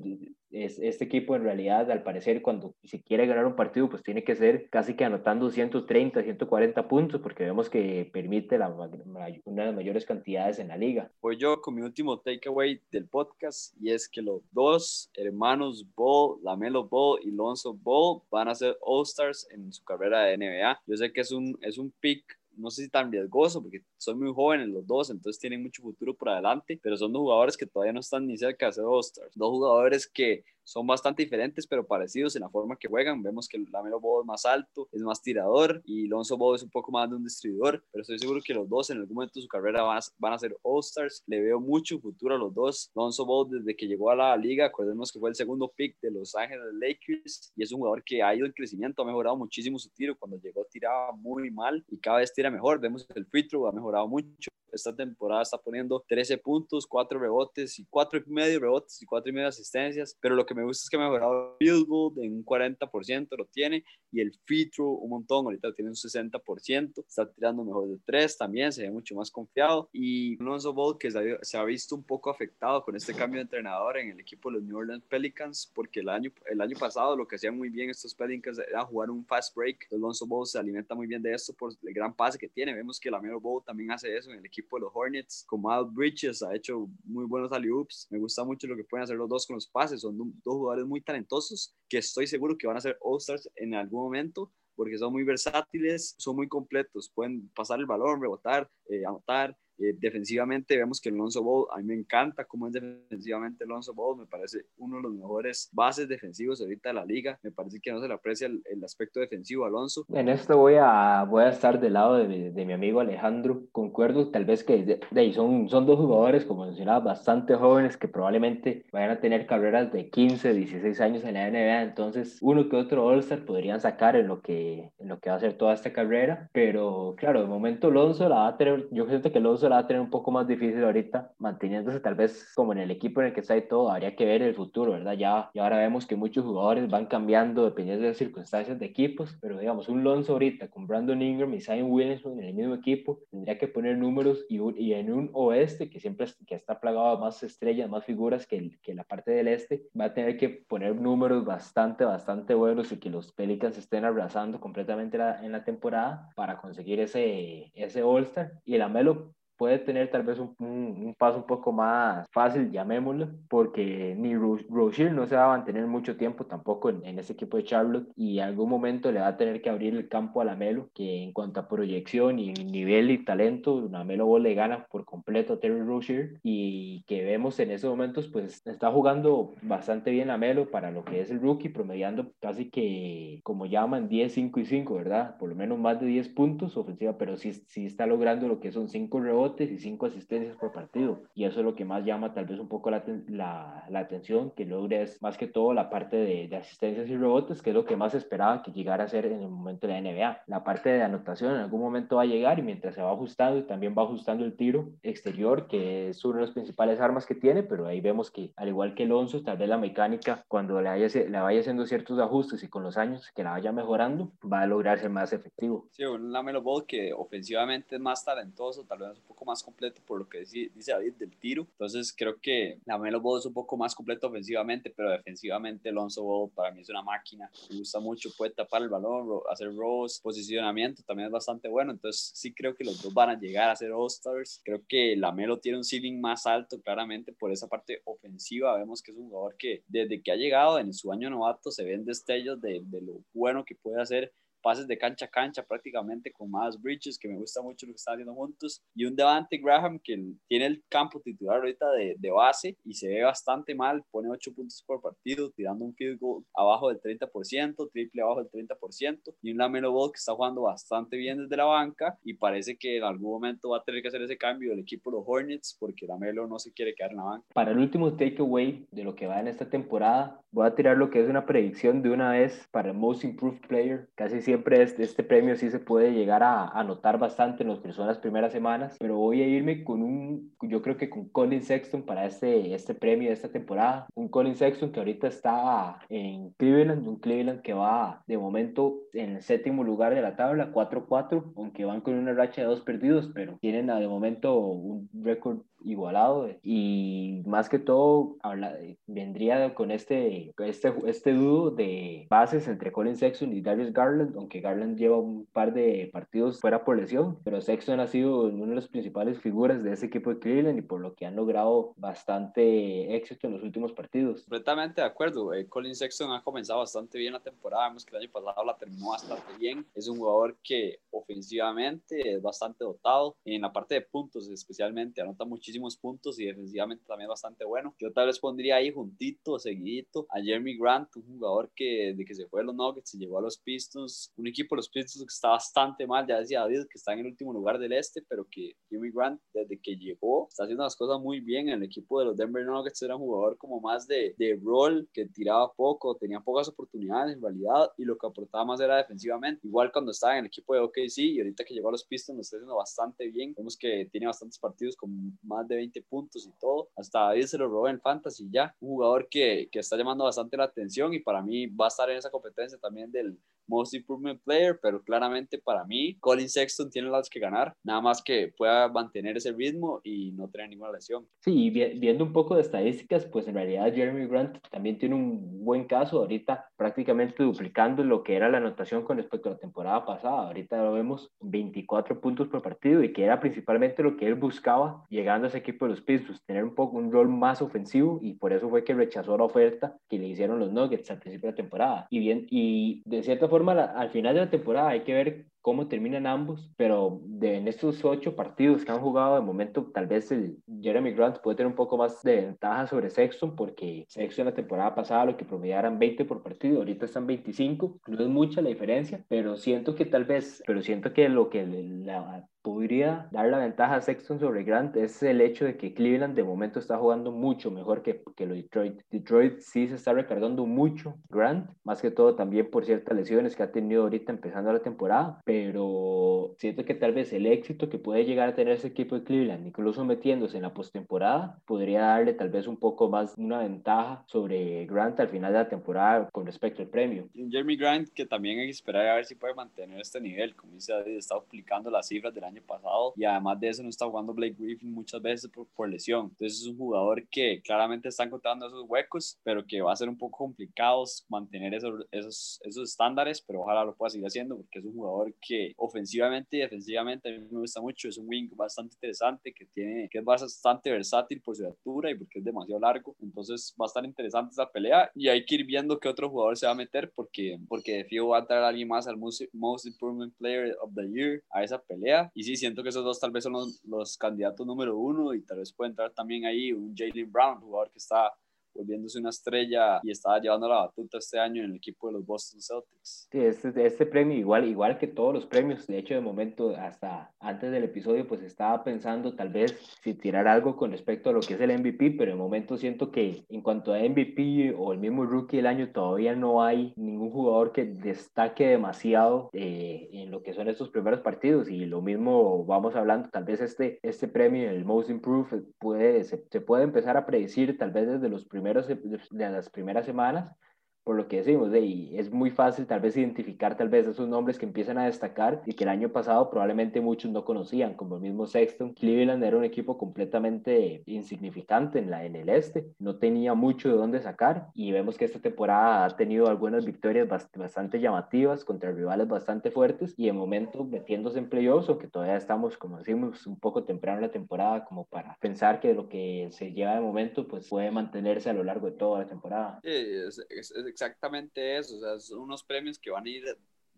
es, 0.52 0.80
este 0.80 1.06
equipo 1.06 1.36
en 1.36 1.44
realidad, 1.44 1.90
al 1.92 2.04
parecer, 2.04 2.42
cuando 2.42 2.76
se 2.84 3.02
quiere 3.02 3.26
ganar 3.26 3.46
un 3.46 3.56
partido, 3.56 3.90
pues 3.90 4.04
tiene 4.04 4.24
que 4.24 4.36
ser 4.36 4.70
casi 4.70 4.96
que 4.96 5.06
anotando 5.06 5.50
130, 5.50 6.24
140 6.24 6.88
puntos, 6.88 7.22
porque 7.22 7.44
vemos 7.44 7.70
que 7.70 8.10
permite 8.12 8.58
la, 8.58 8.70
una 8.70 9.62
de 9.62 9.68
las 9.68 9.76
mayores 9.76 10.06
cantidades 10.06 10.60
en 10.60 10.70
la 10.70 10.78
liga. 10.78 11.12
Voy 11.22 11.38
yo 11.38 11.62
con 11.62 11.76
mi 11.76 11.82
último 11.82 12.20
takeaway 12.20 12.82
del 12.92 13.08
podcast, 13.08 13.76
y 13.82 13.92
es 13.92 14.10
que 14.10 14.22
los 14.22 14.42
dos 14.52 15.10
hermanos 15.16 15.86
Ball, 15.96 16.40
Lamelo 16.44 16.88
Ball 16.88 17.20
y 17.24 17.32
Lonzo 17.32 17.74
Ball, 17.74 18.22
van 18.30 18.48
a 18.48 18.56
ser 18.56 18.78
All-Stars 18.82 19.48
en 19.52 19.72
su 19.72 19.84
carrera 19.84 20.24
de 20.24 20.38
NBA. 20.38 20.82
Yo 20.86 20.98
sé 20.98 21.12
que 21.12 21.22
es 21.22 21.32
un, 21.32 21.58
es 21.62 21.78
un 21.78 21.92
pick 22.00 22.41
no 22.62 22.70
sé 22.70 22.84
si 22.84 22.90
tan 22.90 23.12
riesgoso, 23.12 23.62
porque 23.62 23.82
son 23.98 24.20
muy 24.20 24.34
jóvenes 24.34 24.70
los 24.70 24.86
dos, 24.86 25.10
entonces 25.10 25.40
tienen 25.40 25.62
mucho 25.62 25.82
futuro 25.82 26.14
por 26.16 26.30
adelante, 26.30 26.80
pero 26.82 26.96
son 26.96 27.12
dos 27.12 27.22
jugadores 27.22 27.58
que 27.58 27.66
todavía 27.66 27.94
no 27.94 28.00
están 28.00 28.28
ni 28.28 28.38
cerca 28.38 28.68
de 28.68 28.74
ser 28.74 28.86
All-Stars. 28.86 29.32
Dos 29.36 29.50
jugadores 29.50 30.08
que 30.08 30.46
son 30.64 30.88
bastante 30.88 31.24
diferentes, 31.24 31.68
pero 31.68 31.86
parecidos 31.86 32.36
en 32.36 32.42
la 32.42 32.50
forma 32.50 32.76
que 32.78 32.88
juegan. 32.88 33.22
Vemos 33.22 33.48
que 33.48 33.58
Lamelo 33.72 34.00
Ball 34.00 34.24
es 34.24 34.28
más 34.28 34.46
alto, 34.46 34.88
es 34.92 35.02
más 35.02 35.22
tirador 35.22 35.82
y 35.86 36.08
Lonzo 36.08 36.38
Ball 36.38 36.56
es 36.56 36.64
un 36.64 36.70
poco 36.70 36.92
más 36.92 37.10
de 37.10 37.16
un 37.16 37.24
distribuidor, 37.24 37.84
pero 37.92 38.02
estoy 38.02 38.20
seguro 38.20 38.42
que 38.46 38.54
los 38.54 38.68
dos 38.70 38.90
en 38.90 39.00
algún 39.00 39.16
momento 39.16 39.34
de 39.36 39.44
su 39.44 39.48
carrera 39.48 39.84
van 39.84 40.34
a, 40.34 40.38
ser 40.38 40.58
All-Stars. 40.62 41.24
Le 41.28 41.42
veo 41.42 41.60
mucho 41.60 42.00
futuro 42.00 42.36
a 42.36 42.38
los 42.38 42.54
dos. 42.54 42.92
Lonzo 42.96 43.26
Ball 43.26 43.50
desde 43.50 43.76
que 43.76 43.88
llegó 43.88 44.10
a 44.12 44.16
la 44.16 44.36
liga, 44.38 44.66
acordemos 44.66 45.12
que 45.12 45.20
fue 45.20 45.30
el 45.30 45.36
segundo 45.36 45.72
pick 45.76 46.00
de 46.02 46.12
Los 46.12 46.36
Ángeles 46.36 46.74
Lakers 46.74 47.52
y 47.56 47.64
es 47.64 47.72
un 47.72 47.80
jugador 47.80 48.04
que 48.04 48.22
ha 48.24 48.36
ido 48.36 48.46
en 48.46 48.52
crecimiento, 48.52 49.02
ha 49.02 49.06
mejorado 49.06 49.36
muchísimo 49.36 49.78
su 49.80 49.90
tiro. 49.90 50.18
Cuando 50.18 50.38
llegó 50.38 50.66
tiraba 50.66 51.12
muy 51.14 51.52
mal 51.52 51.84
y 51.90 51.98
cada 51.98 52.18
vez 52.18 52.34
tira 52.34 52.50
mejor. 52.50 52.80
Vemos 52.80 53.08
el 53.16 53.26
free 53.26 53.48
throw 53.48 53.68
ha 53.68 53.72
mejorado 53.72 54.08
mucho. 54.08 54.52
Esta 54.72 54.96
temporada 54.96 55.42
está 55.42 55.58
poniendo 55.58 56.04
13 56.08 56.38
puntos, 56.38 56.88
4 56.88 57.20
rebotes 57.20 57.78
y 57.78 57.86
4 57.86 58.24
y 58.26 58.30
medio 58.32 58.60
rebotes 58.60 59.02
y 59.02 59.06
4 59.06 59.30
y 59.30 59.34
medio 59.34 59.50
asistencias, 59.50 60.18
pero 60.22 60.36
lo 60.36 60.46
que 60.46 60.56
me 60.56 60.64
gusta 60.64 60.84
es 60.84 60.90
que 60.90 60.96
ha 60.96 61.00
mejorado 61.00 61.58
el 61.60 61.68
field 61.68 61.88
goal 61.88 62.14
en 62.22 62.36
un 62.36 62.46
40%, 62.46 63.38
lo 63.38 63.46
tiene, 63.46 63.84
y 64.12 64.22
el 64.22 64.34
free 64.46 64.70
throw 64.70 64.94
un 64.94 65.10
montón, 65.10 65.46
ahorita 65.46 65.74
tiene 65.74 65.90
un 65.90 65.96
60%, 65.96 67.06
está 67.06 67.30
tirando 67.30 67.64
mejor 67.66 67.90
de 67.90 67.98
3 68.06 68.38
también, 68.38 68.72
se 68.72 68.84
ve 68.84 68.92
mucho 68.92 69.14
más 69.16 69.30
confiado, 69.30 69.90
y 69.92 70.42
Alonso 70.42 70.74
Ball 70.74 70.98
que 70.98 71.12
se 71.12 71.58
ha 71.58 71.64
visto 71.66 71.96
un 71.96 72.04
poco 72.04 72.30
afectado 72.30 72.84
con 72.84 72.96
este 72.96 73.14
cambio 73.14 73.40
de 73.40 73.44
entrenador 73.44 73.98
en 73.98 74.12
el 74.12 74.20
equipo 74.20 74.50
de 74.50 74.56
los 74.56 74.64
New 74.64 74.78
Orleans 74.78 75.04
Pelicans, 75.04 75.70
porque 75.76 76.00
el 76.00 76.10
año, 76.10 76.32
el 76.50 76.62
año 76.62 76.78
pasado 76.80 77.18
lo 77.18 77.28
que 77.28 77.36
hacían 77.36 77.58
muy 77.58 77.70
bien 77.70 77.90
estos 77.90 78.16
Pelicans 78.16 78.60
era 78.60 78.86
jugar 78.86 79.10
un 79.10 79.26
fast 79.26 79.54
break, 79.56 79.88
Alonso 79.92 80.26
Ball 80.26 80.48
se 80.48 80.58
alimenta 80.58 80.96
muy 80.96 81.08
bien 81.08 81.22
de 81.22 81.34
esto 81.34 81.54
por 81.54 81.74
el 81.84 81.94
gran 81.94 82.14
pase 82.16 82.38
que 82.38 82.48
tiene, 82.48 82.74
vemos 82.74 83.00
que 83.00 83.12
la 83.12 83.20
Melo 83.20 83.42
Ball 83.42 83.64
también 83.66 83.92
hace 83.92 84.16
eso 84.16 84.32
en 84.32 84.40
el 84.40 84.46
equipo 84.46 84.61
equipo 84.62 84.80
los 84.80 84.92
Hornets, 84.94 85.44
como 85.48 85.70
Al 85.70 85.86
Bridges 85.86 86.42
ha 86.42 86.56
hecho 86.56 86.88
muy 87.04 87.26
buenos 87.26 87.52
alley-oops. 87.52 88.08
Me 88.10 88.20
gusta 88.20 88.44
mucho 88.44 88.68
lo 88.68 88.76
que 88.76 88.84
pueden 88.84 89.04
hacer 89.04 89.18
los 89.18 89.30
dos 89.30 89.46
con 89.46 89.56
los 89.56 89.68
pases. 89.68 90.02
Son 90.02 90.18
dos 90.18 90.56
jugadores 90.56 90.86
muy 90.86 91.02
talentosos 91.02 91.76
que 91.90 91.98
estoy 91.98 92.28
seguro 92.28 92.58
que 92.58 92.68
van 92.68 92.78
a 92.78 92.82
ser 92.82 92.98
All-Stars 93.02 93.50
en 93.56 93.76
algún 93.76 94.04
momento 94.04 94.52
porque 94.76 94.98
son 94.98 95.12
muy 95.12 95.24
versátiles, 95.24 96.16
son 96.18 96.36
muy 96.36 96.48
completos, 96.48 97.12
pueden 97.14 97.50
pasar 97.50 97.80
el 97.80 97.86
balón, 97.86 98.22
rebotar, 98.22 98.68
eh, 98.90 99.06
anotar 99.06 99.56
eh, 99.82 99.96
defensivamente 99.98 100.78
vemos 100.78 101.02
que 101.02 101.10
Alonso 101.10 101.44
Ball, 101.44 101.66
a 101.74 101.78
mí 101.78 101.84
me 101.84 101.96
encanta 101.96 102.46
cómo 102.46 102.68
es 102.68 102.74
defensivamente 102.74 103.64
Alonso 103.64 103.94
Ball, 103.94 104.18
me 104.18 104.26
parece 104.26 104.66
uno 104.78 104.98
de 104.98 105.04
los 105.04 105.14
mejores 105.14 105.70
bases 105.72 106.08
defensivos 106.08 106.62
ahorita 106.62 106.90
de 106.90 106.94
la 106.94 107.06
liga, 107.06 107.40
me 107.42 107.52
parece 107.52 107.80
que 107.80 107.92
no 107.92 108.00
se 108.00 108.08
le 108.08 108.14
aprecia 108.14 108.48
el, 108.48 108.62
aspecto 108.84 109.20
defensivo 109.20 109.66
Alonso. 109.66 110.06
En 110.14 110.28
esto 110.28 110.58
voy 110.58 110.74
a, 110.80 111.24
voy 111.24 111.44
a 111.44 111.50
estar 111.50 111.80
del 111.80 111.94
lado 111.94 112.16
de, 112.16 112.52
de 112.52 112.66
mi 112.66 112.74
amigo 112.74 113.00
Alejandro, 113.00 113.64
concuerdo 113.72 114.30
tal 114.30 114.46
vez 114.46 114.64
que 114.64 115.00
de, 115.12 115.34
son, 115.34 115.70
son 115.70 115.86
dos 115.86 115.98
jugadores, 115.98 116.46
como 116.46 116.66
mencionaba, 116.66 117.00
bastante 117.00 117.56
jóvenes 117.56 117.98
que 117.98 118.08
probablemente 118.08 118.86
vayan 118.92 119.12
a 119.12 119.20
tener 119.20 119.46
carreras 119.46 119.92
de 119.92 120.10
15, 120.10 120.54
16 120.54 121.02
años 121.02 121.24
en 121.24 121.36
la 121.36 121.50
NBA, 121.50 121.82
entonces 121.84 122.38
uno 122.42 122.70
que 122.70 122.76
otro 122.76 123.06
All-Star 123.06 123.46
podrían 123.46 123.80
sacar 123.80 124.16
en 124.16 124.28
lo, 124.28 124.42
que, 124.42 124.92
en 125.00 125.08
lo 125.08 125.20
que 125.20 125.30
va 125.30 125.38
a 125.38 125.40
ser 125.40 125.54
toda 125.54 125.74
esta 125.74 125.94
carrera, 125.94 126.50
pero 126.54 127.16
claro, 127.18 127.42
de 127.42 127.48
momento 127.48 127.88
Alonso 127.88 128.28
la 128.28 128.36
va 128.36 128.48
a 128.50 128.58
tener, 128.58 128.88
yo 128.92 129.08
siento 129.08 129.32
que 129.32 129.38
Alonso 129.38 129.70
la 129.72 129.78
va 129.78 129.82
a 129.84 129.88
tener 129.88 130.02
un 130.02 130.10
poco 130.10 130.32
más 130.32 130.48
difícil 130.48 130.84
ahorita, 130.84 131.34
manteniéndose 131.40 132.00
tal 132.00 132.16
vez 132.16 132.52
como 132.56 132.74
en 132.74 132.80
el 132.80 132.92
equipo 132.92 133.22
en 133.22 133.28
el 133.28 133.34
que 133.34 133.40
está 133.40 133.58
y 133.58 133.68
todo, 133.68 133.90
habría 133.90 134.16
que 134.16 134.26
ver 134.26 134.42
el 134.42 134.54
futuro, 134.54 134.92
¿verdad? 134.92 135.14
Ya, 135.14 135.50
y 135.54 135.60
ahora 135.60 135.78
vemos 135.78 136.06
que 136.06 136.16
muchos 136.16 136.46
jugadores 136.46 136.90
van 136.90 137.08
cambiando 137.08 137.66
dependiendo 137.66 138.04
de 138.04 138.10
las 138.10 138.18
circunstancias 138.18 138.78
de 138.78 138.86
equipos, 138.86 139.38
pero 139.42 139.58
digamos, 139.58 139.90
un 139.90 140.04
Lonzo 140.04 140.34
ahorita 140.34 140.70
con 140.70 140.88
Brandon 140.88 141.22
Ingram 141.22 141.54
y 141.54 141.62
Zion 141.62 141.92
Williamson 141.92 142.40
en 142.40 142.46
el 142.46 142.54
mismo 142.54 142.76
equipo, 142.76 143.20
tendría 143.32 143.58
que 143.58 143.68
poner 143.68 143.98
números 143.98 144.46
y, 144.50 144.60
y 144.78 144.94
en 144.94 145.12
un 145.12 145.30
oeste 145.34 145.90
que 145.90 146.00
siempre 146.00 146.28
que 146.46 146.56
está 146.56 146.80
plagado 146.80 147.16
de 147.16 147.22
más 147.22 147.42
estrellas, 147.44 147.90
más 147.90 148.06
figuras 148.06 148.46
que, 148.46 148.78
que 148.82 148.94
la 148.94 149.04
parte 149.04 149.32
del 149.32 149.48
este, 149.48 149.84
va 150.00 150.06
a 150.06 150.14
tener 150.14 150.38
que 150.38 150.50
poner 150.50 150.96
números 150.96 151.46
bastante, 151.46 152.06
bastante 152.06 152.54
buenos 152.54 152.92
y 152.92 152.98
que 152.98 153.10
los 153.10 153.32
Pelicans 153.32 153.78
estén 153.78 154.06
abrazando 154.06 154.60
completamente 154.60 155.18
la, 155.18 155.44
en 155.44 155.52
la 155.52 155.64
temporada 155.64 156.30
para 156.36 156.58
conseguir 156.58 157.00
ese, 157.00 157.72
ese 157.74 158.04
All-Star. 158.04 158.52
Y 158.66 158.76
el 158.76 158.82
Amelo 158.82 159.34
puede 159.62 159.78
tener 159.78 160.10
tal 160.10 160.24
vez 160.24 160.40
un, 160.40 160.56
un, 160.58 161.14
paso 161.14 161.38
un 161.38 161.46
poco 161.46 161.72
más 161.72 162.28
fácil, 162.32 162.72
llamémoslo, 162.72 163.30
porque 163.48 164.16
ni 164.18 164.36
Rozier 164.36 165.14
no 165.14 165.28
se 165.28 165.36
va 165.36 165.46
a 165.46 165.56
mantener 165.56 165.86
mucho 165.86 166.18
tiempo 166.18 166.48
tampoco 166.48 166.90
en, 166.90 167.06
en, 167.06 167.20
ese 167.20 167.34
equipo 167.34 167.58
de 167.58 167.66
Charlotte 167.66 168.10
y 168.16 168.40
en 168.40 168.46
algún 168.46 168.72
momento 168.72 169.12
le 169.12 169.20
va 169.20 169.28
a 169.28 169.38
tener 169.38 169.62
que 169.62 169.70
abrir 169.70 169.94
el 169.96 170.10
campo 170.10 170.42
a 170.42 170.46
la 170.46 170.56
Melo, 170.56 170.90
que 170.96 171.22
en 171.22 171.32
cuanto 171.32 171.60
a 171.60 171.68
proyección 171.68 172.40
y 172.40 172.54
nivel 172.54 173.12
y 173.12 173.24
talento, 173.24 173.88
la 173.92 174.04
Melo 174.04 174.26
Ball 174.26 174.42
le 174.42 174.56
gana 174.56 174.88
por 174.90 175.06
completo 175.06 175.54
a 175.54 175.60
Terry 175.60 175.84
Rozier 175.84 176.40
y 176.42 177.04
que 177.04 177.24
vemos 177.24 177.60
en 177.60 177.70
esos 177.70 177.92
momentos 177.92 178.30
pues 178.30 178.66
está 178.66 178.92
jugando 178.92 179.52
bastante 179.62 180.10
bien 180.10 180.30
la 180.30 180.40
Melo 180.40 180.72
para 180.72 180.90
lo 180.90 181.06
que 181.06 181.22
es 181.22 181.30
el 181.30 181.40
rookie, 181.40 181.70
promediando 181.70 182.32
casi 182.40 182.72
que 182.72 183.42
como 183.44 183.68
llaman 183.68 184.10
10, 184.10 184.34
5 184.34 184.60
y 184.60 184.66
5, 184.66 184.96
¿verdad? 184.96 185.38
Por 185.38 185.50
lo 185.50 185.56
menos 185.56 185.78
más 185.78 186.00
de 186.00 186.08
10 186.08 186.30
puntos 186.30 186.78
ofensiva, 186.78 187.20
pero 187.20 187.38
sí, 187.38 187.54
sí 187.54 187.86
está 187.86 188.08
logrando 188.08 188.48
lo 188.48 188.60
que 188.60 188.72
son 188.72 188.90
5 188.90 189.20
rebotes 189.20 189.51
y 189.60 189.78
cinco 189.78 190.06
asistencias 190.06 190.56
por 190.58 190.72
partido. 190.72 191.24
Y 191.34 191.46
eso 191.46 191.60
es 191.60 191.66
lo 191.66 191.76
que 191.76 191.86
más 191.86 192.06
llama 192.06 192.34
tal 192.34 192.46
vez 192.46 192.60
un 192.60 192.68
poco 192.68 192.90
la, 192.90 193.04
la, 193.28 193.86
la 193.90 194.00
atención, 194.00 194.52
que 194.52 194.66
logra 194.66 195.02
es 195.02 195.22
más 195.22 195.38
que 195.38 195.48
todo 195.48 195.74
la 195.74 195.90
parte 195.90 196.18
de, 196.18 196.48
de, 196.48 196.56
asistencias 196.56 197.10
y 197.10 197.18
rebotes, 197.18 197.62
que 197.62 197.72
es 197.72 197.76
lo 197.76 197.86
que 197.86 197.96
más 197.96 198.14
esperaba 198.14 198.64
que 198.64 198.72
llegara 198.72 199.04
a 199.04 199.08
ser 199.08 199.26
en 199.26 199.42
el 199.42 199.50
momento 199.50 199.88
de 199.88 199.94
la 199.94 200.02
NBA. 200.02 200.44
La 200.48 200.64
parte 200.64 200.90
de 200.90 201.04
anotación 201.04 201.56
en 201.56 201.62
algún 201.62 201.82
momento 201.82 202.18
va 202.18 202.24
a 202.24 202.26
llegar 202.26 202.60
y 202.60 202.64
mientras 202.64 202.96
se 202.96 203.02
va 203.02 203.12
ajustando 203.12 203.60
y 203.60 203.64
también 203.64 203.96
va 203.98 204.04
ajustando 204.04 204.46
el 204.46 204.56
tiro 204.56 204.90
exterior, 205.04 205.68
que 205.68 206.10
es 206.10 206.24
una 206.26 206.40
de 206.40 206.46
las 206.46 206.52
principales 206.52 207.00
armas 207.00 207.26
que 207.26 207.36
tiene, 207.36 207.64
pero 207.64 207.88
ahí 207.88 208.02
vemos 208.02 208.32
que 208.32 208.54
al 208.56 208.70
igual 208.70 208.96
que 208.96 209.04
Alonso, 209.04 209.44
tal 209.44 209.58
vez 209.58 209.70
la 209.70 209.78
mecánica, 209.78 210.46
cuando 210.48 210.82
le 210.82 210.90
vaya, 210.90 211.08
le 211.08 211.40
vaya 211.40 211.60
haciendo 211.60 211.86
ciertos 211.86 212.20
ajustes 212.20 212.64
y 212.64 212.70
con 212.70 212.84
los 212.84 212.98
años 212.98 213.32
que 213.36 213.44
la 213.44 213.52
vaya 213.52 213.72
mejorando, 213.72 214.32
va 214.42 214.62
a 214.62 214.68
lograr 214.68 215.00
ser 215.00 215.10
más 215.10 215.34
efectivo. 215.34 215.88
Sí, 215.92 216.06
un 216.06 216.32
Lamelo 216.32 216.62
Ball 216.62 216.86
que 216.86 217.14
ofensivamente 217.14 217.96
es 217.96 218.02
más 218.02 218.24
talentoso, 218.24 218.86
tal 218.86 219.00
vez 219.00 219.18
un 219.18 219.26
poco 219.26 219.41
más 219.46 219.64
completo 219.64 220.02
por 220.06 220.20
lo 220.20 220.30
que 220.30 220.40
dice, 220.40 220.92
David 220.92 221.14
del 221.14 221.36
tiro. 221.38 221.68
Entonces 221.72 222.14
creo 222.16 222.40
que 222.40 222.80
la 222.86 222.98
Melo 222.98 223.22
Ball 223.22 223.40
es 223.40 223.46
un 223.46 223.54
poco 223.54 223.78
más 223.78 223.96
completo 223.96 224.28
ofensivamente, 224.28 224.90
pero 224.90 225.12
defensivamente 225.12 225.90
Alonso 225.90 226.24
Ball 226.24 226.50
para 226.52 226.72
mí 226.72 226.82
es 226.82 226.90
una 226.90 227.02
máquina. 227.02 227.50
Me 227.70 227.78
gusta 227.78 228.00
mucho, 228.00 228.30
puede 228.38 228.52
tapar 228.52 228.82
el 228.82 228.90
balón, 228.90 229.42
hacer 229.50 229.74
robos, 229.76 230.20
posicionamiento 230.20 231.04
también 231.04 231.28
es 231.28 231.32
bastante 231.32 231.68
bueno. 231.68 231.92
Entonces 231.92 232.32
sí 232.34 232.54
creo 232.54 232.76
que 232.76 232.84
los 232.84 233.02
dos 233.02 233.14
van 233.14 233.30
a 233.30 233.40
llegar 233.40 233.70
a 233.70 233.76
ser 233.76 233.92
All-Stars. 233.92 234.62
Creo 234.64 234.82
que 234.88 235.16
la 235.16 235.32
Melo 235.32 235.60
tiene 235.60 235.78
un 235.78 235.84
ceiling 235.84 236.20
más 236.20 236.46
alto 236.46 236.82
claramente 236.82 237.34
por 237.34 237.52
esa 237.52 237.68
parte 237.68 238.02
ofensiva. 238.06 238.78
Vemos 238.78 239.02
que 239.02 239.12
es 239.12 239.18
un 239.18 239.30
jugador 239.30 239.56
que 239.58 239.84
desde 239.88 240.22
que 240.22 240.32
ha 240.32 240.36
llegado 240.36 240.80
en 240.80 240.94
su 240.94 241.12
año 241.12 241.30
novato 241.30 241.72
se 241.72 241.84
ven 241.84 242.06
destellos 242.06 242.62
de, 242.62 242.82
de 242.84 243.02
lo 243.02 243.22
bueno 243.34 243.66
que 243.66 243.76
puede 243.76 244.02
hacer 244.02 244.34
pases 244.62 244.88
de 244.88 244.98
cancha 244.98 245.26
a 245.26 245.30
cancha 245.30 245.64
prácticamente 245.64 246.32
con 246.32 246.50
más 246.52 246.82
Bridges, 246.82 247.18
que 247.18 247.28
me 247.28 247.38
gusta 247.38 247.62
mucho 247.62 247.86
lo 247.86 247.94
que 247.94 247.98
están 247.98 248.16
haciendo 248.16 248.34
juntos, 248.34 248.82
y 248.96 249.06
un 249.06 249.16
Devante 249.16 249.58
Graham 249.58 250.00
que 250.04 250.22
tiene 250.48 250.66
el 250.66 250.84
campo 250.90 251.20
titular 251.20 251.58
ahorita 251.58 251.92
de, 251.92 252.16
de, 252.18 252.32
base 252.32 252.78
y 252.86 252.94
se 252.94 253.08
ve 253.08 253.24
bastante 253.24 253.76
mal, 253.76 254.04
pone 254.12 254.30
8 254.30 254.54
puntos 254.54 254.84
por 254.86 255.02
partido, 255.02 255.52
tirando 255.52 255.86
un 255.86 255.94
field 255.96 256.20
goal 256.20 256.46
abajo 256.54 256.90
del 256.90 257.02
30%, 257.02 257.92
triple 257.92 258.22
abajo 258.22 258.44
del 258.44 258.52
30%, 258.52 259.34
y 259.42 259.52
un 259.52 259.58
Lamelo 259.58 259.92
Ball 259.92 260.12
que 260.12 260.18
está 260.18 260.34
jugando 260.34 260.62
bastante 260.62 261.18
bien 261.18 261.40
desde 261.40 261.58
la 261.58 261.66
banca 261.66 262.18
y 262.24 262.36
parece 262.36 262.78
que 262.78 262.98
en 262.98 263.04
algún 263.04 263.32
momento 263.32 263.70
va 263.70 263.78
a 263.78 263.84
tener 263.84 264.02
que 264.02 264.08
hacer 264.08 264.22
ese 264.22 264.38
cambio 264.38 264.72
del 264.72 264.80
equipo 264.80 265.12
de 265.12 265.18
los 265.18 265.26
Hornets 265.28 265.76
porque 265.80 266.06
Lamelo 266.06 266.48
no 266.48 266.60
se 266.60 266.72
quiere 266.72 266.94
quedar 266.94 267.12
en 267.12 267.18
la 267.18 267.24
banca. 267.24 267.48
Para 267.54 267.72
el 267.72 267.78
último 267.78 268.16
takeaway 268.16 268.88
de 268.92 269.04
lo 269.04 269.16
que 269.16 269.28
va 269.28 269.40
en 269.40 269.48
esta 269.48 269.70
temporada, 269.70 270.42
voy 270.52 270.68
a 270.68 270.76
tirar 270.76 270.98
lo 270.98 271.10
que 271.10 271.22
es 271.22 271.30
una 271.30 271.46
predicción 271.46 272.02
de 272.02 272.10
una 272.10 272.32
vez 272.32 272.68
para 272.72 272.90
el 272.90 272.98
Most 272.98 273.24
Improved 273.24 273.62
Player, 273.68 274.10
casi 274.16 274.42
siempre 274.42 274.51
este, 274.54 275.04
este 275.04 275.24
premio 275.24 275.56
sí 275.56 275.70
se 275.70 275.80
puede 275.80 276.12
llegar 276.14 276.44
a, 276.44 276.68
a 276.68 276.84
notar 276.84 277.18
bastante 277.18 277.64
en 277.64 277.70
las 277.70 277.80
personas 277.80 278.18
primeras 278.18 278.52
semanas, 278.52 278.96
pero 279.00 279.18
voy 279.18 279.42
a 279.42 279.48
irme 279.48 279.84
con 279.84 280.02
un, 280.02 280.54
yo 280.62 280.82
creo 280.82 280.98
que 280.98 281.10
con 281.10 281.30
Colin 281.30 281.64
Sexton 281.64 282.04
para 282.04 282.26
este, 282.26 282.74
este 282.74 282.96
premio 282.96 283.30
de 283.30 283.34
esta 283.34 283.50
temporada. 283.50 284.08
Un 284.16 284.30
Colin 284.30 284.56
Sexton 284.56 284.92
que 284.92 285.00
ahorita 285.00 285.28
está 285.28 286.00
en 286.10 286.52
Cleveland, 286.52 287.08
un 287.08 287.20
Cleveland 287.20 287.62
que 287.62 287.74
va 287.74 288.24
de 288.28 288.38
momento 288.38 289.02
en 289.14 289.38
el 289.38 289.42
séptimo 289.42 289.84
lugar 289.84 290.14
de 290.16 290.22
la 290.22 290.36
tabla, 290.36 290.72
4-4, 290.72 291.54
aunque 291.56 291.86
van 291.86 292.02
con 292.02 292.16
una 292.16 292.34
racha 292.34 292.62
de 292.62 292.68
dos 292.68 292.82
perdidos, 292.82 293.32
pero 293.34 293.58
tienen 293.62 293.88
de 293.88 294.08
momento 294.08 294.58
un 294.58 295.10
récord 295.24 295.60
igualado 295.84 296.50
y 296.64 297.42
más 297.46 297.70
que 297.70 297.80
todo 297.80 298.38
habla, 298.42 298.78
vendría 299.08 299.74
con 299.74 299.92
este, 299.92 300.54
este, 300.58 300.94
este 301.06 301.34
dúo 301.34 301.72
de 301.72 302.28
bases 302.30 302.68
entre 302.68 302.92
Colin 302.92 303.16
Sexton 303.16 303.54
y 303.54 303.62
Darius 303.62 303.94
Garland, 303.94 304.36
aunque 304.36 304.62
Garland 304.62 304.98
lleva 304.98 305.18
un 305.18 305.46
par 305.48 305.74
de 305.74 306.10
partidos 306.12 306.60
fuera 306.60 306.84
por 306.84 306.98
lesión, 306.98 307.40
pero 307.44 307.62
Sexton 307.62 308.00
ha 308.00 308.08
sido 308.08 308.44
una 308.44 308.68
de 308.68 308.76
las 308.76 308.88
principales 308.88 309.40
figuras 309.40 309.84
de 309.84 309.94
ese 309.94 310.08
equipo 310.08 310.32
de 310.32 310.40
Cleveland 310.40 310.80
y 310.80 310.82
por 310.82 311.02
lo 311.02 311.14
que 311.16 311.26
han 311.26 311.36
logrado 311.36 311.94
bastante 311.98 313.16
éxito 313.16 313.48
en 313.48 313.54
los 313.54 313.64
últimos 313.64 313.94
partidos. 313.94 314.42
Completamente 314.44 315.02
de 315.02 315.08
acuerdo, 315.08 315.54
eh, 315.54 315.68
Colin 315.68 315.96
Sexton 315.96 316.32
ha 316.32 316.44
comenzado 316.44 316.80
bastante 316.80 317.18
bien 317.18 317.34
la 317.34 317.40
temporada, 317.40 317.88
vemos 317.88 318.06
que 318.06 318.16
el 318.16 318.24
año 318.24 318.32
pasado 318.32 318.66
la 318.66 318.78
terminó 318.78 319.10
bastante 319.10 319.58
bien, 319.60 319.86
es 319.96 320.08
un 320.08 320.18
jugador 320.18 320.58
que 320.64 321.00
ofensivamente 321.12 322.34
es 322.34 322.42
bastante 322.42 322.84
dotado, 322.84 323.36
en 323.46 323.62
la 323.62 323.72
parte 323.72 323.96
de 323.96 324.02
puntos 324.02 324.50
especialmente, 324.50 325.22
anota 325.22 325.46
muchísimos 325.72 325.96
puntos 325.96 326.40
y 326.40 326.46
defensivamente 326.46 327.06
también 327.08 327.30
bastante 327.30 327.64
bueno. 327.64 327.96
Yo 327.98 328.12
tal 328.12 328.28
vez 328.28 328.40
pondría 328.40 328.76
ahí 328.76 328.92
juntito, 328.92 329.58
seguidito, 329.58 330.28
a 330.30 330.42
Jeremy 330.42 330.78
Grant, 330.78 331.16
un 331.16 331.24
jugador 331.24 331.72
que 331.76 332.14
de 332.16 332.26
que 332.26 332.36
se 332.36 332.48
fue 332.48 332.62
a 332.62 332.64
los 332.64 332.76
Nuggets 332.76 333.14
y 333.14 333.20
llegó 333.20 333.40
a 333.40 333.42
los 333.42 333.58
Pistons, 333.58 334.32
un 334.36 334.48
equipo 334.48 334.76
de 334.76 334.80
los 334.80 334.90
Pistons 334.90 335.24
que 335.24 335.34
está 335.34 335.50
bastante 335.50 336.06
mal, 336.06 336.28
ya 336.28 336.40
decía 336.40 336.62
David, 336.62 336.84
que 336.90 336.98
está 336.98 337.14
en 337.14 337.20
el 337.20 337.28
último 337.28 337.54
lugar 337.54 337.80
del 337.80 337.94
este, 337.94 338.22
pero 338.28 338.46
que 338.50 338.76
Jeremy 338.90 339.12
Grant 339.12 339.42
desde 339.54 339.80
que 339.80 339.96
llegó 339.96 340.48
está 340.50 340.64
haciendo 340.64 340.84
las 340.84 340.96
cosas 340.96 341.22
muy 341.22 341.40
bien 341.40 341.70
en 341.70 341.76
el 341.76 341.84
equipo 341.84 342.20
de 342.20 342.26
los 342.26 342.38
Denver 342.38 342.66
Nuggets, 342.66 343.02
era 343.02 343.16
un 343.16 343.22
jugador 343.22 343.58
como 343.58 343.80
más 343.80 344.08
de, 344.08 344.36
de 344.38 344.60
rol, 344.62 345.08
que 345.14 345.26
tiraba 345.28 345.72
poco, 345.72 346.16
tenía 346.16 346.42
pocas 346.42 346.68
oportunidades 346.68 347.36
en 347.36 347.42
realidad 347.42 347.92
y 347.98 348.04
lo 348.04 348.18
que 348.18 348.28
aportaba 348.28 348.66
más 348.66 348.82
era 348.82 348.98
defensivamente. 348.98 349.66
Igual 349.66 349.92
cuando 349.92 350.12
estaba 350.12 350.34
en 350.34 350.40
el 350.40 350.46
equipo 350.48 350.74
de 350.74 350.82
OKC 350.82 351.18
y 351.20 351.40
ahorita 351.40 351.64
que 351.64 351.74
llegó 351.74 351.90
a 351.90 351.94
los 351.94 352.04
Pistons 352.04 352.36
lo 352.36 352.42
está 352.42 352.58
haciendo 352.58 352.76
bastante 352.76 353.28
bien, 353.30 353.54
vemos 353.56 353.78
que 353.78 354.10
tiene 354.12 354.28
bastantes 354.28 354.60
partidos 354.60 354.96
con 354.96 355.38
más 355.44 355.61
de 355.68 355.76
20 355.76 356.02
puntos 356.04 356.46
y 356.46 356.52
todo, 356.60 356.90
hasta 356.96 357.20
David 357.20 357.46
se 357.46 357.58
lo 357.58 357.68
robó 357.68 357.88
en 357.88 358.02
Fantasy 358.02 358.50
ya, 358.52 358.76
un 358.80 358.90
jugador 358.90 359.28
que, 359.30 359.70
que 359.72 359.80
está 359.80 359.98
llamando 359.98 360.24
bastante 360.24 360.58
la 360.58 360.66
atención 360.66 361.14
y 361.14 361.20
para 361.20 361.42
mí 361.42 361.68
va 361.68 361.86
a 361.86 361.88
estar 361.90 362.10
en 362.10 362.18
esa 362.18 362.30
competencia 362.30 362.78
también 362.78 363.12
del 363.12 363.38
Most 363.72 363.94
Improvement 363.94 364.42
Player, 364.44 364.78
pero 364.82 365.02
claramente 365.02 365.58
para 365.58 365.86
mí 365.86 366.18
Colin 366.20 366.50
Sexton 366.50 366.90
tiene 366.90 367.10
las 367.10 367.30
que 367.30 367.40
ganar, 367.40 367.74
nada 367.84 368.02
más 368.02 368.22
que 368.22 368.54
pueda 368.58 368.90
mantener 368.90 369.38
ese 369.38 369.54
ritmo 369.54 370.02
y 370.04 370.32
no 370.32 370.50
tener 370.50 370.70
ninguna 370.70 370.92
lesión. 370.92 371.26
Sí, 371.40 371.70
viendo 371.70 372.26
un 372.26 372.34
poco 372.34 372.56
de 372.56 372.62
estadísticas, 372.62 373.26
pues 373.26 373.48
en 373.48 373.56
realidad 373.56 373.94
Jeremy 373.94 374.28
Grant 374.28 374.58
también 374.70 374.98
tiene 374.98 375.16
un 375.16 375.64
buen 375.64 375.86
caso, 375.86 376.20
ahorita 376.20 376.70
prácticamente 376.76 377.44
duplicando 377.44 378.04
lo 378.04 378.24
que 378.24 378.36
era 378.36 378.50
la 378.50 378.58
anotación 378.58 379.04
con 379.04 379.18
respecto 379.18 379.50
a 379.50 379.54
la 379.54 379.60
temporada 379.60 380.06
pasada, 380.06 380.48
ahorita 380.48 380.84
lo 380.84 380.94
vemos 380.94 381.32
24 381.40 382.20
puntos 382.20 382.50
por 382.50 382.62
partido 382.62 383.04
y 383.04 383.14
que 383.14 383.24
era 383.24 383.40
principalmente 383.40 384.04
lo 384.04 384.18
que 384.18 384.28
él 384.28 384.36
buscaba 384.36 385.06
llegando 385.10 385.48
equipo 385.58 385.86
de 385.86 385.92
los 385.92 386.02
Pistons, 386.02 386.44
tener 386.46 386.64
un 386.64 386.76
poco 386.76 386.98
un 386.98 387.12
rol 387.12 387.30
más 387.30 387.62
ofensivo 387.62 388.20
y 388.22 388.34
por 388.34 388.54
eso 388.54 388.70
fue 388.70 388.84
que 388.84 388.94
rechazó 388.94 389.38
la 389.38 389.44
oferta 389.44 389.98
que 390.10 390.18
le 390.18 390.28
hicieron 390.28 390.60
los 390.60 390.72
Nuggets 390.72 391.12
al 391.12 391.20
principio 391.20 391.48
de 391.48 391.52
la 391.52 391.56
temporada. 391.56 392.08
Y 392.10 392.20
bien, 392.20 392.48
y 392.50 393.02
de 393.06 393.24
cierta 393.24 393.48
forma 393.48 393.74
al 393.74 394.10
final 394.10 394.36
de 394.36 394.42
la 394.42 394.50
temporada 394.50 394.90
hay 394.90 395.02
que 395.02 395.14
ver 395.14 395.46
cómo 395.62 395.88
terminan 395.88 396.28
ambos, 396.28 396.72
pero 396.76 397.22
de, 397.24 397.58
en 397.58 397.68
estos 397.68 398.04
ocho 398.04 398.36
partidos 398.36 398.84
que 398.84 398.92
han 398.92 399.02
jugado 399.02 399.36
de 399.36 399.42
momento, 399.42 399.92
tal 399.94 400.08
vez 400.08 400.32
el 400.32 400.58
Jeremy 400.82 401.12
Grant 401.12 401.40
puede 401.40 401.58
tener 401.58 401.68
un 401.68 401.76
poco 401.76 401.98
más 401.98 402.22
de 402.24 402.38
ventaja 402.38 402.88
sobre 402.88 403.10
Sexton, 403.10 403.56
porque 403.56 404.06
Sexton 404.08 404.46
la 404.46 404.54
temporada 404.54 404.96
pasada 404.96 405.26
lo 405.26 405.38
que 405.38 405.46
promediaran 405.46 406.00
20 406.00 406.26
por 406.26 406.42
partido, 406.42 406.80
ahorita 406.80 407.06
están 407.06 407.28
25, 407.28 408.00
no 408.08 408.22
es 408.22 408.28
mucha 408.28 408.62
la 408.62 408.70
diferencia, 408.70 409.24
pero 409.28 409.58
siento 409.58 409.96
que 409.96 410.06
tal 410.06 410.26
vez, 410.26 410.64
pero 410.66 410.82
siento 410.82 411.14
que 411.14 411.30
lo 411.30 411.50
que 411.50 411.66
la, 411.66 412.48
podría 412.62 413.28
dar 413.32 413.50
la 413.50 413.58
ventaja 413.58 413.96
a 413.96 414.02
Sexton 414.02 414.40
sobre 414.40 414.64
Grant 414.64 414.96
es 414.96 415.22
el 415.24 415.42
hecho 415.42 415.66
de 415.66 415.78
que 415.78 415.94
Cleveland 415.94 416.36
de 416.36 416.44
momento 416.44 416.80
está 416.80 416.98
jugando 416.98 417.32
mucho 417.32 417.72
mejor 417.72 418.02
que, 418.02 418.24
que 418.36 418.46
lo 418.46 418.54
Detroit. 418.54 419.02
Detroit 419.10 419.60
sí 419.60 419.88
se 419.88 419.96
está 419.96 420.14
recargando 420.14 420.66
mucho 420.66 421.16
Grant, 421.30 421.70
más 421.84 422.02
que 422.02 422.12
todo 422.12 422.36
también 422.36 422.70
por 422.70 422.86
ciertas 422.86 423.16
lesiones 423.16 423.56
que 423.56 423.64
ha 423.64 423.72
tenido 423.72 424.04
ahorita 424.04 424.32
empezando 424.32 424.72
la 424.72 424.80
temporada, 424.80 425.42
pero 425.52 426.56
siento 426.60 426.86
que 426.86 426.96
tal 426.96 427.12
vez 427.12 427.34
el 427.34 427.46
éxito 427.46 427.90
que 427.90 427.98
puede 427.98 428.24
llegar 428.24 428.48
a 428.48 428.56
tener 428.56 428.76
ese 428.76 428.88
equipo 428.88 429.16
de 429.16 429.26
Cleveland, 429.26 429.68
incluso 429.68 430.06
metiéndose 430.06 430.56
en 430.56 430.64
la 430.64 430.74
postemporada, 430.74 431.60
podría 431.66 432.04
darle 432.04 432.32
tal 432.32 432.50
vez 432.50 432.68
un 432.68 432.78
poco 432.78 433.10
más 433.10 433.34
una 433.36 433.60
ventaja 433.60 434.24
sobre 434.28 434.86
Grant 434.86 435.20
al 435.20 435.28
final 435.28 435.52
de 435.52 435.60
la 435.60 435.68
temporada 435.68 436.30
con 436.32 436.46
respecto 436.46 436.82
al 436.82 436.88
premio. 436.88 437.28
Jeremy 437.34 437.76
Grant, 437.76 438.10
que 438.14 438.26
también 438.26 438.60
hay 438.60 438.68
que 438.68 438.72
esperar 438.72 439.06
a 439.08 439.16
ver 439.16 439.26
si 439.26 439.36
puede 439.36 439.54
mantener 439.54 440.00
este 440.00 440.22
nivel, 440.22 440.56
como 440.56 440.76
dice 440.76 440.94
David, 440.94 441.18
está 441.18 441.36
duplicando 441.36 441.92
las 441.92 442.08
cifras 442.08 442.34
del 442.34 442.46
año 442.46 442.62
pasado 442.66 443.12
y 443.18 443.26
además 443.26 443.60
de 443.60 443.68
eso 443.68 443.84
no 443.84 443.90
está 443.90 444.06
jugando 444.06 444.34
Blake 444.34 444.56
Griffin 444.58 444.94
muchas 444.94 445.22
veces 445.22 445.52
por, 445.52 445.68
por 445.76 445.90
lesión. 445.90 446.28
Entonces 446.32 446.62
es 446.62 446.68
un 446.68 446.78
jugador 446.78 447.28
que 447.28 447.62
claramente 447.62 448.08
está 448.08 448.24
encontrando 448.24 448.68
esos 448.68 448.86
huecos, 448.88 449.38
pero 449.44 449.66
que 449.66 449.82
va 449.82 449.92
a 449.92 449.98
ser 449.98 450.08
un 450.08 450.18
poco 450.18 450.38
complicado 450.38 451.04
mantener 451.28 451.74
esos, 451.74 452.06
esos, 452.10 452.62
esos 452.64 452.90
estándares, 452.90 453.42
pero 453.42 453.60
ojalá 453.60 453.84
lo 453.84 453.94
pueda 453.94 454.12
seguir 454.12 454.28
haciendo 454.28 454.56
porque 454.56 454.80
es 454.80 454.86
un 454.86 454.94
jugador 454.94 455.34
que 455.42 455.74
ofensivamente 455.78 456.58
y 456.58 456.60
defensivamente 456.60 457.30
a 457.30 457.32
mí 457.32 457.48
me 457.52 457.60
gusta 457.60 457.82
mucho, 457.82 458.08
es 458.08 458.18
un 458.18 458.28
wing 458.28 458.50
bastante 458.56 458.96
interesante, 458.96 459.54
que, 459.54 459.66
tiene, 459.66 460.08
que 460.10 460.20
es 460.20 460.24
bastante 460.24 460.92
versátil 460.92 461.42
por 461.42 461.56
su 461.56 461.66
altura 461.66 462.12
y 462.12 462.16
porque 462.16 462.40
es 462.40 462.46
demasiado 462.46 462.80
largo, 462.80 463.16
entonces 463.22 463.74
va 463.80 463.86
a 463.86 463.88
estar 463.88 464.06
interesante 464.06 464.52
esa 464.52 464.70
pelea 464.70 465.12
y 465.16 465.28
hay 465.28 465.46
que 465.46 465.56
ir 465.56 465.66
viendo 465.66 466.00
qué 466.00 466.10
otro 466.10 466.30
jugador 466.30 466.58
se 466.58 466.66
va 466.66 466.74
a 466.74 466.76
meter 466.76 467.12
porque, 467.16 467.60
porque 467.68 467.98
de 467.98 468.06
fijo 468.06 468.30
va 468.30 468.38
a 468.38 468.42
entrar 468.42 468.64
alguien 468.64 468.88
más 468.88 469.08
al 469.08 469.18
Most 469.18 469.86
Improvement 469.86 470.36
Player 470.38 470.76
of 470.82 470.94
the 470.96 471.10
Year 471.10 471.44
a 471.52 471.64
esa 471.64 471.82
pelea. 471.82 472.32
Y 472.34 472.44
sí, 472.44 472.56
siento 472.56 472.84
que 472.84 472.90
esos 472.90 473.04
dos 473.04 473.20
tal 473.20 473.32
vez 473.32 473.44
son 473.44 473.54
los, 473.54 473.82
los 473.86 474.18
candidatos 474.18 474.66
número 474.66 474.98
uno 474.98 475.34
y 475.34 475.42
tal 475.42 475.60
vez 475.60 475.74
puede 475.74 475.90
entrar 475.90 476.12
también 476.12 476.46
ahí 476.46 476.72
un 476.72 476.96
Jalen 476.96 477.32
Brown, 477.32 477.62
jugador 477.62 477.90
que 477.92 477.98
está 477.98 478.32
volviéndose 478.74 479.20
una 479.20 479.30
estrella 479.30 480.00
y 480.04 480.12
estaba 480.12 480.40
llevando 480.40 480.68
la 480.68 480.86
batuta 480.86 481.18
este 481.18 481.40
año 481.40 481.64
en 481.64 481.72
el 481.72 481.76
equipo 481.78 482.08
de 482.08 482.14
los 482.14 482.26
Boston 482.26 482.62
Celtics. 482.62 483.28
Sí, 483.32 483.40
este, 483.40 483.86
este 483.86 484.06
premio 484.06 484.38
igual, 484.38 484.68
igual 484.68 484.98
que 484.98 485.08
todos 485.08 485.34
los 485.34 485.46
premios, 485.46 485.88
de 485.88 485.98
hecho 485.98 486.14
de 486.14 486.22
momento 486.22 486.76
hasta 486.76 487.34
antes 487.40 487.72
del 487.72 487.84
episodio 487.84 488.28
pues 488.28 488.42
estaba 488.42 488.84
pensando 488.84 489.36
tal 489.36 489.50
vez 489.50 489.78
si 490.04 490.14
tirar 490.14 490.48
algo 490.48 490.78
con 490.78 490.92
respecto 490.92 491.30
a 491.30 491.34
lo 491.34 491.42
que 491.42 491.56
es 491.56 491.62
el 491.62 491.78
MVP, 491.78 492.12
pero 492.12 492.32
de 492.32 492.38
momento 492.38 492.78
siento 492.78 493.12
que 493.12 493.46
en 493.50 493.62
cuanto 493.62 493.94
a 493.94 494.00
MVP 494.00 494.74
o 494.78 494.94
el 494.94 495.00
mismo 495.00 495.26
rookie 495.26 495.58
del 495.58 495.68
año 495.68 495.92
todavía 495.92 496.36
no 496.36 496.64
hay 496.64 496.94
ningún 496.96 497.32
jugador 497.32 497.72
que 497.72 497.86
destaque 497.86 498.68
demasiado 498.68 499.50
eh, 499.54 500.10
en 500.14 500.32
lo 500.32 500.44
que 500.44 500.54
son 500.54 500.68
estos 500.68 500.90
primeros 500.90 501.22
partidos 501.22 501.70
y 501.70 501.86
lo 501.86 502.02
mismo 502.02 502.66
vamos 502.66 502.96
hablando, 502.96 503.30
tal 503.30 503.44
vez 503.44 503.62
este, 503.62 504.00
este 504.04 504.28
premio, 504.28 504.70
el 504.70 504.86
Most 504.86 505.10
Improved, 505.10 505.64
puede, 505.80 506.24
se, 506.24 506.44
se 506.50 506.62
puede 506.62 506.84
empezar 506.84 507.18
a 507.18 507.26
predecir 507.26 507.78
tal 507.78 507.92
vez 507.92 508.08
desde 508.08 508.30
los 508.30 508.46
primeros 508.46 508.61
de 508.64 509.50
las 509.50 509.70
primeras 509.70 510.06
semanas 510.06 510.56
por 511.04 511.16
lo 511.16 511.28
que 511.28 511.38
decimos, 511.38 511.72
de, 511.72 512.18
es 512.18 512.32
muy 512.32 512.52
fácil 512.52 512.86
tal 512.86 513.00
vez 513.00 513.18
identificar 513.18 513.76
tal 513.76 513.90
vez 513.90 514.08
esos 514.08 514.28
nombres 514.28 514.58
que 514.58 514.66
empiezan 514.66 514.98
a 514.98 515.06
destacar 515.06 515.62
y 515.66 515.74
que 515.74 515.84
el 515.84 515.90
año 515.90 516.10
pasado 516.10 516.50
probablemente 516.50 517.02
muchos 517.02 517.32
no 517.32 517.44
conocían, 517.44 517.96
como 517.96 518.16
el 518.16 518.22
mismo 518.22 518.46
Sexton. 518.46 518.94
Cleveland 518.94 519.44
era 519.44 519.58
un 519.58 519.64
equipo 519.64 519.98
completamente 519.98 521.04
insignificante 521.06 522.00
en, 522.00 522.12
la, 522.12 522.26
en 522.26 522.36
el 522.36 522.50
este, 522.50 522.88
no 523.00 523.18
tenía 523.18 523.54
mucho 523.54 523.90
de 523.90 523.96
dónde 523.96 524.22
sacar 524.22 524.68
y 524.74 524.92
vemos 524.92 525.18
que 525.18 525.26
esta 525.26 525.40
temporada 525.40 526.06
ha 526.06 526.16
tenido 526.16 526.48
algunas 526.48 526.86
victorias 526.86 527.28
bastante 527.28 528.00
llamativas 528.00 528.64
contra 528.64 528.92
rivales 528.92 529.28
bastante 529.28 529.72
fuertes 529.72 530.14
y 530.18 530.26
de 530.28 530.34
momento 530.34 530.84
metiéndose 530.84 531.40
en 531.40 531.50
playoffs, 531.50 531.90
aunque 531.90 532.08
todavía 532.08 532.36
estamos, 532.36 532.78
como 532.78 532.98
decimos, 532.98 533.48
un 533.48 533.60
poco 533.60 533.84
temprano 533.84 534.20
en 534.20 534.28
la 534.28 534.32
temporada 534.32 534.86
como 534.86 535.06
para 535.06 535.38
pensar 535.40 535.80
que 535.80 535.94
lo 535.94 536.10
que 536.10 536.48
se 536.52 536.74
lleva 536.74 536.96
de 536.96 537.02
momento 537.02 537.48
pues 537.48 537.68
puede 537.70 537.92
mantenerse 537.92 538.50
a 538.50 538.54
lo 538.54 538.64
largo 538.64 538.88
de 538.88 538.98
toda 538.98 539.20
la 539.20 539.26
temporada. 539.26 539.80
Sí, 539.84 539.90
es, 539.90 540.46
es, 540.50 540.74
exactamente 540.92 541.78
eso, 541.78 541.98
o 541.98 542.00
sea, 542.00 542.20
son 542.20 542.40
unos 542.40 542.64
premios 542.64 543.00
que 543.00 543.10
van 543.10 543.26
a 543.26 543.30
ir 543.30 543.44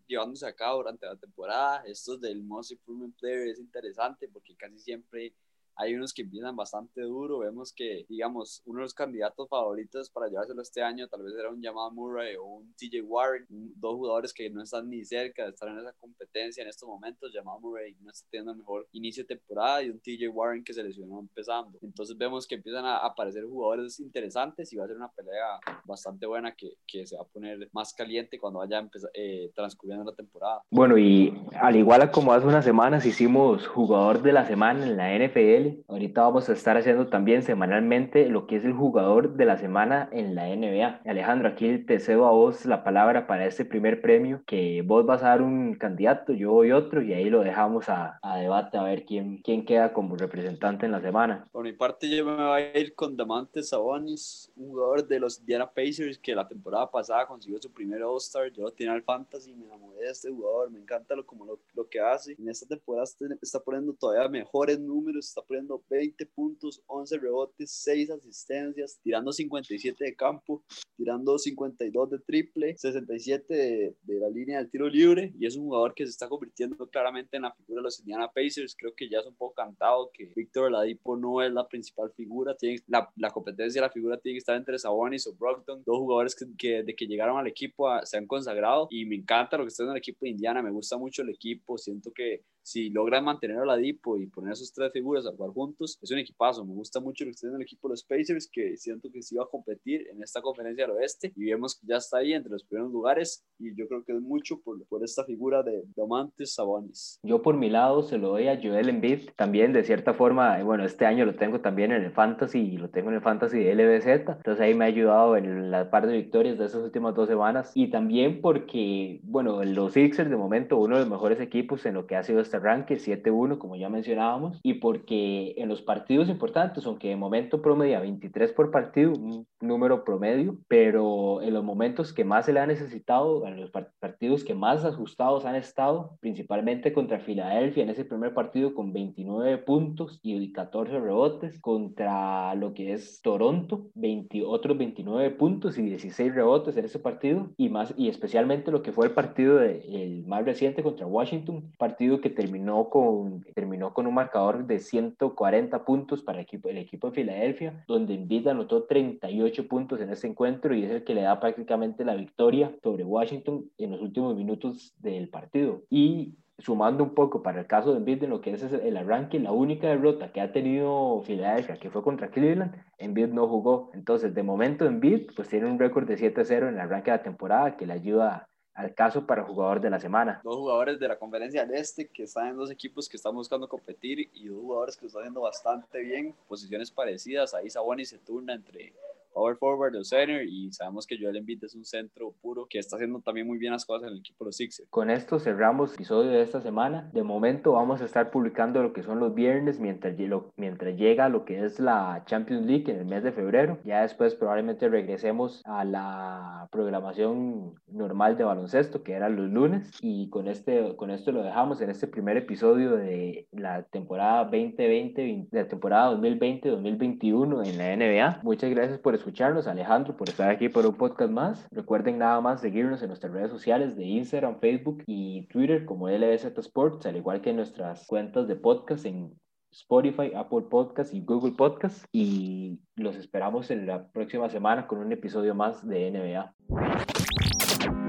llevándose 0.08 0.46
a 0.48 0.56
cabo 0.56 0.78
durante 0.78 1.06
la 1.06 1.16
temporada. 1.16 1.84
Estos 1.86 2.22
del 2.22 2.42
Most 2.44 2.72
Improvement 2.72 3.16
Player 3.18 3.48
es 3.50 3.60
interesante 3.60 4.28
porque 4.28 4.56
casi 4.56 4.80
siempre 4.80 5.34
hay 5.76 5.96
unos 5.96 6.14
que 6.14 6.24
empiezan 6.24 6.56
bastante 6.56 7.02
duro. 7.02 7.40
Vemos 7.40 7.74
que, 7.74 8.06
digamos, 8.10 8.62
uno 8.66 8.80
de 8.80 8.84
los 8.84 8.94
candidatos 8.94 9.48
favoritos 9.50 10.10
para 10.10 10.28
llevárselo 10.28 10.62
este 10.62 10.82
año 10.82 11.08
tal 11.08 11.24
vez 11.24 11.34
era 11.38 11.50
un 11.50 11.62
llamado 11.62 11.92
Murray 11.92 12.36
o 12.36 12.46
un 12.46 12.74
TJ 12.76 13.02
Warren, 13.04 13.46
dos 13.50 13.96
jugadores 13.96 14.34
que 14.34 14.50
no 14.50 14.64
están 14.64 14.90
ni 14.90 15.04
cerca 15.04 15.44
de 15.44 15.50
estar 15.50 15.70
en 15.70 15.80
esa 15.80 15.94
competencia 15.94 16.64
en 16.64 16.70
estos 16.70 16.88
momentos. 16.88 17.32
Llamado 17.34 17.60
Murray 17.60 17.96
no 18.02 18.12
está 18.12 18.28
teniendo 18.30 18.52
el 18.52 18.58
mejor 18.60 18.88
inicio 18.92 19.24
de 19.24 19.36
temporada 19.36 19.84
y 19.84 19.90
un 19.90 20.00
TJ 20.00 20.30
Warren 20.30 20.64
que 20.64 20.74
se 20.74 20.84
lesionó 20.84 21.20
empezando. 21.20 21.80
Entonces 21.82 22.18
vemos 22.18 22.48
que 22.48 22.56
empiezan 22.56 22.86
a 22.86 22.98
aparecer 22.98 23.44
jugadores 23.46 24.00
interesantes 24.00 24.72
y 24.72 24.78
va 24.78 24.86
a 24.86 24.88
ser 24.88 24.98
una 24.98 25.10
pelea 25.10 25.60
bastante 25.86 26.26
buena 26.26 26.54
que, 26.56 26.74
que 26.88 27.06
se 27.08 27.16
va 27.16 27.24
a 27.24 27.28
poner 27.28 27.70
más 27.72 27.94
caliente 27.94 28.40
cuando 28.40 28.60
vaya 28.60 28.88
eh, 29.14 29.52
transcurriendo 29.56 30.06
la 30.06 30.16
temporada. 30.16 30.62
Bueno, 30.70 30.98
y 30.98 31.34
al 31.60 31.76
igual 31.76 32.12
como 32.12 32.34
hace 32.34 32.48
unas 32.48 32.66
semanas 32.66 33.06
hicimos 33.06 33.68
jugador 33.68 34.22
de 34.22 34.34
la 34.34 34.46
semana 34.46 34.86
en 34.86 34.98
la 34.98 35.16
NFL, 35.18 35.63
Ahorita 35.88 36.22
vamos 36.22 36.50
a 36.50 36.54
estar 36.54 36.78
haciendo 36.78 37.08
también 37.08 37.44
semanalmente 37.44 38.30
lo 38.30 38.48
que 38.48 38.58
es 38.58 38.66
el 38.66 38.74
jugador 38.74 39.36
de 39.36 39.46
la 39.46 39.58
semana 39.58 40.10
en 40.12 40.36
la 40.36 40.48
NBA. 40.48 41.02
Alejandro, 41.06 41.50
aquí 41.50 41.78
te 41.80 42.00
cedo 42.00 42.28
a 42.28 42.32
vos 42.32 42.66
la 42.66 42.84
palabra 42.84 43.28
para 43.28 43.46
este 43.46 43.66
primer 43.66 44.02
premio, 44.02 44.44
que 44.46 44.82
vos 44.82 45.06
vas 45.06 45.24
a 45.24 45.30
dar 45.30 45.42
un 45.42 45.76
candidato, 45.76 46.34
yo 46.34 46.52
voy 46.52 46.72
otro, 46.72 47.02
y 47.02 47.14
ahí 47.14 47.30
lo 47.30 47.42
dejamos 47.42 47.90
a, 47.90 48.20
a 48.22 48.38
debate 48.38 48.78
a 48.78 48.84
ver 48.84 49.06
quién, 49.06 49.42
quién 49.42 49.66
queda 49.66 49.94
como 49.94 50.16
representante 50.16 50.86
en 50.86 50.92
la 50.92 51.02
semana. 51.02 51.48
Por 51.52 51.64
mi 51.64 51.74
parte, 51.74 52.10
yo 52.10 52.26
me 52.26 52.36
voy 52.36 52.62
a 52.62 52.78
ir 52.78 52.96
con 52.96 53.16
Damantes 53.16 53.70
Sabonis, 53.70 54.52
jugador 54.56 55.08
de 55.08 55.20
los 55.20 55.40
Indiana 55.40 55.70
Pacers 55.70 56.18
que 56.18 56.36
la 56.36 56.48
temporada 56.48 56.90
pasada 56.90 57.26
consiguió 57.28 57.62
su 57.62 57.72
primer 57.72 58.04
All-Star. 58.04 58.52
Yo 58.52 58.64
lo 58.64 58.72
tenía 58.72 58.94
al 58.94 59.04
Fantasy, 59.04 59.54
me 59.54 59.66
enamoré 59.66 59.93
este 60.10 60.30
jugador, 60.30 60.72
me 60.72 60.80
encanta 60.80 61.16
lo, 61.16 61.26
como 61.26 61.46
lo, 61.46 61.60
lo 61.74 61.88
que 61.88 62.00
hace. 62.00 62.36
En 62.38 62.50
esta 62.50 62.68
temporada 62.68 63.06
está, 63.42 63.60
poniendo 63.60 63.94
todavía 63.94 64.28
mejores 64.30 64.80
números, 64.80 65.28
está 65.28 65.42
20 65.90 66.26
puntos, 66.28 66.82
11 66.88 67.18
rebotes, 67.18 67.72
6 67.72 68.10
asistencias, 68.12 69.00
tirando 69.02 69.32
57 69.32 70.04
de 70.04 70.16
campo, 70.16 70.64
tirando 70.98 71.38
52 71.38 72.10
de 72.10 72.20
triple, 72.20 72.78
67 72.78 73.54
de, 73.54 73.96
de, 74.02 74.20
la 74.20 74.30
línea 74.30 74.58
del 74.58 74.70
tiro 74.70 74.88
libre 74.88 75.34
y 75.38 75.46
es 75.46 75.56
un 75.56 75.66
jugador 75.66 75.94
que 75.94 76.06
se 76.06 76.12
está 76.12 76.28
convirtiendo 76.28 76.88
claramente 76.90 77.38
en 77.38 77.44
la 77.44 77.54
figura 77.54 77.80
de 77.80 77.84
los 77.84 78.00
Indiana 78.00 78.30
Pacers. 78.34 78.76
Creo 78.78 78.94
que 78.96 79.10
ya 79.10 79.20
es 79.20 79.26
un 79.26 79.36
poco 79.36 79.54
cantado 79.54 80.12
que 80.14 80.32
Víctor 80.36 80.72
Ladipo 80.72 81.18
no 81.18 81.42
es 81.42 81.52
la 81.52 81.68
principal 81.68 82.12
figura, 82.16 82.56
tiene, 82.56 82.82
la, 82.88 83.10
la 83.16 83.32
competencia 83.32 83.82
de 83.82 83.88
la 83.88 83.94
figura 83.94 84.18
tiene 84.18 84.36
que 84.36 84.40
estar 84.40 84.56
entre 84.56 84.80
Sabonis 84.80 85.28
o 85.28 85.34
Brockton, 85.34 85.84
dos 85.86 85.98
jugadores 85.98 86.36
que, 86.36 86.46
que 86.58 86.84
de 86.84 86.96
que 86.96 87.08
llegaron 87.08 87.38
al 87.38 87.48
equipo 87.48 87.90
se 88.04 88.18
han 88.18 88.28
consagrado 88.28 88.88
y 88.90 89.06
me 89.06 89.16
encanta 89.16 89.58
lo 89.58 89.64
que 89.64 89.70
está 89.70 89.84
equipo 89.98 90.20
de 90.22 90.32
Indiana, 90.32 90.62
me 90.62 90.72
gusta 90.72 90.98
mucho 90.98 91.22
el 91.22 91.30
equipo, 91.30 91.78
siento 91.78 92.12
que 92.12 92.44
si 92.64 92.90
logran 92.90 93.26
mantener 93.26 93.58
a 93.58 93.66
Ladipo 93.66 94.18
y 94.18 94.28
poner 94.28 94.54
a 94.54 94.56
sus 94.56 94.74
tres 94.74 94.92
figuras 94.94 95.28
a 95.28 95.32
jugar 95.32 95.52
juntos, 95.52 96.00
es 96.02 96.12
un 96.12 96.20
equipazo. 96.20 96.66
Me 96.66 96.74
gusta 96.74 97.00
mucho 97.02 97.26
lo 97.26 97.30
que 97.30 97.36
está 97.36 97.48
en 97.48 97.56
el 97.56 97.62
equipo 97.62 97.88
de 97.88 97.94
los 97.94 98.04
Pacers, 98.04 98.50
que 98.52 98.78
siento 98.78 99.10
que 99.12 99.22
sí 99.22 99.36
va 99.36 99.44
a 99.44 99.48
competir 99.48 100.08
en 100.10 100.24
esta 100.24 100.42
conferencia 100.42 100.88
del 100.88 100.96
oeste 100.96 101.34
y 101.36 101.46
vemos 101.46 101.78
que 101.78 101.88
ya 101.88 101.98
está 101.98 102.20
ahí 102.20 102.34
entre 102.34 102.52
los 102.52 102.64
primeros 102.64 102.92
lugares 102.92 103.44
y 103.60 103.76
yo 103.76 103.88
creo 103.88 104.04
que 104.04 104.14
es 104.14 104.22
mucho 104.22 104.62
por, 104.62 104.84
por 104.88 105.04
esta 105.04 105.26
figura 105.26 105.62
de 105.62 105.84
Domantes 105.96 106.54
Sabonis. 106.54 107.20
Yo 107.24 107.42
por 107.42 107.58
mi 107.58 107.70
lado 107.70 108.02
se 108.02 108.18
lo 108.18 108.30
doy 108.30 108.48
a 108.48 108.60
Joel 108.62 108.90
Embiid, 108.90 109.32
también 109.36 109.74
de 109.74 109.84
cierta 109.84 110.14
forma, 110.14 110.60
eh, 110.60 110.64
bueno, 110.64 110.86
este 110.86 111.06
año 111.06 111.26
lo 111.26 111.36
tengo 111.36 111.60
también 111.60 111.92
en 111.92 112.04
el 112.04 112.12
Fantasy 112.12 112.60
y 112.60 112.78
lo 112.78 112.90
tengo 112.90 113.10
en 113.10 113.16
el 113.16 113.22
Fantasy 113.22 113.60
de 113.60 113.76
LBZ, 113.76 114.08
entonces 114.08 114.62
ahí 114.62 114.74
me 114.74 114.86
ha 114.86 114.88
ayudado 114.88 115.36
en 115.36 115.70
la 115.70 115.90
par 115.90 116.08
de 116.08 116.16
victorias 116.16 116.58
de 116.58 116.66
esas 116.66 116.82
últimas 116.82 117.14
dos 117.14 117.28
semanas 117.28 117.72
y 117.76 117.90
también 117.90 118.42
porque, 118.42 119.20
bueno, 119.24 119.62
los 119.84 119.94
Sixers 119.94 120.30
de 120.30 120.38
momento 120.38 120.78
uno 120.78 120.96
de 120.96 121.02
los 121.02 121.10
mejores 121.10 121.40
equipos 121.40 121.86
en 121.86 121.96
lo 121.96 122.08
que 122.08 122.16
ha 122.16 122.24
sido 122.24 122.40
este 122.40 122.60
ranking, 122.60 122.96
7-1 122.96 123.58
como 123.58 123.76
ya 123.76 123.90
mencionábamos, 123.90 124.60
y 124.64 124.76
porque 124.76 125.54
en 125.58 125.70
los 125.70 125.82
partidos 125.82 126.30
importantes, 126.30 126.86
aunque 126.86 127.10
de 127.10 127.16
momento 127.16 127.62
promedia 127.62 128.00
23 128.00 128.52
por 128.54 128.72
partido, 128.72 129.12
un 129.12 129.46
número 129.62 130.04
promedio, 130.04 130.58
pero 130.68 131.42
en 131.42 131.54
los 131.54 131.64
momentos 131.64 132.14
que 132.14 132.24
más 132.24 132.46
se 132.46 132.54
le 132.54 132.60
ha 132.60 132.68
necesitado, 132.68 133.46
en 133.46 133.60
los 133.60 133.72
partidos 133.72 134.44
que 134.44 134.56
más 134.56 134.86
ajustados 134.86 135.46
han 135.46 135.56
estado, 135.56 136.18
principalmente 136.20 136.94
contra 136.94 137.20
Filadelfia 137.20 137.84
en 137.84 137.90
ese 137.90 138.06
primer 138.06 138.34
partido 138.34 138.74
con 138.74 138.94
29 138.94 139.58
puntos 139.60 140.20
y 140.24 140.52
14 140.52 141.00
rebotes, 141.00 141.60
contra 141.60 142.56
lo 142.56 142.74
que 142.74 142.94
es 142.94 143.22
Toronto, 143.22 143.88
20, 143.96 144.44
otros 144.46 144.78
29 144.78 145.32
puntos 145.32 145.78
y 145.78 145.84
16 145.84 146.34
rebotes 146.34 146.78
en 146.78 146.86
ese 146.86 147.00
partido, 147.00 147.50
y, 147.58 147.70
más, 147.70 147.94
y 147.98 148.10
especialmente 148.10 148.72
lo 148.72 148.82
que 148.82 148.92
fue 148.92 149.08
el 149.08 149.14
partido 149.14 149.58
de, 149.58 149.73
el 149.82 150.26
más 150.26 150.46
reciente 150.46 150.84
contra 150.84 151.06
Washington, 151.06 151.72
partido 151.78 152.22
que 152.22 152.30
terminó 152.30 152.90
con, 152.90 153.44
terminó 153.54 153.94
con 153.94 154.08
un 154.08 154.14
marcador 154.14 154.66
de 154.66 154.80
140 154.80 155.86
puntos 155.86 156.22
para 156.22 156.40
el 156.40 156.44
equipo, 156.44 156.70
el 156.70 156.78
equipo 156.78 157.10
de 157.10 157.16
Filadelfia, 157.16 157.84
donde 157.88 158.14
Embiid 158.14 158.48
anotó 158.48 158.84
38 158.84 159.68
puntos 159.68 160.02
en 160.02 160.10
ese 160.10 160.28
encuentro 160.28 160.76
y 160.76 160.84
es 160.84 160.92
el 160.92 161.04
que 161.04 161.16
le 161.16 161.22
da 161.22 161.40
prácticamente 161.40 162.06
la 162.06 162.16
victoria 162.16 162.76
sobre 162.82 163.04
Washington 163.04 163.70
en 163.78 163.92
los 163.92 164.02
últimos 164.02 164.36
minutos 164.36 164.94
del 165.00 165.30
partido. 165.30 165.84
Y 165.90 166.36
sumando 166.60 167.04
un 167.04 167.14
poco 167.14 167.42
para 167.42 167.62
el 167.62 167.68
caso 167.68 167.92
de 167.92 167.98
Embiid 167.98 168.24
en 168.24 168.30
lo 168.30 168.42
que 168.42 168.52
es 168.52 168.64
el 168.64 168.98
arranque, 168.98 169.40
la 169.40 169.52
única 169.52 169.88
derrota 169.88 170.32
que 170.32 170.42
ha 170.42 170.52
tenido 170.52 171.22
Filadelfia, 171.24 171.78
que 171.78 171.90
fue 171.90 172.04
contra 172.04 172.30
Cleveland, 172.30 172.76
Embiid 172.98 173.30
no 173.30 173.48
jugó. 173.48 173.92
Entonces, 173.94 174.34
de 174.34 174.44
momento 174.44 174.86
Embiid 174.86 175.32
pues 175.36 175.50
tiene 175.50 175.68
un 175.68 175.80
récord 175.80 176.08
de 176.08 176.18
7-0 176.18 176.70
en 176.70 176.76
el 176.76 176.80
arranque 176.80 177.12
de 177.12 177.18
la 177.18 177.24
temporada 177.24 177.76
que 177.76 177.88
le 177.88 177.94
ayuda 177.94 178.48
al 178.74 178.94
caso 178.94 179.26
para 179.26 179.44
jugador 179.44 179.80
de 179.80 179.90
la 179.90 180.00
semana. 180.00 180.42
Dos 180.44 180.56
jugadores 180.56 181.00
de 181.00 181.08
la 181.08 181.18
conferencia 181.18 181.66
del 181.66 181.76
Este 181.76 182.08
que 182.08 182.24
están 182.24 182.48
en 182.48 182.58
dos 182.58 182.72
equipos 182.72 183.08
que 183.08 183.18
están 183.18 183.36
buscando 183.36 183.68
competir 183.68 184.30
y 184.34 184.48
dos 184.48 184.62
jugadores 184.62 184.98
que 184.98 185.06
están 185.06 185.22
haciendo 185.22 185.42
bastante 185.42 186.00
bien, 186.00 186.36
posiciones 186.48 186.90
parecidas. 186.90 187.54
Ahí 187.54 187.70
Saboni 187.70 188.06
se 188.06 188.18
turna 188.18 188.54
entre 188.54 188.94
power 189.34 189.58
forward 189.58 189.96
o 189.96 190.04
center 190.04 190.48
y 190.48 190.72
sabemos 190.72 191.08
que 191.08 191.18
Joel 191.20 191.38
Embiid 191.38 191.64
es 191.64 191.76
un 191.76 191.86
centro 191.86 192.34
puro 192.42 192.66
que 192.70 192.80
está 192.80 192.96
haciendo 192.96 193.20
también 193.20 193.48
muy 193.48 193.58
bien 193.58 193.74
las 193.74 193.86
cosas 193.86 194.08
en 194.08 194.14
el 194.14 194.20
equipo 194.20 194.44
de 194.44 194.50
los 194.50 194.56
Sixers. 194.58 194.90
Con 194.90 195.10
esto 195.10 195.40
cerramos 195.40 195.92
el 195.92 195.96
episodio 195.96 196.32
de 196.32 196.42
esta 196.42 196.62
semana. 196.62 197.10
De 197.14 197.24
momento 197.24 197.74
vamos 197.74 198.02
a 198.02 198.06
estar 198.06 198.32
publicando 198.32 198.82
lo 198.82 198.94
que 198.94 199.04
son 199.04 199.20
los 199.20 199.34
viernes 199.34 199.80
mientras, 199.80 200.16
mientras 200.58 200.98
llega 200.98 201.30
lo 201.30 201.46
que 201.46 201.66
es 201.66 201.80
la 201.80 202.24
Champions 202.26 202.66
League 202.66 202.92
en 202.92 203.00
el 203.00 203.06
mes 203.06 203.24
de 203.24 203.32
febrero. 203.32 203.80
Ya 203.84 204.02
después 204.02 204.36
probablemente 204.36 204.88
regresemos 204.90 205.62
a 205.66 205.84
la 205.84 206.68
programación 206.72 207.76
normal 207.88 208.38
de 208.38 208.44
baloncesto 208.44 209.04
que 209.04 209.14
era 209.14 209.30
los 209.30 209.50
lunes 209.50 209.92
y 210.02 210.30
con, 210.30 210.48
este, 210.48 210.96
con 210.96 211.10
esto 211.10 211.32
lo 211.32 211.44
dejamos 211.44 211.82
en 211.82 211.90
este 211.90 212.08
primer 212.08 212.38
episodio 212.38 212.96
de 212.96 213.48
la 213.52 213.84
temporada 213.84 214.44
2020, 214.46 215.48
de 215.52 215.62
la 215.62 215.68
temporada 215.68 216.16
2020-2021 216.18 217.68
en 217.68 217.78
la 217.78 217.96
NBA. 217.96 218.40
Muchas 218.44 218.70
gracias 218.70 219.00
por 219.00 219.16
escucharnos, 219.24 219.68
Alejandro, 219.68 220.18
por 220.18 220.28
estar 220.28 220.50
aquí 220.50 220.68
por 220.68 220.86
un 220.86 220.96
podcast 220.96 221.32
más. 221.32 221.66
Recuerden 221.72 222.18
nada 222.18 222.42
más 222.42 222.60
seguirnos 222.60 223.02
en 223.02 223.08
nuestras 223.08 223.32
redes 223.32 223.50
sociales 223.50 223.96
de 223.96 224.04
Instagram, 224.04 224.60
Facebook 224.60 225.02
y 225.08 225.48
Twitter 225.48 225.86
como 225.86 226.10
LBZ 226.10 226.58
Sports, 226.58 227.06
al 227.06 227.16
igual 227.16 227.40
que 227.40 227.52
en 227.52 227.56
nuestras 227.56 228.06
cuentas 228.06 228.50
de 228.50 228.58
podcast 228.58 229.06
en 229.06 229.34
Spotify, 229.72 230.34
Apple 230.36 230.64
Podcast 230.70 231.14
y 231.14 231.22
Google 231.22 231.54
Podcast. 231.54 232.04
Y 232.12 232.82
los 232.98 233.16
esperamos 233.16 233.72
en 233.72 233.88
la 233.88 234.06
próxima 234.10 234.50
semana 234.50 234.88
con 234.88 235.00
un 235.00 235.14
episodio 235.14 235.56
más 235.56 235.88
de 235.88 236.12
NBA. 236.12 236.54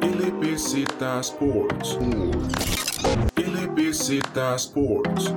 LBZ 0.02 1.00
Sports. 1.20 1.96
LBZ 3.36 4.20
Sports. 4.56 5.32